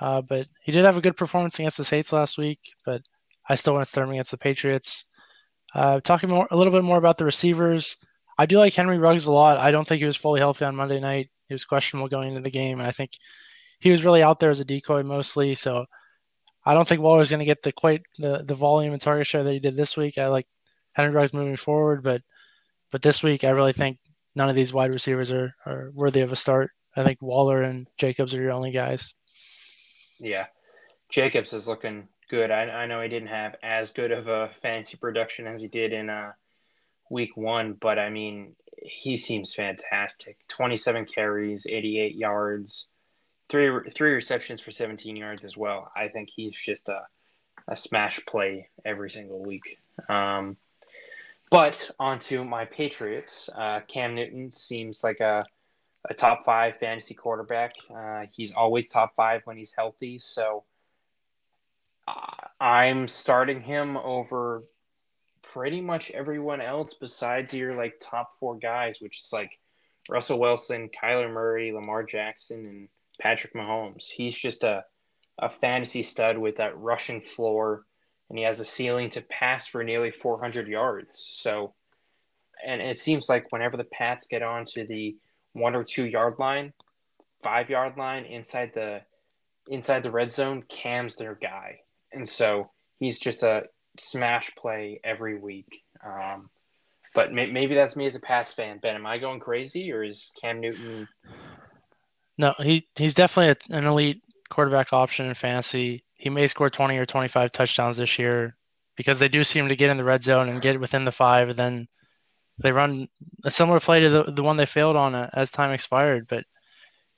Uh, 0.00 0.22
but 0.22 0.46
he 0.62 0.72
did 0.72 0.84
have 0.84 0.96
a 0.96 1.02
good 1.02 1.16
performance 1.16 1.58
against 1.58 1.76
the 1.76 1.84
Saints 1.84 2.12
last 2.12 2.38
week, 2.38 2.58
but 2.84 3.02
I 3.48 3.54
still 3.54 3.74
want 3.74 3.84
to 3.84 3.90
start 3.90 4.06
him 4.06 4.14
against 4.14 4.30
the 4.30 4.38
Patriots. 4.38 5.04
Uh, 5.74 6.00
talking 6.00 6.30
more 6.30 6.48
a 6.50 6.56
little 6.56 6.72
bit 6.72 6.84
more 6.84 6.98
about 6.98 7.18
the 7.18 7.24
receivers, 7.24 7.96
I 8.38 8.46
do 8.46 8.58
like 8.58 8.74
Henry 8.74 8.98
Ruggs 8.98 9.26
a 9.26 9.32
lot. 9.32 9.58
I 9.58 9.70
don't 9.70 9.86
think 9.86 10.00
he 10.00 10.06
was 10.06 10.16
fully 10.16 10.40
healthy 10.40 10.64
on 10.64 10.76
Monday 10.76 11.00
night. 11.00 11.30
He 11.48 11.54
was 11.54 11.64
questionable 11.64 12.08
going 12.08 12.30
into 12.30 12.42
the 12.42 12.50
game, 12.50 12.78
and 12.78 12.88
I 12.88 12.92
think 12.92 13.12
he 13.78 13.90
was 13.90 14.04
really 14.04 14.22
out 14.22 14.40
there 14.40 14.50
as 14.50 14.60
a 14.60 14.64
decoy 14.64 15.02
mostly. 15.02 15.54
So 15.54 15.86
I 16.64 16.74
don't 16.74 16.86
think 16.86 17.00
Waller's 17.00 17.30
going 17.30 17.40
to 17.40 17.46
get 17.46 17.62
the 17.62 17.72
quite 17.72 18.02
the, 18.18 18.42
the 18.44 18.54
volume 18.54 18.92
and 18.92 19.00
target 19.00 19.26
share 19.26 19.44
that 19.44 19.52
he 19.52 19.60
did 19.60 19.76
this 19.76 19.96
week. 19.96 20.18
I 20.18 20.26
like 20.28 20.46
Henry 20.92 21.12
Ruggs 21.12 21.32
moving 21.32 21.56
forward, 21.56 22.02
but 22.02 22.22
but 22.90 23.02
this 23.02 23.22
week 23.22 23.44
I 23.44 23.50
really 23.50 23.72
think 23.72 23.98
none 24.34 24.48
of 24.48 24.54
these 24.54 24.72
wide 24.72 24.92
receivers 24.92 25.32
are, 25.32 25.54
are 25.64 25.90
worthy 25.94 26.20
of 26.20 26.32
a 26.32 26.36
start. 26.36 26.70
I 26.96 27.04
think 27.04 27.20
Waller 27.20 27.62
and 27.62 27.86
Jacobs 27.98 28.34
are 28.34 28.40
your 28.40 28.52
only 28.52 28.70
guys. 28.70 29.14
Yeah, 30.18 30.46
Jacobs 31.10 31.52
is 31.52 31.68
looking 31.68 32.08
good. 32.30 32.50
I, 32.50 32.62
I 32.62 32.86
know 32.86 33.02
he 33.02 33.08
didn't 33.08 33.28
have 33.28 33.56
as 33.62 33.92
good 33.92 34.12
of 34.12 34.28
a 34.28 34.50
fancy 34.62 34.96
production 34.96 35.46
as 35.46 35.60
he 35.60 35.68
did 35.68 35.92
in 35.92 36.08
uh, 36.08 36.32
week 37.10 37.36
one, 37.36 37.74
but 37.74 37.98
I 37.98 38.08
mean, 38.08 38.56
he 38.82 39.16
seems 39.16 39.54
fantastic. 39.54 40.38
27 40.48 41.06
carries, 41.06 41.66
88 41.66 42.14
yards, 42.16 42.86
three 43.50 43.90
three 43.94 44.12
receptions 44.12 44.60
for 44.60 44.70
17 44.70 45.16
yards 45.16 45.44
as 45.44 45.56
well. 45.56 45.90
I 45.94 46.08
think 46.08 46.30
he's 46.30 46.56
just 46.56 46.88
a 46.88 47.02
a 47.68 47.76
smash 47.76 48.24
play 48.26 48.68
every 48.84 49.10
single 49.10 49.42
week. 49.42 49.78
Um, 50.08 50.56
but 51.50 51.90
onto 51.98 52.44
my 52.44 52.64
Patriots. 52.64 53.48
Uh, 53.54 53.80
Cam 53.86 54.14
Newton 54.14 54.52
seems 54.52 55.02
like 55.02 55.20
a, 55.20 55.44
a 56.08 56.14
top 56.14 56.44
five 56.44 56.78
fantasy 56.78 57.14
quarterback. 57.14 57.72
Uh, 57.94 58.26
he's 58.32 58.52
always 58.52 58.88
top 58.88 59.14
five 59.14 59.42
when 59.44 59.56
he's 59.56 59.72
healthy. 59.76 60.18
So 60.18 60.64
uh, 62.06 62.48
I'm 62.60 63.08
starting 63.08 63.60
him 63.60 63.96
over 63.96 64.64
pretty 65.42 65.80
much 65.80 66.10
everyone 66.10 66.60
else 66.60 66.94
besides 66.94 67.52
your 67.54 67.74
like 67.74 67.94
top 68.00 68.38
four 68.38 68.56
guys, 68.56 69.00
which 69.00 69.18
is 69.18 69.32
like 69.32 69.58
Russell 70.08 70.38
Wilson, 70.38 70.88
Kyler 70.90 71.32
Murray, 71.32 71.72
Lamar 71.72 72.04
Jackson, 72.04 72.66
and 72.66 72.88
Patrick 73.18 73.54
Mahomes. 73.54 74.04
He's 74.04 74.36
just 74.36 74.62
a 74.62 74.84
a 75.38 75.50
fantasy 75.50 76.02
stud 76.02 76.38
with 76.38 76.56
that 76.56 76.78
rushing 76.78 77.20
floor 77.20 77.84
and 78.28 78.38
he 78.38 78.44
has 78.44 78.60
a 78.60 78.64
ceiling 78.64 79.10
to 79.10 79.22
pass 79.22 79.66
for 79.66 79.84
nearly 79.84 80.10
400 80.10 80.66
yards. 80.66 81.18
So, 81.18 81.74
and 82.64 82.80
it 82.80 82.98
seems 82.98 83.28
like 83.28 83.52
whenever 83.52 83.76
the 83.76 83.84
Pats 83.84 84.26
get 84.26 84.42
onto 84.42 84.86
the 84.86 85.16
one 85.56 85.74
or 85.74 85.84
two 85.84 86.04
yard 86.04 86.34
line, 86.38 86.72
five 87.42 87.70
yard 87.70 87.96
line 87.96 88.24
inside 88.24 88.72
the 88.74 89.00
inside 89.68 90.02
the 90.02 90.10
red 90.10 90.30
zone, 90.30 90.62
Cam's 90.68 91.16
their 91.16 91.34
guy, 91.34 91.80
and 92.12 92.28
so 92.28 92.70
he's 92.98 93.18
just 93.18 93.42
a 93.42 93.64
smash 93.98 94.54
play 94.56 95.00
every 95.02 95.38
week. 95.38 95.82
Um, 96.04 96.50
but 97.14 97.34
may, 97.34 97.50
maybe 97.50 97.74
that's 97.74 97.96
me 97.96 98.06
as 98.06 98.14
a 98.14 98.20
Pats 98.20 98.52
fan. 98.52 98.78
Ben, 98.82 98.94
am 98.94 99.06
I 99.06 99.18
going 99.18 99.40
crazy, 99.40 99.90
or 99.92 100.04
is 100.04 100.30
Cam 100.40 100.60
Newton? 100.60 101.08
No, 102.38 102.54
he 102.58 102.86
he's 102.96 103.14
definitely 103.14 103.56
an 103.74 103.86
elite 103.86 104.22
quarterback 104.48 104.92
option 104.92 105.26
in 105.26 105.34
fantasy 105.34 106.04
he 106.16 106.30
may 106.30 106.46
score 106.46 106.70
20 106.70 106.96
or 106.96 107.06
25 107.06 107.52
touchdowns 107.52 107.98
this 107.98 108.18
year 108.18 108.56
because 108.96 109.18
they 109.18 109.28
do 109.28 109.44
seem 109.44 109.68
to 109.68 109.76
get 109.76 109.90
in 109.90 109.96
the 109.96 110.04
red 110.04 110.22
zone 110.22 110.48
and 110.48 110.62
get 110.62 110.80
within 110.80 111.04
the 111.04 111.12
five. 111.12 111.50
And 111.50 111.58
then 111.58 111.88
they 112.58 112.72
run 112.72 113.06
a 113.44 113.50
similar 113.50 113.80
play 113.80 114.00
to 114.00 114.08
the, 114.08 114.22
the 114.32 114.42
one 114.42 114.56
they 114.56 114.66
failed 114.66 114.96
on 114.96 115.14
uh, 115.14 115.30
as 115.34 115.50
time 115.50 115.72
expired. 115.72 116.26
But 116.28 116.44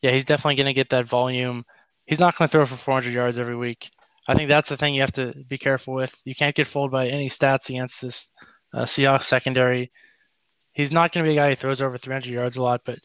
yeah, 0.02 0.10
he's 0.10 0.24
definitely 0.24 0.56
going 0.56 0.66
to 0.66 0.72
get 0.72 0.90
that 0.90 1.06
volume. 1.06 1.64
He's 2.06 2.18
not 2.18 2.36
going 2.36 2.48
to 2.48 2.52
throw 2.52 2.66
for 2.66 2.76
400 2.76 3.12
yards 3.12 3.38
every 3.38 3.56
week. 3.56 3.90
I 4.26 4.34
think 4.34 4.48
that's 4.48 4.68
the 4.68 4.76
thing 4.76 4.94
you 4.94 5.00
have 5.00 5.12
to 5.12 5.32
be 5.48 5.58
careful 5.58 5.94
with. 5.94 6.14
You 6.24 6.34
can't 6.34 6.54
get 6.54 6.66
fooled 6.66 6.90
by 6.90 7.08
any 7.08 7.28
stats 7.28 7.70
against 7.70 8.02
this 8.02 8.30
uh, 8.74 8.82
Seahawks 8.82 9.22
secondary. 9.22 9.90
He's 10.72 10.92
not 10.92 11.12
going 11.12 11.24
to 11.24 11.30
be 11.30 11.36
a 11.36 11.40
guy 11.40 11.50
who 11.50 11.56
throws 11.56 11.80
over 11.80 11.96
300 11.96 12.30
yards 12.30 12.56
a 12.56 12.62
lot, 12.62 12.82
but 12.84 12.98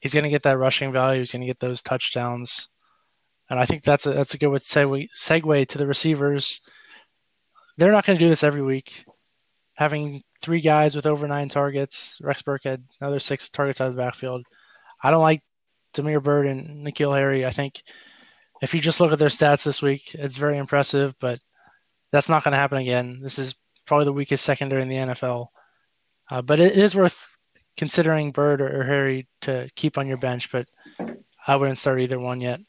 he's 0.00 0.14
going 0.14 0.24
to 0.24 0.30
get 0.30 0.42
that 0.44 0.58
rushing 0.58 0.92
value. 0.92 1.20
He's 1.20 1.32
going 1.32 1.42
to 1.42 1.46
get 1.46 1.58
those 1.58 1.82
touchdowns. 1.82 2.68
And 3.50 3.58
I 3.58 3.64
think 3.64 3.82
that's 3.82 4.06
a 4.06 4.12
that's 4.12 4.34
a 4.34 4.38
good 4.38 4.50
segue 4.50 5.08
segue 5.18 5.68
to 5.68 5.78
the 5.78 5.86
receivers. 5.86 6.60
They're 7.76 7.92
not 7.92 8.04
going 8.04 8.18
to 8.18 8.24
do 8.24 8.28
this 8.28 8.44
every 8.44 8.62
week. 8.62 9.04
Having 9.78 10.24
three 10.42 10.60
guys 10.60 10.96
with 10.96 11.06
over 11.06 11.28
nine 11.28 11.48
targets, 11.48 12.18
Rex 12.20 12.42
Burkhead 12.42 12.82
another 13.00 13.20
six 13.20 13.48
targets 13.48 13.80
out 13.80 13.86
of 13.88 13.94
the 13.94 14.02
backfield. 14.02 14.44
I 15.00 15.12
don't 15.12 15.22
like 15.22 15.40
Damiere 15.94 16.20
Byrd 16.20 16.46
and 16.46 16.84
N'Keal 16.84 17.16
Harry. 17.16 17.46
I 17.46 17.50
think 17.50 17.82
if 18.60 18.74
you 18.74 18.80
just 18.80 19.00
look 19.00 19.12
at 19.12 19.20
their 19.20 19.28
stats 19.28 19.62
this 19.62 19.80
week, 19.80 20.14
it's 20.14 20.36
very 20.36 20.58
impressive, 20.58 21.14
but 21.20 21.38
that's 22.10 22.28
not 22.28 22.42
going 22.42 22.52
to 22.52 22.58
happen 22.58 22.78
again. 22.78 23.20
This 23.22 23.38
is 23.38 23.54
probably 23.86 24.06
the 24.06 24.12
weakest 24.12 24.44
secondary 24.44 24.82
in 24.82 24.88
the 24.88 24.96
NFL. 24.96 25.46
Uh, 26.28 26.42
but 26.42 26.58
it 26.58 26.76
is 26.76 26.96
worth 26.96 27.36
considering 27.76 28.32
Byrd 28.32 28.60
or, 28.60 28.80
or 28.80 28.84
Harry 28.84 29.28
to 29.42 29.68
keep 29.76 29.96
on 29.96 30.08
your 30.08 30.18
bench, 30.18 30.50
but 30.50 30.66
I 31.46 31.54
wouldn't 31.54 31.78
start 31.78 32.00
either 32.00 32.18
one 32.18 32.40
yet. 32.40 32.60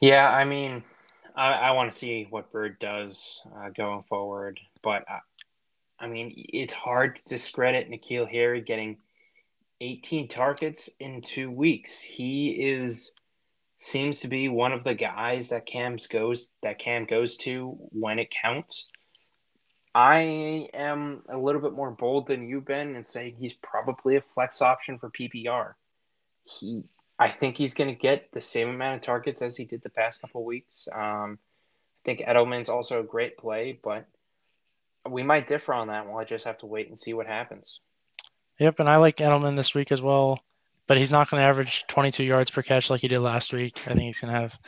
Yeah, 0.00 0.30
I 0.30 0.44
mean, 0.44 0.82
I, 1.36 1.52
I 1.52 1.70
want 1.72 1.92
to 1.92 1.98
see 1.98 2.26
what 2.30 2.52
Bird 2.52 2.78
does 2.78 3.42
uh, 3.56 3.68
going 3.70 4.02
forward, 4.08 4.58
but 4.82 5.04
I, 6.00 6.06
mean, 6.06 6.32
it's 6.36 6.72
hard 6.72 7.16
to 7.16 7.34
discredit 7.34 7.90
N'Keal 7.90 8.28
Harry 8.30 8.60
getting 8.60 8.98
18 9.80 10.28
targets 10.28 10.90
in 10.98 11.22
two 11.22 11.50
weeks. 11.50 12.00
He 12.00 12.48
is 12.48 13.12
seems 13.78 14.20
to 14.20 14.28
be 14.28 14.48
one 14.48 14.72
of 14.72 14.84
the 14.84 14.94
guys 14.94 15.48
that 15.48 15.64
Cam's 15.64 16.06
goes 16.06 16.48
that 16.62 16.78
Cam 16.78 17.06
goes 17.06 17.36
to 17.38 17.78
when 17.92 18.18
it 18.18 18.30
counts. 18.30 18.86
I 19.94 20.68
am 20.74 21.22
a 21.28 21.36
little 21.36 21.60
bit 21.60 21.72
more 21.72 21.90
bold 21.90 22.26
than 22.26 22.46
you've 22.46 22.66
been 22.66 22.94
and 22.94 23.04
saying 23.04 23.36
he's 23.38 23.54
probably 23.54 24.16
a 24.16 24.20
flex 24.20 24.62
option 24.62 24.98
for 24.98 25.10
PPR. 25.10 25.74
He 26.44 26.84
I 27.18 27.28
think 27.28 27.56
he's 27.56 27.74
going 27.74 27.90
to 27.90 28.00
get 28.00 28.30
the 28.32 28.40
same 28.40 28.70
amount 28.70 28.96
of 28.96 29.02
targets 29.02 29.42
as 29.42 29.56
he 29.56 29.64
did 29.64 29.82
the 29.82 29.90
past 29.90 30.22
couple 30.22 30.42
weeks. 30.44 30.88
Um, 30.90 31.38
I 31.38 32.04
think 32.04 32.20
Edelman's 32.20 32.70
also 32.70 33.00
a 33.00 33.04
great 33.04 33.36
play, 33.36 33.78
but 33.82 34.06
we 35.08 35.22
might 35.22 35.46
differ 35.46 35.72
on 35.72 35.88
that. 35.88 36.06
We'll 36.06 36.24
just 36.24 36.44
have 36.44 36.58
to 36.58 36.66
wait 36.66 36.88
and 36.88 36.98
see 36.98 37.14
what 37.14 37.26
happens. 37.26 37.80
Yep, 38.58 38.80
and 38.80 38.88
I 38.88 38.96
like 38.96 39.16
Edelman 39.16 39.56
this 39.56 39.74
week 39.74 39.90
as 39.90 40.02
well, 40.02 40.38
but 40.86 40.98
he's 40.98 41.10
not 41.10 41.30
going 41.30 41.40
to 41.40 41.46
average 41.46 41.84
22 41.88 42.24
yards 42.24 42.50
per 42.50 42.62
catch 42.62 42.90
like 42.90 43.00
he 43.00 43.08
did 43.08 43.20
last 43.20 43.52
week. 43.52 43.78
I 43.86 43.94
think 43.94 44.02
he's 44.02 44.20
going 44.20 44.32
to 44.32 44.40
have 44.40 44.58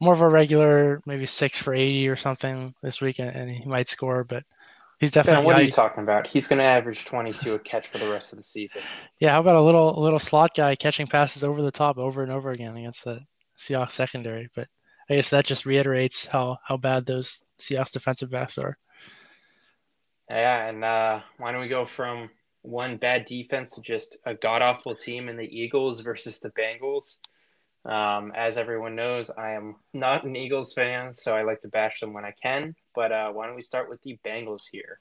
more 0.00 0.14
of 0.14 0.20
a 0.20 0.28
regular, 0.28 1.00
maybe 1.06 1.26
six 1.26 1.56
for 1.58 1.72
80 1.72 2.08
or 2.08 2.16
something 2.16 2.74
this 2.82 3.00
week, 3.00 3.20
and, 3.20 3.30
and 3.30 3.50
he 3.50 3.64
might 3.64 3.88
score, 3.88 4.24
but– 4.24 4.44
He's 5.02 5.10
definitely. 5.10 5.38
Ben, 5.38 5.44
what 5.46 5.60
are 5.60 5.64
you 5.64 5.72
talking 5.72 6.04
about? 6.04 6.28
He's 6.28 6.46
going 6.46 6.60
to 6.60 6.64
average 6.64 7.04
22 7.06 7.54
a 7.54 7.58
catch 7.58 7.88
for 7.88 7.98
the 7.98 8.08
rest 8.08 8.32
of 8.32 8.38
the 8.38 8.44
season. 8.44 8.82
Yeah, 9.18 9.32
how 9.32 9.40
about 9.40 9.56
a 9.56 9.60
little 9.60 9.98
a 9.98 10.00
little 10.00 10.20
slot 10.20 10.54
guy 10.54 10.76
catching 10.76 11.08
passes 11.08 11.42
over 11.42 11.60
the 11.60 11.72
top 11.72 11.98
over 11.98 12.22
and 12.22 12.30
over 12.30 12.52
again 12.52 12.76
against 12.76 13.02
the 13.02 13.18
Seahawks 13.58 13.90
secondary? 13.90 14.48
But 14.54 14.68
I 15.10 15.16
guess 15.16 15.28
that 15.30 15.44
just 15.44 15.66
reiterates 15.66 16.24
how 16.24 16.58
how 16.64 16.76
bad 16.76 17.04
those 17.04 17.42
Seahawks 17.60 17.90
defensive 17.90 18.30
backs 18.30 18.58
are. 18.58 18.78
Yeah, 20.32 20.66
and 20.66 20.82
uh, 20.82 21.20
why 21.36 21.52
don't 21.52 21.60
we 21.60 21.68
go 21.68 21.84
from 21.84 22.30
one 22.62 22.96
bad 22.96 23.26
defense 23.26 23.70
to 23.72 23.82
just 23.82 24.16
a 24.24 24.34
god 24.34 24.62
awful 24.62 24.94
team 24.94 25.28
in 25.28 25.36
the 25.36 25.44
Eagles 25.44 26.00
versus 26.00 26.40
the 26.40 26.50
Bengals? 26.50 27.18
Um, 27.84 28.32
as 28.34 28.56
everyone 28.56 28.94
knows, 28.94 29.28
I 29.28 29.52
am 29.52 29.76
not 29.92 30.24
an 30.24 30.34
Eagles 30.34 30.72
fan, 30.72 31.12
so 31.12 31.36
I 31.36 31.42
like 31.42 31.60
to 31.60 31.68
bash 31.68 32.00
them 32.00 32.14
when 32.14 32.24
I 32.24 32.32
can. 32.42 32.74
But 32.94 33.12
uh, 33.12 33.30
why 33.32 33.46
don't 33.46 33.56
we 33.56 33.62
start 33.62 33.90
with 33.90 34.00
the 34.02 34.18
Bengals 34.24 34.62
here? 34.70 35.00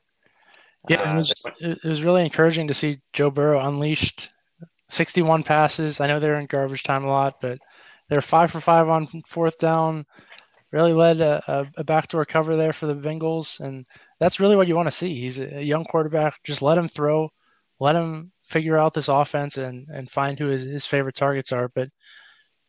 Yeah, 0.90 1.02
uh, 1.02 1.14
it, 1.14 1.16
was, 1.16 1.34
it 1.60 1.84
was 1.84 2.04
really 2.04 2.24
encouraging 2.24 2.68
to 2.68 2.74
see 2.74 3.00
Joe 3.14 3.30
Burrow 3.30 3.60
unleashed 3.60 4.32
61 4.90 5.44
passes. 5.44 6.02
I 6.02 6.08
know 6.08 6.20
they're 6.20 6.40
in 6.40 6.48
garbage 6.48 6.84
time 6.84 7.06
a 7.06 7.10
lot, 7.10 7.40
but 7.40 7.60
they're 8.10 8.22
five 8.22 8.52
for 8.52 8.60
five 8.60 8.90
on 8.90 9.08
fourth 9.28 9.58
down. 9.58 10.06
Really 10.72 10.94
led 10.94 11.20
a, 11.20 11.70
a, 11.76 11.84
backdoor 11.84 12.24
cover 12.26 12.56
there 12.56 12.72
for 12.72 12.86
the 12.86 12.96
Bengals, 12.96 13.60
and 13.60 13.86
that's 14.20 14.40
really 14.40 14.56
what 14.56 14.68
you 14.70 14.76
want 14.76 14.88
to 14.88 14.96
see. 14.96 15.20
He's 15.20 15.40
a 15.40 15.62
young 15.62 15.84
quarterback. 15.84 16.36
Just 16.46 16.62
let 16.62 16.78
him 16.78 16.88
throw, 16.88 17.30
let 17.80 17.96
him 17.96 18.32
figure 18.44 18.78
out 18.78 18.94
this 18.94 19.10
offense, 19.10 19.58
and 19.58 19.88
and 19.90 20.10
find 20.10 20.40
who 20.40 20.48
his, 20.48 20.64
his 20.64 20.86
favorite 20.86 21.16
targets 21.16 21.52
are. 21.52 21.68
But 21.76 21.90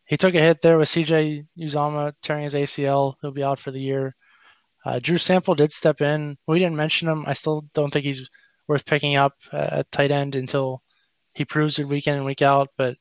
he 0.06 0.16
took 0.16 0.34
a 0.34 0.40
hit 0.40 0.60
there 0.62 0.78
with 0.78 0.88
CJ 0.88 1.46
Uzomah 1.58 2.12
tearing 2.22 2.44
his 2.44 2.54
ACL. 2.54 3.14
He'll 3.20 3.30
be 3.30 3.44
out 3.44 3.60
for 3.60 3.70
the 3.70 3.80
year. 3.80 4.14
Uh, 4.84 4.98
Drew 5.00 5.18
Sample 5.18 5.54
did 5.54 5.70
step 5.72 6.00
in. 6.00 6.36
We 6.48 6.58
didn't 6.58 6.76
mention 6.76 7.08
him. 7.08 7.24
I 7.26 7.34
still 7.34 7.64
don't 7.72 7.92
think 7.92 8.04
he's 8.04 8.28
worth 8.68 8.84
picking 8.84 9.16
up 9.16 9.34
at 9.52 9.90
tight 9.92 10.10
end 10.10 10.34
until 10.34 10.82
he 11.34 11.44
proves 11.44 11.78
it 11.78 11.88
week 11.88 12.06
in 12.08 12.16
and 12.16 12.24
week 12.24 12.42
out. 12.42 12.68
But 12.76 12.96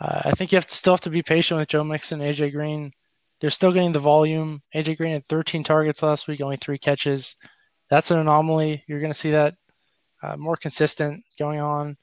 Uh, 0.00 0.22
I 0.26 0.32
think 0.32 0.52
you 0.52 0.56
have 0.56 0.66
to 0.66 0.74
still 0.74 0.94
have 0.94 1.00
to 1.02 1.10
be 1.10 1.22
patient 1.22 1.58
with 1.58 1.68
Joe 1.68 1.84
Mixon, 1.84 2.20
AJ 2.20 2.52
Green. 2.52 2.92
They're 3.40 3.50
still 3.50 3.72
getting 3.72 3.92
the 3.92 3.98
volume. 3.98 4.62
AJ 4.74 4.98
Green 4.98 5.12
had 5.12 5.24
13 5.26 5.62
targets 5.62 6.02
last 6.02 6.26
week, 6.26 6.40
only 6.40 6.56
three 6.56 6.78
catches. 6.78 7.36
That's 7.90 8.10
an 8.10 8.18
anomaly. 8.18 8.84
You're 8.86 9.00
going 9.00 9.12
to 9.12 9.18
see 9.18 9.30
that 9.30 9.54
uh, 10.22 10.36
more 10.36 10.56
consistent 10.56 11.22
going 11.38 11.60
on 11.60 11.96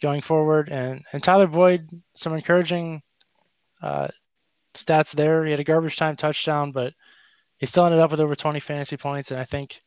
going 0.00 0.20
forward. 0.20 0.68
And 0.68 1.02
and 1.12 1.22
Tyler 1.22 1.46
Boyd, 1.46 1.88
some 2.14 2.34
encouraging 2.34 3.02
uh, 3.82 4.08
stats 4.74 5.12
there. 5.12 5.44
He 5.44 5.50
had 5.50 5.60
a 5.60 5.64
garbage 5.64 5.96
time 5.96 6.16
touchdown, 6.16 6.72
but 6.72 6.92
he 7.58 7.66
still 7.66 7.84
ended 7.84 8.00
up 8.00 8.10
with 8.10 8.20
over 8.20 8.34
20 8.34 8.60
fantasy 8.60 8.96
points. 8.96 9.30
And 9.30 9.40
I 9.40 9.44
think 9.44 9.80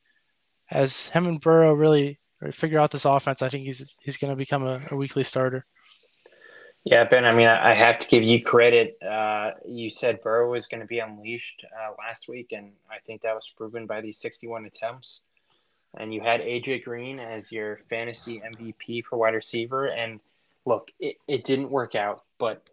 as 0.69 1.09
him 1.09 1.27
and 1.27 1.39
Burrow 1.39 1.73
really 1.73 2.19
figure 2.51 2.79
out 2.79 2.91
this 2.91 3.05
offense, 3.05 3.41
I 3.41 3.49
think 3.49 3.65
he's 3.65 3.95
he's 4.01 4.17
going 4.17 4.31
to 4.31 4.37
become 4.37 4.63
a, 4.63 4.81
a, 4.91 4.95
weekly 4.95 5.23
starter. 5.23 5.65
Yeah, 6.83 7.03
Ben. 7.03 7.25
I 7.25 7.31
mean, 7.31 7.47
I 7.47 7.73
have 7.73 7.99
to 7.99 8.07
give 8.07 8.23
you 8.23 8.41
credit. 8.43 8.97
Uh, 9.03 9.51
you 9.67 9.91
said 9.91 10.21
Burrow 10.21 10.51
was 10.51 10.65
going 10.65 10.81
to 10.81 10.87
be 10.87 10.97
unleashed 10.97 11.63
uh, 11.79 11.93
last 11.99 12.27
week, 12.27 12.53
and 12.53 12.71
I 12.89 12.97
think 13.05 13.21
that 13.21 13.35
was 13.35 13.53
proven 13.55 13.85
by 13.85 14.01
these 14.01 14.17
61 14.17 14.65
attempts. 14.65 15.21
And 15.95 16.13
you 16.13 16.21
had 16.21 16.41
AJ 16.41 16.83
Green 16.83 17.19
as 17.19 17.51
your 17.51 17.77
fantasy 17.89 18.41
MVP 18.41 19.05
for 19.05 19.17
wide 19.17 19.35
receiver. 19.35 19.87
And 19.87 20.19
look, 20.65 20.89
it, 20.99 21.17
it 21.27 21.43
didn't 21.43 21.69
work 21.69 21.93
out, 21.93 22.23
but 22.39 22.67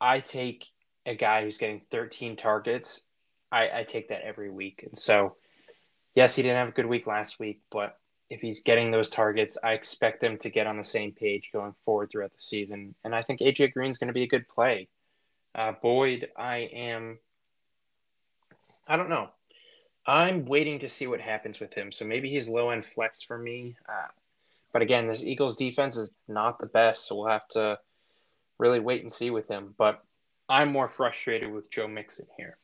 I 0.00 0.20
take 0.20 0.66
a 1.06 1.14
guy 1.14 1.42
who's 1.42 1.56
getting 1.56 1.80
13 1.90 2.36
targets. 2.36 3.02
I, 3.50 3.70
I 3.80 3.84
take 3.84 4.08
that 4.08 4.22
every 4.22 4.50
week. 4.50 4.84
And 4.86 4.98
so, 4.98 5.36
yes, 6.14 6.36
he 6.36 6.42
didn't 6.42 6.58
have 6.58 6.68
a 6.68 6.72
good 6.72 6.86
week 6.86 7.06
last 7.06 7.38
week, 7.38 7.62
but 7.70 7.96
if 8.30 8.40
he's 8.40 8.62
getting 8.62 8.90
those 8.90 9.08
targets, 9.08 9.56
I 9.62 9.72
expect 9.72 10.20
them 10.20 10.36
to 10.38 10.50
get 10.50 10.66
on 10.66 10.76
the 10.76 10.84
same 10.84 11.12
page 11.12 11.50
going 11.52 11.74
forward 11.84 12.10
throughout 12.10 12.32
the 12.32 12.40
season. 12.40 12.94
And 13.04 13.14
I 13.14 13.22
think 13.22 13.40
AJ 13.40 13.72
Green's 13.72 13.98
going 13.98 14.08
to 14.08 14.14
be 14.14 14.22
a 14.22 14.28
good 14.28 14.48
play. 14.48 14.88
Uh, 15.54 15.72
Boyd, 15.82 16.28
I 16.36 16.58
am. 16.72 17.18
I 18.86 18.96
don't 18.96 19.08
know. 19.08 19.30
I'm 20.06 20.46
waiting 20.46 20.78
to 20.80 20.90
see 20.90 21.06
what 21.06 21.20
happens 21.20 21.60
with 21.60 21.74
him. 21.74 21.92
So 21.92 22.04
maybe 22.04 22.30
he's 22.30 22.48
low 22.48 22.70
end 22.70 22.84
flex 22.84 23.22
for 23.22 23.38
me. 23.38 23.76
Uh, 23.88 24.08
but 24.72 24.82
again, 24.82 25.06
this 25.06 25.22
Eagles 25.22 25.56
defense 25.56 25.96
is 25.96 26.14
not 26.26 26.58
the 26.58 26.66
best, 26.66 27.06
so 27.06 27.16
we'll 27.16 27.28
have 27.28 27.48
to 27.48 27.78
really 28.58 28.80
wait 28.80 29.02
and 29.02 29.12
see 29.12 29.30
with 29.30 29.48
him. 29.48 29.74
But 29.76 30.02
I'm 30.48 30.70
more 30.70 30.88
frustrated 30.88 31.50
with 31.50 31.70
Joe 31.70 31.88
Mixon 31.88 32.26
here. 32.36 32.58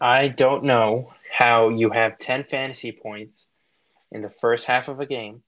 I 0.00 0.28
don't 0.28 0.64
know 0.64 1.12
how 1.30 1.70
you 1.70 1.90
have 1.90 2.18
10 2.18 2.44
fantasy 2.44 2.92
points 2.92 3.48
in 4.12 4.22
the 4.22 4.30
first 4.30 4.64
half 4.64 4.88
of 4.88 5.00
a 5.00 5.06
game 5.06 5.42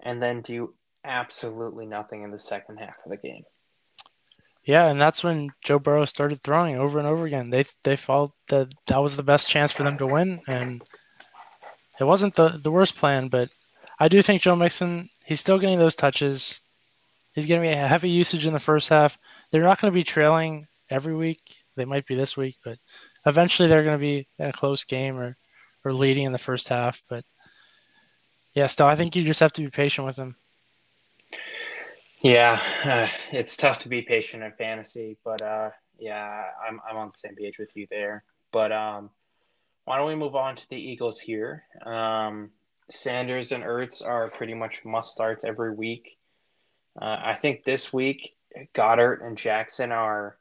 and 0.00 0.22
then 0.22 0.40
do 0.40 0.74
absolutely 1.04 1.86
nothing 1.86 2.22
in 2.22 2.30
the 2.30 2.38
second 2.38 2.80
half 2.80 2.96
of 3.04 3.10
the 3.10 3.16
game. 3.16 3.44
Yeah, 4.64 4.88
and 4.88 5.00
that's 5.00 5.24
when 5.24 5.50
Joe 5.62 5.80
Burrow 5.80 6.04
started 6.04 6.42
throwing 6.42 6.76
over 6.76 6.98
and 6.98 7.08
over 7.08 7.26
again. 7.26 7.50
They 7.50 7.64
they 7.82 7.96
felt 7.96 8.32
that 8.48 8.72
that 8.86 9.02
was 9.02 9.16
the 9.16 9.22
best 9.24 9.48
chance 9.48 9.72
for 9.72 9.82
them 9.82 9.98
to 9.98 10.06
win, 10.06 10.40
and 10.46 10.82
it 11.98 12.04
wasn't 12.04 12.34
the 12.34 12.60
the 12.62 12.70
worst 12.70 12.96
plan. 12.96 13.26
But 13.28 13.50
I 13.98 14.06
do 14.06 14.22
think 14.22 14.42
Joe 14.42 14.54
Mixon 14.54 15.08
he's 15.24 15.40
still 15.40 15.58
getting 15.58 15.80
those 15.80 15.96
touches. 15.96 16.60
He's 17.34 17.46
going 17.46 17.60
to 17.60 17.66
be 17.66 17.72
a 17.72 17.88
heavy 17.88 18.10
usage 18.10 18.46
in 18.46 18.52
the 18.52 18.60
first 18.60 18.88
half. 18.88 19.18
They're 19.50 19.62
not 19.62 19.80
going 19.80 19.90
to 19.90 19.94
be 19.94 20.04
trailing 20.04 20.68
every 20.90 21.14
week. 21.14 21.40
They 21.74 21.86
might 21.86 22.06
be 22.06 22.14
this 22.14 22.36
week, 22.36 22.58
but 22.62 22.78
eventually 23.24 23.68
they're 23.68 23.82
going 23.84 23.98
to 23.98 23.98
be 23.98 24.28
in 24.38 24.46
a 24.46 24.52
close 24.52 24.84
game 24.84 25.18
or 25.18 25.36
or 25.84 25.92
leading 25.92 26.24
in 26.24 26.32
the 26.32 26.38
first 26.38 26.68
half. 26.68 27.02
But 27.08 27.24
yeah, 28.54 28.66
still, 28.66 28.86
I 28.86 28.94
think 28.94 29.16
you 29.16 29.24
just 29.24 29.40
have 29.40 29.52
to 29.54 29.62
be 29.62 29.70
patient 29.70 30.06
with 30.06 30.16
him. 30.16 30.36
Yeah, 32.20 32.60
uh, 32.84 33.08
it's 33.32 33.56
tough 33.56 33.80
to 33.80 33.88
be 33.88 34.02
patient 34.02 34.42
in 34.42 34.52
fantasy, 34.52 35.16
but 35.24 35.42
uh, 35.42 35.70
yeah, 35.98 36.44
I'm 36.66 36.80
I'm 36.88 36.96
on 36.96 37.08
the 37.08 37.12
same 37.12 37.34
page 37.34 37.58
with 37.58 37.70
you 37.74 37.86
there. 37.90 38.24
But 38.52 38.70
um, 38.70 39.10
why 39.84 39.96
don't 39.96 40.06
we 40.06 40.14
move 40.14 40.36
on 40.36 40.54
to 40.56 40.68
the 40.68 40.76
Eagles 40.76 41.18
here? 41.18 41.64
Um, 41.84 42.50
Sanders 42.90 43.52
and 43.52 43.64
Ertz 43.64 44.06
are 44.06 44.28
pretty 44.28 44.54
much 44.54 44.84
must 44.84 45.12
starts 45.12 45.44
every 45.44 45.74
week. 45.74 46.16
Uh, 47.00 47.18
I 47.24 47.38
think 47.40 47.64
this 47.64 47.92
week 47.92 48.36
Goedert 48.74 49.24
and 49.26 49.36
Jackson 49.36 49.92
are. 49.92 50.36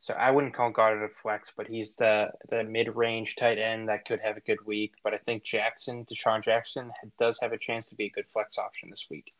So 0.00 0.14
I 0.14 0.30
wouldn't 0.30 0.54
call 0.54 0.72
Goedert 0.72 1.04
a 1.04 1.08
flex, 1.08 1.52
but 1.54 1.66
he's 1.66 1.94
the 1.94 2.30
the 2.48 2.64
mid 2.64 2.96
range 2.96 3.36
tight 3.36 3.58
end 3.58 3.88
that 3.90 4.06
could 4.06 4.18
have 4.20 4.38
a 4.38 4.40
good 4.40 4.64
week. 4.64 4.94
But 5.04 5.12
I 5.12 5.18
think 5.18 5.44
Jackson, 5.44 6.06
DeSean 6.06 6.42
Jackson, 6.42 6.90
does 7.18 7.38
have 7.40 7.52
a 7.52 7.58
chance 7.58 7.86
to 7.88 7.94
be 7.94 8.06
a 8.06 8.10
good 8.10 8.24
flex 8.32 8.56
option 8.56 8.88
this 8.88 9.06
week. 9.10 9.34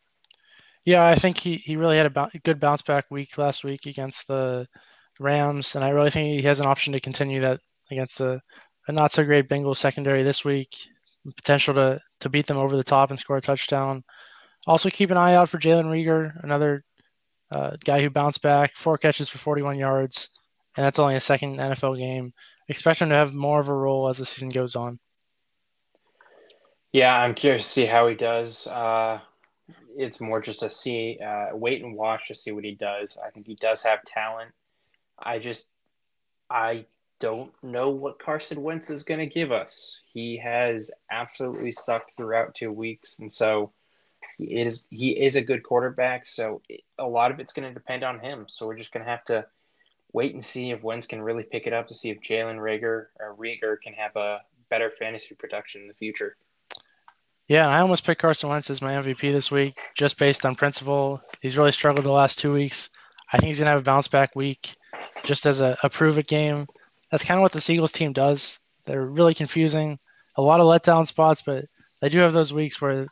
Yeah, 0.85 1.07
I 1.07 1.15
think 1.15 1.39
he, 1.39 1.57
he 1.57 1.77
really 1.77 1.97
had 1.97 2.15
a 2.15 2.31
good 2.45 2.61
bounce 2.61 2.83
back 2.83 3.07
week 3.11 3.37
last 3.39 3.65
week 3.65 3.87
against 3.87 4.29
the 4.29 4.67
Rams, 5.19 5.77
and 5.77 5.85
I 5.85 5.91
really 5.91 6.11
think 6.11 6.29
he 6.29 6.43
has 6.43 6.61
an 6.61 6.67
option 6.67 6.93
to 6.93 7.01
continue 7.01 7.41
that 7.41 7.61
against 7.91 8.21
a, 8.21 8.41
a 8.87 8.93
not 8.93 9.13
so 9.13 9.25
great 9.25 9.49
Bengals 9.49 9.77
secondary 9.77 10.23
this 10.23 10.45
week. 10.45 10.77
Potential 11.37 11.75
to 11.75 12.01
to 12.21 12.29
beat 12.29 12.47
them 12.47 12.59
over 12.59 12.77
the 12.77 12.85
top 12.85 13.09
and 13.11 13.19
score 13.19 13.39
a 13.39 13.41
touchdown. 13.41 14.05
Also, 14.67 14.91
keep 14.91 15.11
an 15.11 15.17
eye 15.17 15.35
out 15.35 15.49
for 15.49 15.59
Jalen 15.59 15.87
Reagor, 15.87 16.33
another 16.45 16.85
uh, 17.51 17.77
guy 17.83 18.03
who 18.03 18.11
bounced 18.11 18.43
back, 18.43 18.75
four 18.77 18.99
catches 18.99 19.31
for 19.31 19.39
41 19.39 19.79
yards, 19.79 20.29
and 20.81 20.87
that's 20.87 20.99
only 20.99 21.15
a 21.15 21.21
second 21.21 21.59
NFL 21.59 21.99
game. 21.99 22.33
Expect 22.69 23.03
him 23.03 23.11
to 23.11 23.15
have 23.15 23.35
more 23.35 23.61
of 23.61 23.69
a 23.69 23.75
role 23.75 24.09
as 24.09 24.17
the 24.17 24.25
season 24.25 24.49
goes 24.49 24.77
on. 24.77 24.99
Yeah, 26.91 27.15
I'm 27.15 27.35
curious 27.35 27.65
to 27.65 27.69
see 27.69 27.85
how 27.85 28.09
he 28.09 28.15
does. 28.15 28.67
Uh, 28.67 29.21
it's 29.95 30.23
more 30.23 30.41
just 30.41 30.61
to 30.61 30.71
see, 30.71 31.19
uh, 31.23 31.49
wait 31.53 31.85
and 31.85 31.95
watch 31.95 32.29
to 32.29 32.35
see 32.35 32.51
what 32.53 32.65
he 32.65 32.77
does. 32.77 33.19
I 33.23 33.29
think 33.29 33.47
he 33.47 33.57
does 33.57 33.83
have 33.83 34.03
talent. 34.07 34.53
I 35.19 35.39
just, 35.39 35.67
I 36.49 36.87
don't 37.19 37.53
know 37.63 37.91
what 37.91 38.19
Carson 38.19 38.63
Wentz 38.63 38.89
is 38.89 39.03
going 39.03 39.21
to 39.21 39.27
give 39.27 39.53
us. 39.53 40.01
He 40.15 40.39
has 40.39 40.91
absolutely 41.11 41.73
sucked 41.73 42.17
throughout 42.17 42.55
two 42.55 42.73
weeks, 42.73 43.19
and 43.19 43.31
so 43.31 43.71
he 44.39 44.63
is 44.63 44.87
he 44.89 45.11
is 45.11 45.37
a 45.37 45.43
good 45.43 45.63
quarterback. 45.63 46.25
So 46.25 46.63
a 46.99 47.07
lot 47.07 47.33
of 47.33 47.39
it's 47.39 47.53
going 47.53 47.69
to 47.69 47.75
depend 47.75 48.03
on 48.03 48.19
him. 48.19 48.47
So 48.49 48.67
we're 48.67 48.79
just 48.79 48.93
going 48.93 49.05
to 49.05 49.11
have 49.11 49.27
to 49.27 49.45
wait 50.13 50.35
and 50.35 50.45
see 50.45 50.71
if 50.71 50.83
Wentz 50.83 51.07
can 51.07 51.23
really 51.23 51.45
pick 51.45 51.67
it 51.67 51.73
up 51.73 51.89
to 51.89 51.95
see 51.95 52.11
if 52.11 52.21
Jalen 52.21 52.59
Rager 52.59 53.07
or 53.19 53.37
Reagor 53.39 53.77
can 53.83 53.93
have 53.95 54.17
a 54.17 54.41
better 54.69 54.93
fantasy 54.99 55.35
production 55.35 55.83
in 55.83 55.89
the 55.89 55.95
future. 55.95 56.37
Yeah, 57.49 57.69
I 57.69 57.81
almost 57.81 58.05
picked 58.05 58.21
Carson 58.21 58.49
Wentz 58.49 58.71
as 58.71 58.81
my 58.81 58.93
MVP 58.93 59.33
this 59.33 59.51
week 59.51 59.77
just 59.97 60.19
based 60.19 60.47
on 60.47 60.55
principle. 60.55 61.21
He's 61.41 61.57
really 61.57 61.73
struggled 61.73 62.07
the 62.07 62.13
last 62.13 62.39
two 62.39 62.53
weeks. 62.53 62.91
I 63.33 63.39
think 63.39 63.49
he's 63.49 63.59
going 63.59 63.67
to 63.67 63.73
have 63.73 63.81
a 63.81 63.85
bounce 63.85 64.09
back 64.09 64.37
week 64.37 64.73
just 65.25 65.47
as 65.47 65.61
a, 65.61 65.77
a 65.83 65.91
prove 65.91 66.19
it 66.19 66.29
game. 66.29 66.67
That's 67.11 67.25
kind 67.25 67.39
of 67.39 67.43
what 67.43 67.53
the 67.53 67.61
Seagulls 67.61 67.93
team 67.93 68.13
does. 68.13 68.61
They're 68.87 69.07
really 69.07 69.35
confusing. 69.35 69.99
A 70.37 70.43
lot 70.43 70.61
of 70.61 70.67
letdown 70.67 71.07
spots, 71.07 71.43
but 71.43 71.65
they 72.01 72.09
do 72.09 72.21
have 72.21 72.33
those 72.33 72.53
weeks 72.53 72.81
where 72.81 73.09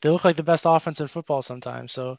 they 0.00 0.08
look 0.08 0.24
like 0.24 0.36
the 0.36 0.42
best 0.42 0.66
offense 0.66 1.00
in 1.00 1.08
football 1.08 1.42
sometimes. 1.42 1.92
So 1.92 2.16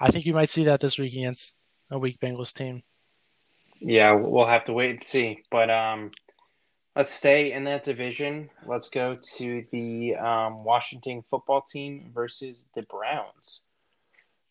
I 0.00 0.10
think 0.10 0.24
you 0.24 0.32
might 0.32 0.48
see 0.48 0.64
that 0.64 0.80
this 0.80 0.98
week 0.98 1.12
against 1.12 1.60
a 1.90 1.98
weak 1.98 2.18
Bengals 2.20 2.52
team. 2.52 2.82
Yeah, 3.80 4.12
we'll 4.12 4.46
have 4.46 4.64
to 4.66 4.72
wait 4.72 4.90
and 4.90 5.02
see. 5.02 5.42
But 5.50 5.70
um, 5.70 6.10
Let's 6.98 7.12
stay 7.12 7.52
in 7.52 7.62
that 7.62 7.84
division. 7.84 8.50
Let's 8.66 8.90
go 8.90 9.16
to 9.36 9.62
the 9.70 10.16
um, 10.16 10.64
Washington 10.64 11.22
football 11.30 11.62
team 11.62 12.10
versus 12.12 12.66
the 12.74 12.82
Browns. 12.90 13.60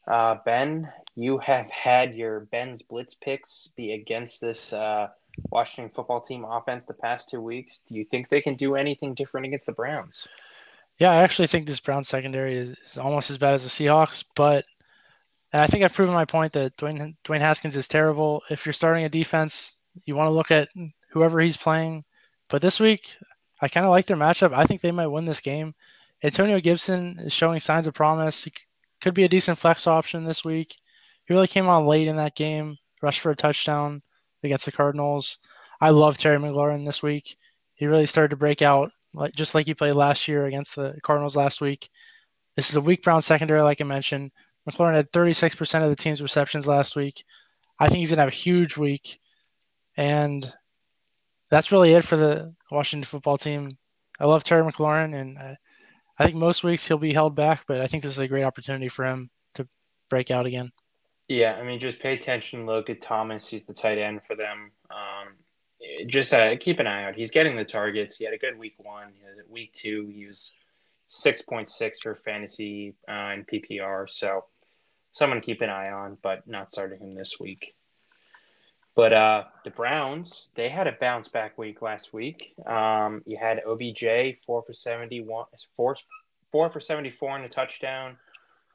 Uh, 0.09 0.37
ben, 0.45 0.89
you 1.17 1.39
have 1.39 1.69
had 1.69 2.15
your 2.15 2.39
Ben's 2.39 2.83
blitz 2.83 3.15
picks 3.15 3.67
be 3.75 3.91
against 3.91 4.39
this 4.39 4.71
uh, 4.71 5.09
Washington 5.49 5.91
football 5.93 6.21
team 6.21 6.45
offense 6.45 6.85
the 6.85 6.93
past 6.93 7.29
two 7.29 7.41
weeks. 7.41 7.83
Do 7.85 7.95
you 7.95 8.05
think 8.05 8.29
they 8.29 8.39
can 8.39 8.55
do 8.55 8.75
anything 8.75 9.13
different 9.13 9.47
against 9.47 9.65
the 9.65 9.73
Browns? 9.73 10.25
Yeah, 10.99 11.11
I 11.11 11.17
actually 11.17 11.47
think 11.47 11.67
this 11.67 11.81
Brown 11.81 12.05
secondary 12.05 12.55
is, 12.55 12.69
is 12.81 12.97
almost 12.97 13.29
as 13.29 13.37
bad 13.37 13.55
as 13.55 13.63
the 13.63 13.69
Seahawks, 13.69 14.23
but 14.37 14.65
and 15.53 15.61
I 15.61 15.67
think 15.67 15.83
I've 15.83 15.93
proven 15.93 16.13
my 16.13 16.25
point 16.25 16.53
that 16.53 16.75
Dwayne 16.77 17.15
Dwayne 17.25 17.39
Haskins 17.39 17.77
is 17.77 17.87
terrible. 17.87 18.41
If 18.49 18.65
you're 18.65 18.73
starting 18.73 19.05
a 19.05 19.09
defense, 19.09 19.75
you 20.05 20.15
want 20.15 20.29
to 20.29 20.33
look 20.33 20.51
at 20.51 20.69
whoever 21.11 21.39
he's 21.39 21.57
playing 21.57 22.03
but 22.49 22.61
this 22.61 22.79
week, 22.79 23.17
I 23.61 23.67
kind 23.67 23.85
of 23.85 23.89
like 23.89 24.05
their 24.05 24.17
matchup. 24.17 24.53
I 24.53 24.65
think 24.65 24.81
they 24.81 24.91
might 24.91 25.07
win 25.07 25.25
this 25.25 25.41
game. 25.41 25.73
Antonio 26.23 26.59
Gibson 26.59 27.19
is 27.19 27.33
showing 27.33 27.59
signs 27.59 27.87
of 27.87 27.93
promise. 27.93 28.43
He 28.43 28.53
could 29.01 29.13
be 29.13 29.25
a 29.25 29.29
decent 29.29 29.57
flex 29.57 29.85
option 29.85 30.23
this 30.23 30.45
week. 30.45 30.75
He 31.25 31.33
really 31.33 31.47
came 31.47 31.67
on 31.67 31.85
late 31.85 32.07
in 32.07 32.15
that 32.17 32.35
game, 32.35 32.77
rushed 33.01 33.19
for 33.19 33.31
a 33.31 33.35
touchdown 33.35 34.01
against 34.43 34.65
the 34.65 34.71
Cardinals. 34.71 35.39
I 35.81 35.89
love 35.89 36.17
Terry 36.17 36.37
McLaurin 36.37 36.85
this 36.85 37.03
week. 37.03 37.37
He 37.75 37.85
really 37.85 38.05
started 38.05 38.29
to 38.29 38.37
break 38.37 38.61
out, 38.61 38.91
like 39.13 39.35
just 39.35 39.53
like 39.53 39.65
he 39.65 39.73
played 39.73 39.93
last 39.93 40.27
year 40.27 40.45
against 40.45 40.75
the 40.75 40.97
Cardinals 41.03 41.35
last 41.35 41.61
week. 41.61 41.89
This 42.55 42.69
is 42.69 42.75
a 42.75 42.81
weak 42.81 43.03
Brown 43.03 43.21
secondary, 43.21 43.61
like 43.61 43.81
I 43.81 43.83
mentioned. 43.83 44.31
McLaurin 44.69 44.95
had 44.95 45.11
36% 45.11 45.83
of 45.83 45.89
the 45.89 45.95
team's 45.95 46.21
receptions 46.21 46.67
last 46.67 46.95
week. 46.95 47.23
I 47.79 47.87
think 47.87 47.99
he's 47.99 48.09
going 48.09 48.17
to 48.17 48.23
have 48.23 48.33
a 48.33 48.35
huge 48.35 48.77
week. 48.77 49.19
And 49.95 50.51
that's 51.49 51.71
really 51.71 51.93
it 51.93 52.03
for 52.03 52.17
the 52.17 52.53
Washington 52.71 53.07
football 53.07 53.37
team. 53.37 53.77
I 54.19 54.25
love 54.25 54.43
Terry 54.43 54.63
McLaurin, 54.63 55.15
and 55.19 55.37
I, 55.37 55.57
I 56.17 56.25
think 56.25 56.35
most 56.35 56.63
weeks 56.63 56.87
he'll 56.87 56.97
be 56.97 57.13
held 57.13 57.35
back, 57.35 57.63
but 57.67 57.81
I 57.81 57.87
think 57.87 58.03
this 58.03 58.11
is 58.11 58.19
a 58.19 58.27
great 58.27 58.43
opportunity 58.43 58.89
for 58.89 59.05
him 59.05 59.29
to 59.55 59.67
break 60.09 60.31
out 60.31 60.45
again. 60.45 60.71
Yeah, 61.27 61.53
I 61.53 61.63
mean, 61.63 61.79
just 61.79 61.99
pay 61.99 62.13
attention. 62.13 62.65
Logan 62.65 62.99
Thomas. 62.99 63.47
He's 63.47 63.65
the 63.65 63.73
tight 63.73 63.97
end 63.97 64.21
for 64.25 64.35
them. 64.35 64.71
Um, 64.89 66.07
just 66.07 66.33
uh, 66.33 66.55
keep 66.57 66.79
an 66.79 66.87
eye 66.87 67.03
out. 67.03 67.15
He's 67.15 67.31
getting 67.31 67.55
the 67.55 67.65
targets. 67.65 68.15
He 68.15 68.25
had 68.25 68.33
a 68.33 68.37
good 68.37 68.57
week 68.57 68.75
one. 68.77 69.13
Week 69.49 69.73
two, 69.73 70.09
he 70.13 70.25
was 70.25 70.53
six 71.09 71.41
point 71.41 71.69
six 71.69 71.99
for 71.99 72.15
fantasy 72.15 72.95
uh, 73.07 73.11
and 73.11 73.47
PPR. 73.47 74.09
So 74.09 74.45
someone 75.17 75.41
keep 75.41 75.61
an 75.61 75.69
eye 75.69 75.91
on, 75.91 76.17
but 76.21 76.47
not 76.47 76.71
starting 76.71 76.99
him 76.99 77.15
this 77.15 77.39
week. 77.39 77.75
But 78.95 79.13
uh, 79.13 79.43
the 79.63 79.69
Browns, 79.69 80.47
they 80.55 80.69
had 80.69 80.87
a 80.87 80.91
bounce 80.91 81.27
back 81.27 81.57
week 81.57 81.81
last 81.81 82.13
week. 82.13 82.53
Um, 82.65 83.21
you 83.25 83.37
had 83.37 83.61
OBJ 83.65 84.37
four 84.45 84.63
for 84.63 84.73
seventy 84.73 85.21
one, 85.21 85.45
four 85.75 85.95
four 86.51 86.69
for 86.69 86.79
seventy 86.79 87.11
four 87.11 87.35
and 87.35 87.45
a 87.45 87.49
touchdown. 87.49 88.17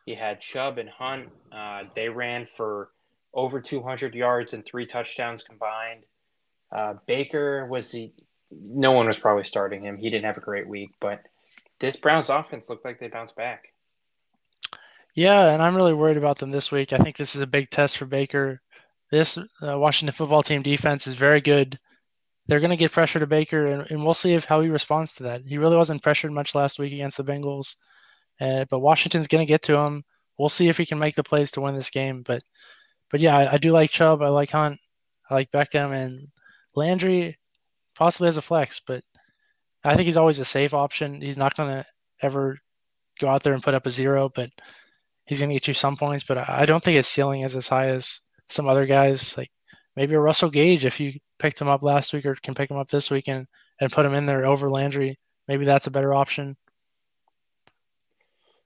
You 0.07 0.17
had 0.17 0.41
Chubb 0.41 0.79
and 0.79 0.89
Hunt. 0.89 1.29
Uh, 1.51 1.85
they 1.95 2.09
ran 2.09 2.47
for 2.47 2.91
over 3.35 3.61
200 3.61 4.15
yards 4.15 4.53
and 4.53 4.65
three 4.65 4.87
touchdowns 4.87 5.43
combined. 5.43 6.03
Uh, 6.71 6.95
Baker 7.07 7.67
was 7.67 7.91
the 7.91 8.13
no 8.51 8.93
one 8.93 9.07
was 9.07 9.19
probably 9.19 9.45
starting 9.45 9.83
him. 9.83 9.97
He 9.97 10.11
didn't 10.11 10.27
have 10.27 10.37
a 10.37 10.41
great 10.41 10.69
week, 10.69 10.91
but 11.01 11.23
this 11.81 11.97
Browns 11.97 12.29
offense 12.29 12.69
looked 12.69 12.85
like 12.85 13.01
they 13.01 13.09
bounced 13.09 13.35
back. 13.35 13.72
Yeah, 15.15 15.51
and 15.53 15.63
I'm 15.63 15.77
really 15.77 15.93
worried 15.93 16.17
about 16.17 16.39
them 16.39 16.51
this 16.51 16.73
week. 16.73 16.93
I 16.93 16.99
think 16.99 17.17
this 17.17 17.35
is 17.35 17.43
a 17.43 17.47
big 17.47 17.71
test 17.71 17.99
for 17.99 18.07
Baker. 18.07 18.61
This 19.11 19.37
uh, 19.37 19.79
Washington 19.79 20.15
football 20.15 20.43
team 20.43 20.63
defense 20.63 21.07
is 21.07 21.15
very 21.15 21.41
good. 21.41 21.79
They're 22.47 22.61
going 22.61 22.71
to 22.71 22.77
get 22.77 22.93
pressure 22.93 23.21
to 23.21 23.27
Baker, 23.27 23.67
and, 23.67 23.91
and 23.91 24.05
we'll 24.05 24.15
see 24.15 24.33
if 24.33 24.47
how 24.47 24.63
he 24.63 24.71
responds 24.71 25.13
to 25.15 25.25
that. 25.25 25.43
He 25.47 25.59
really 25.59 25.77
wasn't 25.77 26.03
pressured 26.03 26.33
much 26.33 26.55
last 26.55 26.79
week 26.79 26.93
against 26.93 27.19
the 27.19 27.25
Bengals. 27.25 27.77
Uh, 28.41 28.65
but 28.71 28.81
Washington's 28.81 29.29
going 29.29 29.45
to 29.45 29.53
get 29.53 29.63
to 29.63 29.77
him. 29.77 30.03
We'll 30.39 30.49
see 30.49 30.69
if 30.69 30.79
he 30.79 30.87
can 30.87 30.99
make 30.99 31.15
the 31.15 31.23
plays 31.23 31.51
to 31.53 31.61
win 31.61 31.75
this 31.75 31.91
game. 31.91 32.23
But 32.23 32.43
but 33.11 33.21
yeah, 33.21 33.37
I, 33.37 33.53
I 33.53 33.59
do 33.59 33.71
like 33.71 33.91
Chubb. 33.91 34.23
I 34.23 34.29
like 34.29 34.51
Hunt. 34.51 34.81
I 35.31 35.35
like 35.35 35.53
Beckham 35.53 35.95
and 35.95 36.29
Landry. 36.75 37.39
Possibly 37.95 38.29
as 38.29 38.39
a 38.39 38.43
flex, 38.43 38.81
but 38.87 39.05
I 39.85 39.95
think 39.95 40.07
he's 40.07 40.17
always 40.17 40.39
a 40.39 40.45
safe 40.45 40.73
option. 40.73 41.21
He's 41.21 41.37
not 41.37 41.55
going 41.55 41.69
to 41.69 41.87
ever 42.23 42.59
go 43.21 43.29
out 43.29 43.43
there 43.43 43.53
and 43.53 43.63
put 43.63 43.75
up 43.75 43.87
a 43.87 43.91
zero, 43.91 44.31
but 44.35 44.51
he's 45.27 45.41
going 45.41 45.51
to 45.51 45.55
get 45.55 45.69
you 45.69 45.75
some 45.75 45.97
points. 45.97 46.25
But 46.25 46.49
I 46.49 46.67
don't 46.67 46.83
think 46.83 46.97
his 46.97 47.07
ceiling 47.07 47.43
is 47.43 47.57
as 47.57 47.69
high 47.69 47.89
as 47.89 48.21
some 48.49 48.69
other 48.69 48.87
guys. 48.87 49.37
Like 49.37 49.51
maybe 49.97 50.15
a 50.15 50.21
Russell 50.21 50.51
Gage, 50.51 50.87
if 50.87 51.01
you 51.01 51.15
picked 51.39 51.61
him 51.61 51.69
up 51.69 51.83
last 51.83 52.13
week 52.13 52.27
or 52.27 52.35
can 52.37 52.55
pick 52.55 52.71
him 52.71 52.77
up 52.79 52.89
this 52.89 53.11
week 53.11 53.29
and, 53.29 53.47
and 53.81 53.93
put 53.93 54.07
him 54.07 54.15
in 54.15 54.27
there 54.27 54.47
over 54.47 54.71
Landry, 54.71 55.19
maybe 55.49 55.65
that's 55.65 55.87
a 55.87 55.91
better 55.91 56.15
option. 56.15 56.57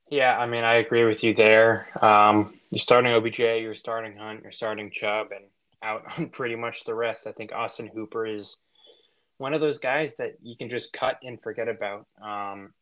Yeah, 0.09 0.39
I 0.39 0.47
mean, 0.47 0.63
I 0.63 0.75
agree 0.75 1.05
with 1.05 1.25
you 1.25 1.35
there. 1.35 1.89
Um, 2.01 2.55
you're 2.71 2.79
starting 2.79 3.13
OBJ, 3.13 3.39
you're 3.39 3.75
starting 3.75 4.17
Hunt, 4.17 4.43
you're 4.43 4.53
starting 4.53 4.91
Chubb, 4.91 5.29
and 5.33 5.45
out 5.83 6.05
on 6.19 6.29
pretty 6.29 6.57
much 6.57 6.85
the 6.85 6.95
rest. 6.95 7.27
I 7.27 7.33
think 7.33 7.53
Austin 7.53 7.91
Hooper 7.93 8.27
is 8.27 8.57
one 9.39 9.53
of 9.53 9.61
those 9.61 9.79
guys 9.79 10.15
that 10.15 10.35
you 10.43 10.57
can 10.57 10.71
just 10.71 10.93
cut 10.93 11.19
and 11.23 11.41
forget 11.43 11.69
about. 11.69 12.07
Um, 12.23 12.73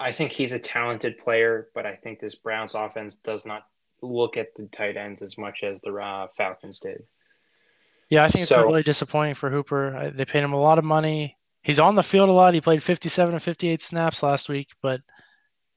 I 0.00 0.12
think 0.12 0.32
he's 0.32 0.52
a 0.52 0.58
talented 0.58 1.18
player, 1.18 1.68
but 1.74 1.86
I 1.86 1.94
think 1.94 2.18
this 2.18 2.34
Browns 2.34 2.74
offense 2.74 3.16
does 3.16 3.46
not 3.46 3.66
look 4.02 4.36
at 4.36 4.54
the 4.56 4.66
tight 4.66 4.96
ends 4.96 5.22
as 5.22 5.36
much 5.36 5.62
as 5.62 5.80
the 5.82 5.94
uh, 5.94 6.28
Falcons 6.36 6.80
did. 6.80 7.02
Yeah, 8.08 8.24
I 8.24 8.28
think 8.28 8.42
it's 8.42 8.48
so, 8.48 8.64
really 8.64 8.82
disappointing 8.82 9.34
for 9.34 9.50
Hooper. 9.50 10.10
They 10.14 10.24
paid 10.24 10.42
him 10.42 10.52
a 10.52 10.60
lot 10.60 10.78
of 10.78 10.84
money. 10.84 11.36
He's 11.62 11.78
on 11.78 11.94
the 11.94 12.02
field 12.02 12.28
a 12.28 12.32
lot. 12.32 12.54
He 12.54 12.60
played 12.60 12.82
57 12.82 13.34
and 13.34 13.42
58 13.42 13.82
snaps 13.82 14.22
last 14.22 14.48
week, 14.48 14.70
but– 14.82 15.00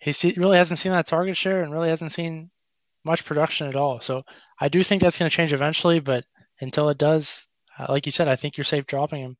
he 0.04 0.34
really 0.36 0.58
hasn't 0.58 0.80
seen 0.80 0.92
that 0.92 1.06
target 1.06 1.38
share 1.38 1.64
and 1.64 1.72
really 1.72 1.90
hasn't 1.90 2.12
seen 2.12 2.50
much 3.06 3.24
production 3.24 3.68
at 3.68 3.76
all. 3.76 4.02
So 4.02 4.24
I 4.60 4.68
do 4.68 4.84
think 4.84 5.02
that's 5.02 5.18
going 5.18 5.30
to 5.30 5.36
change 5.36 5.54
eventually, 5.54 6.00
but 6.00 6.26
until 6.60 6.90
it 6.90 6.98
does, 6.98 7.48
uh, 7.80 7.86
like 7.90 8.06
you 8.06 8.12
said, 8.12 8.28
I 8.28 8.36
think 8.36 8.58
you're 8.58 8.66
safe 8.66 8.86
dropping 8.86 9.22
him. 9.22 9.38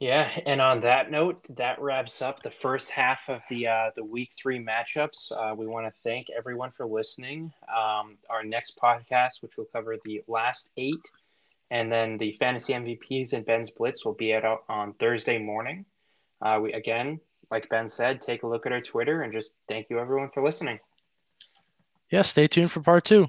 Yeah, 0.00 0.30
and 0.44 0.60
on 0.60 0.80
that 0.80 1.10
note, 1.10 1.44
that 1.56 1.80
wraps 1.80 2.20
up 2.20 2.42
the 2.42 2.50
first 2.50 2.90
half 2.90 3.20
of 3.28 3.40
the 3.48 3.68
uh, 3.68 3.90
the 3.96 4.04
week 4.04 4.30
three 4.40 4.58
matchups. 4.58 5.32
Uh, 5.32 5.54
we 5.54 5.66
want 5.66 5.86
to 5.86 6.02
thank 6.02 6.26
everyone 6.36 6.72
for 6.76 6.84
listening. 6.84 7.52
Um, 7.68 8.18
our 8.28 8.44
next 8.44 8.76
podcast, 8.76 9.40
which 9.40 9.56
will 9.56 9.68
cover 9.72 9.96
the 10.04 10.22
last 10.26 10.70
eight, 10.76 11.10
and 11.70 11.90
then 11.92 12.18
the 12.18 12.36
fantasy 12.40 12.72
MVPs 12.72 13.32
and 13.32 13.46
Ben's 13.46 13.70
Blitz, 13.70 14.04
will 14.04 14.14
be 14.14 14.34
out 14.34 14.64
on 14.68 14.94
Thursday 14.94 15.38
morning. 15.38 15.84
Uh, 16.42 16.58
we 16.60 16.72
again 16.72 17.20
like 17.50 17.68
Ben 17.68 17.88
said, 17.88 18.20
take 18.20 18.42
a 18.42 18.46
look 18.46 18.66
at 18.66 18.72
our 18.72 18.80
Twitter 18.80 19.22
and 19.22 19.32
just 19.32 19.54
thank 19.68 19.88
you 19.90 19.98
everyone 19.98 20.30
for 20.30 20.42
listening. 20.42 20.78
Yeah, 22.10 22.22
stay 22.22 22.46
tuned 22.46 22.72
for 22.72 22.80
part 22.80 23.04
two. 23.04 23.28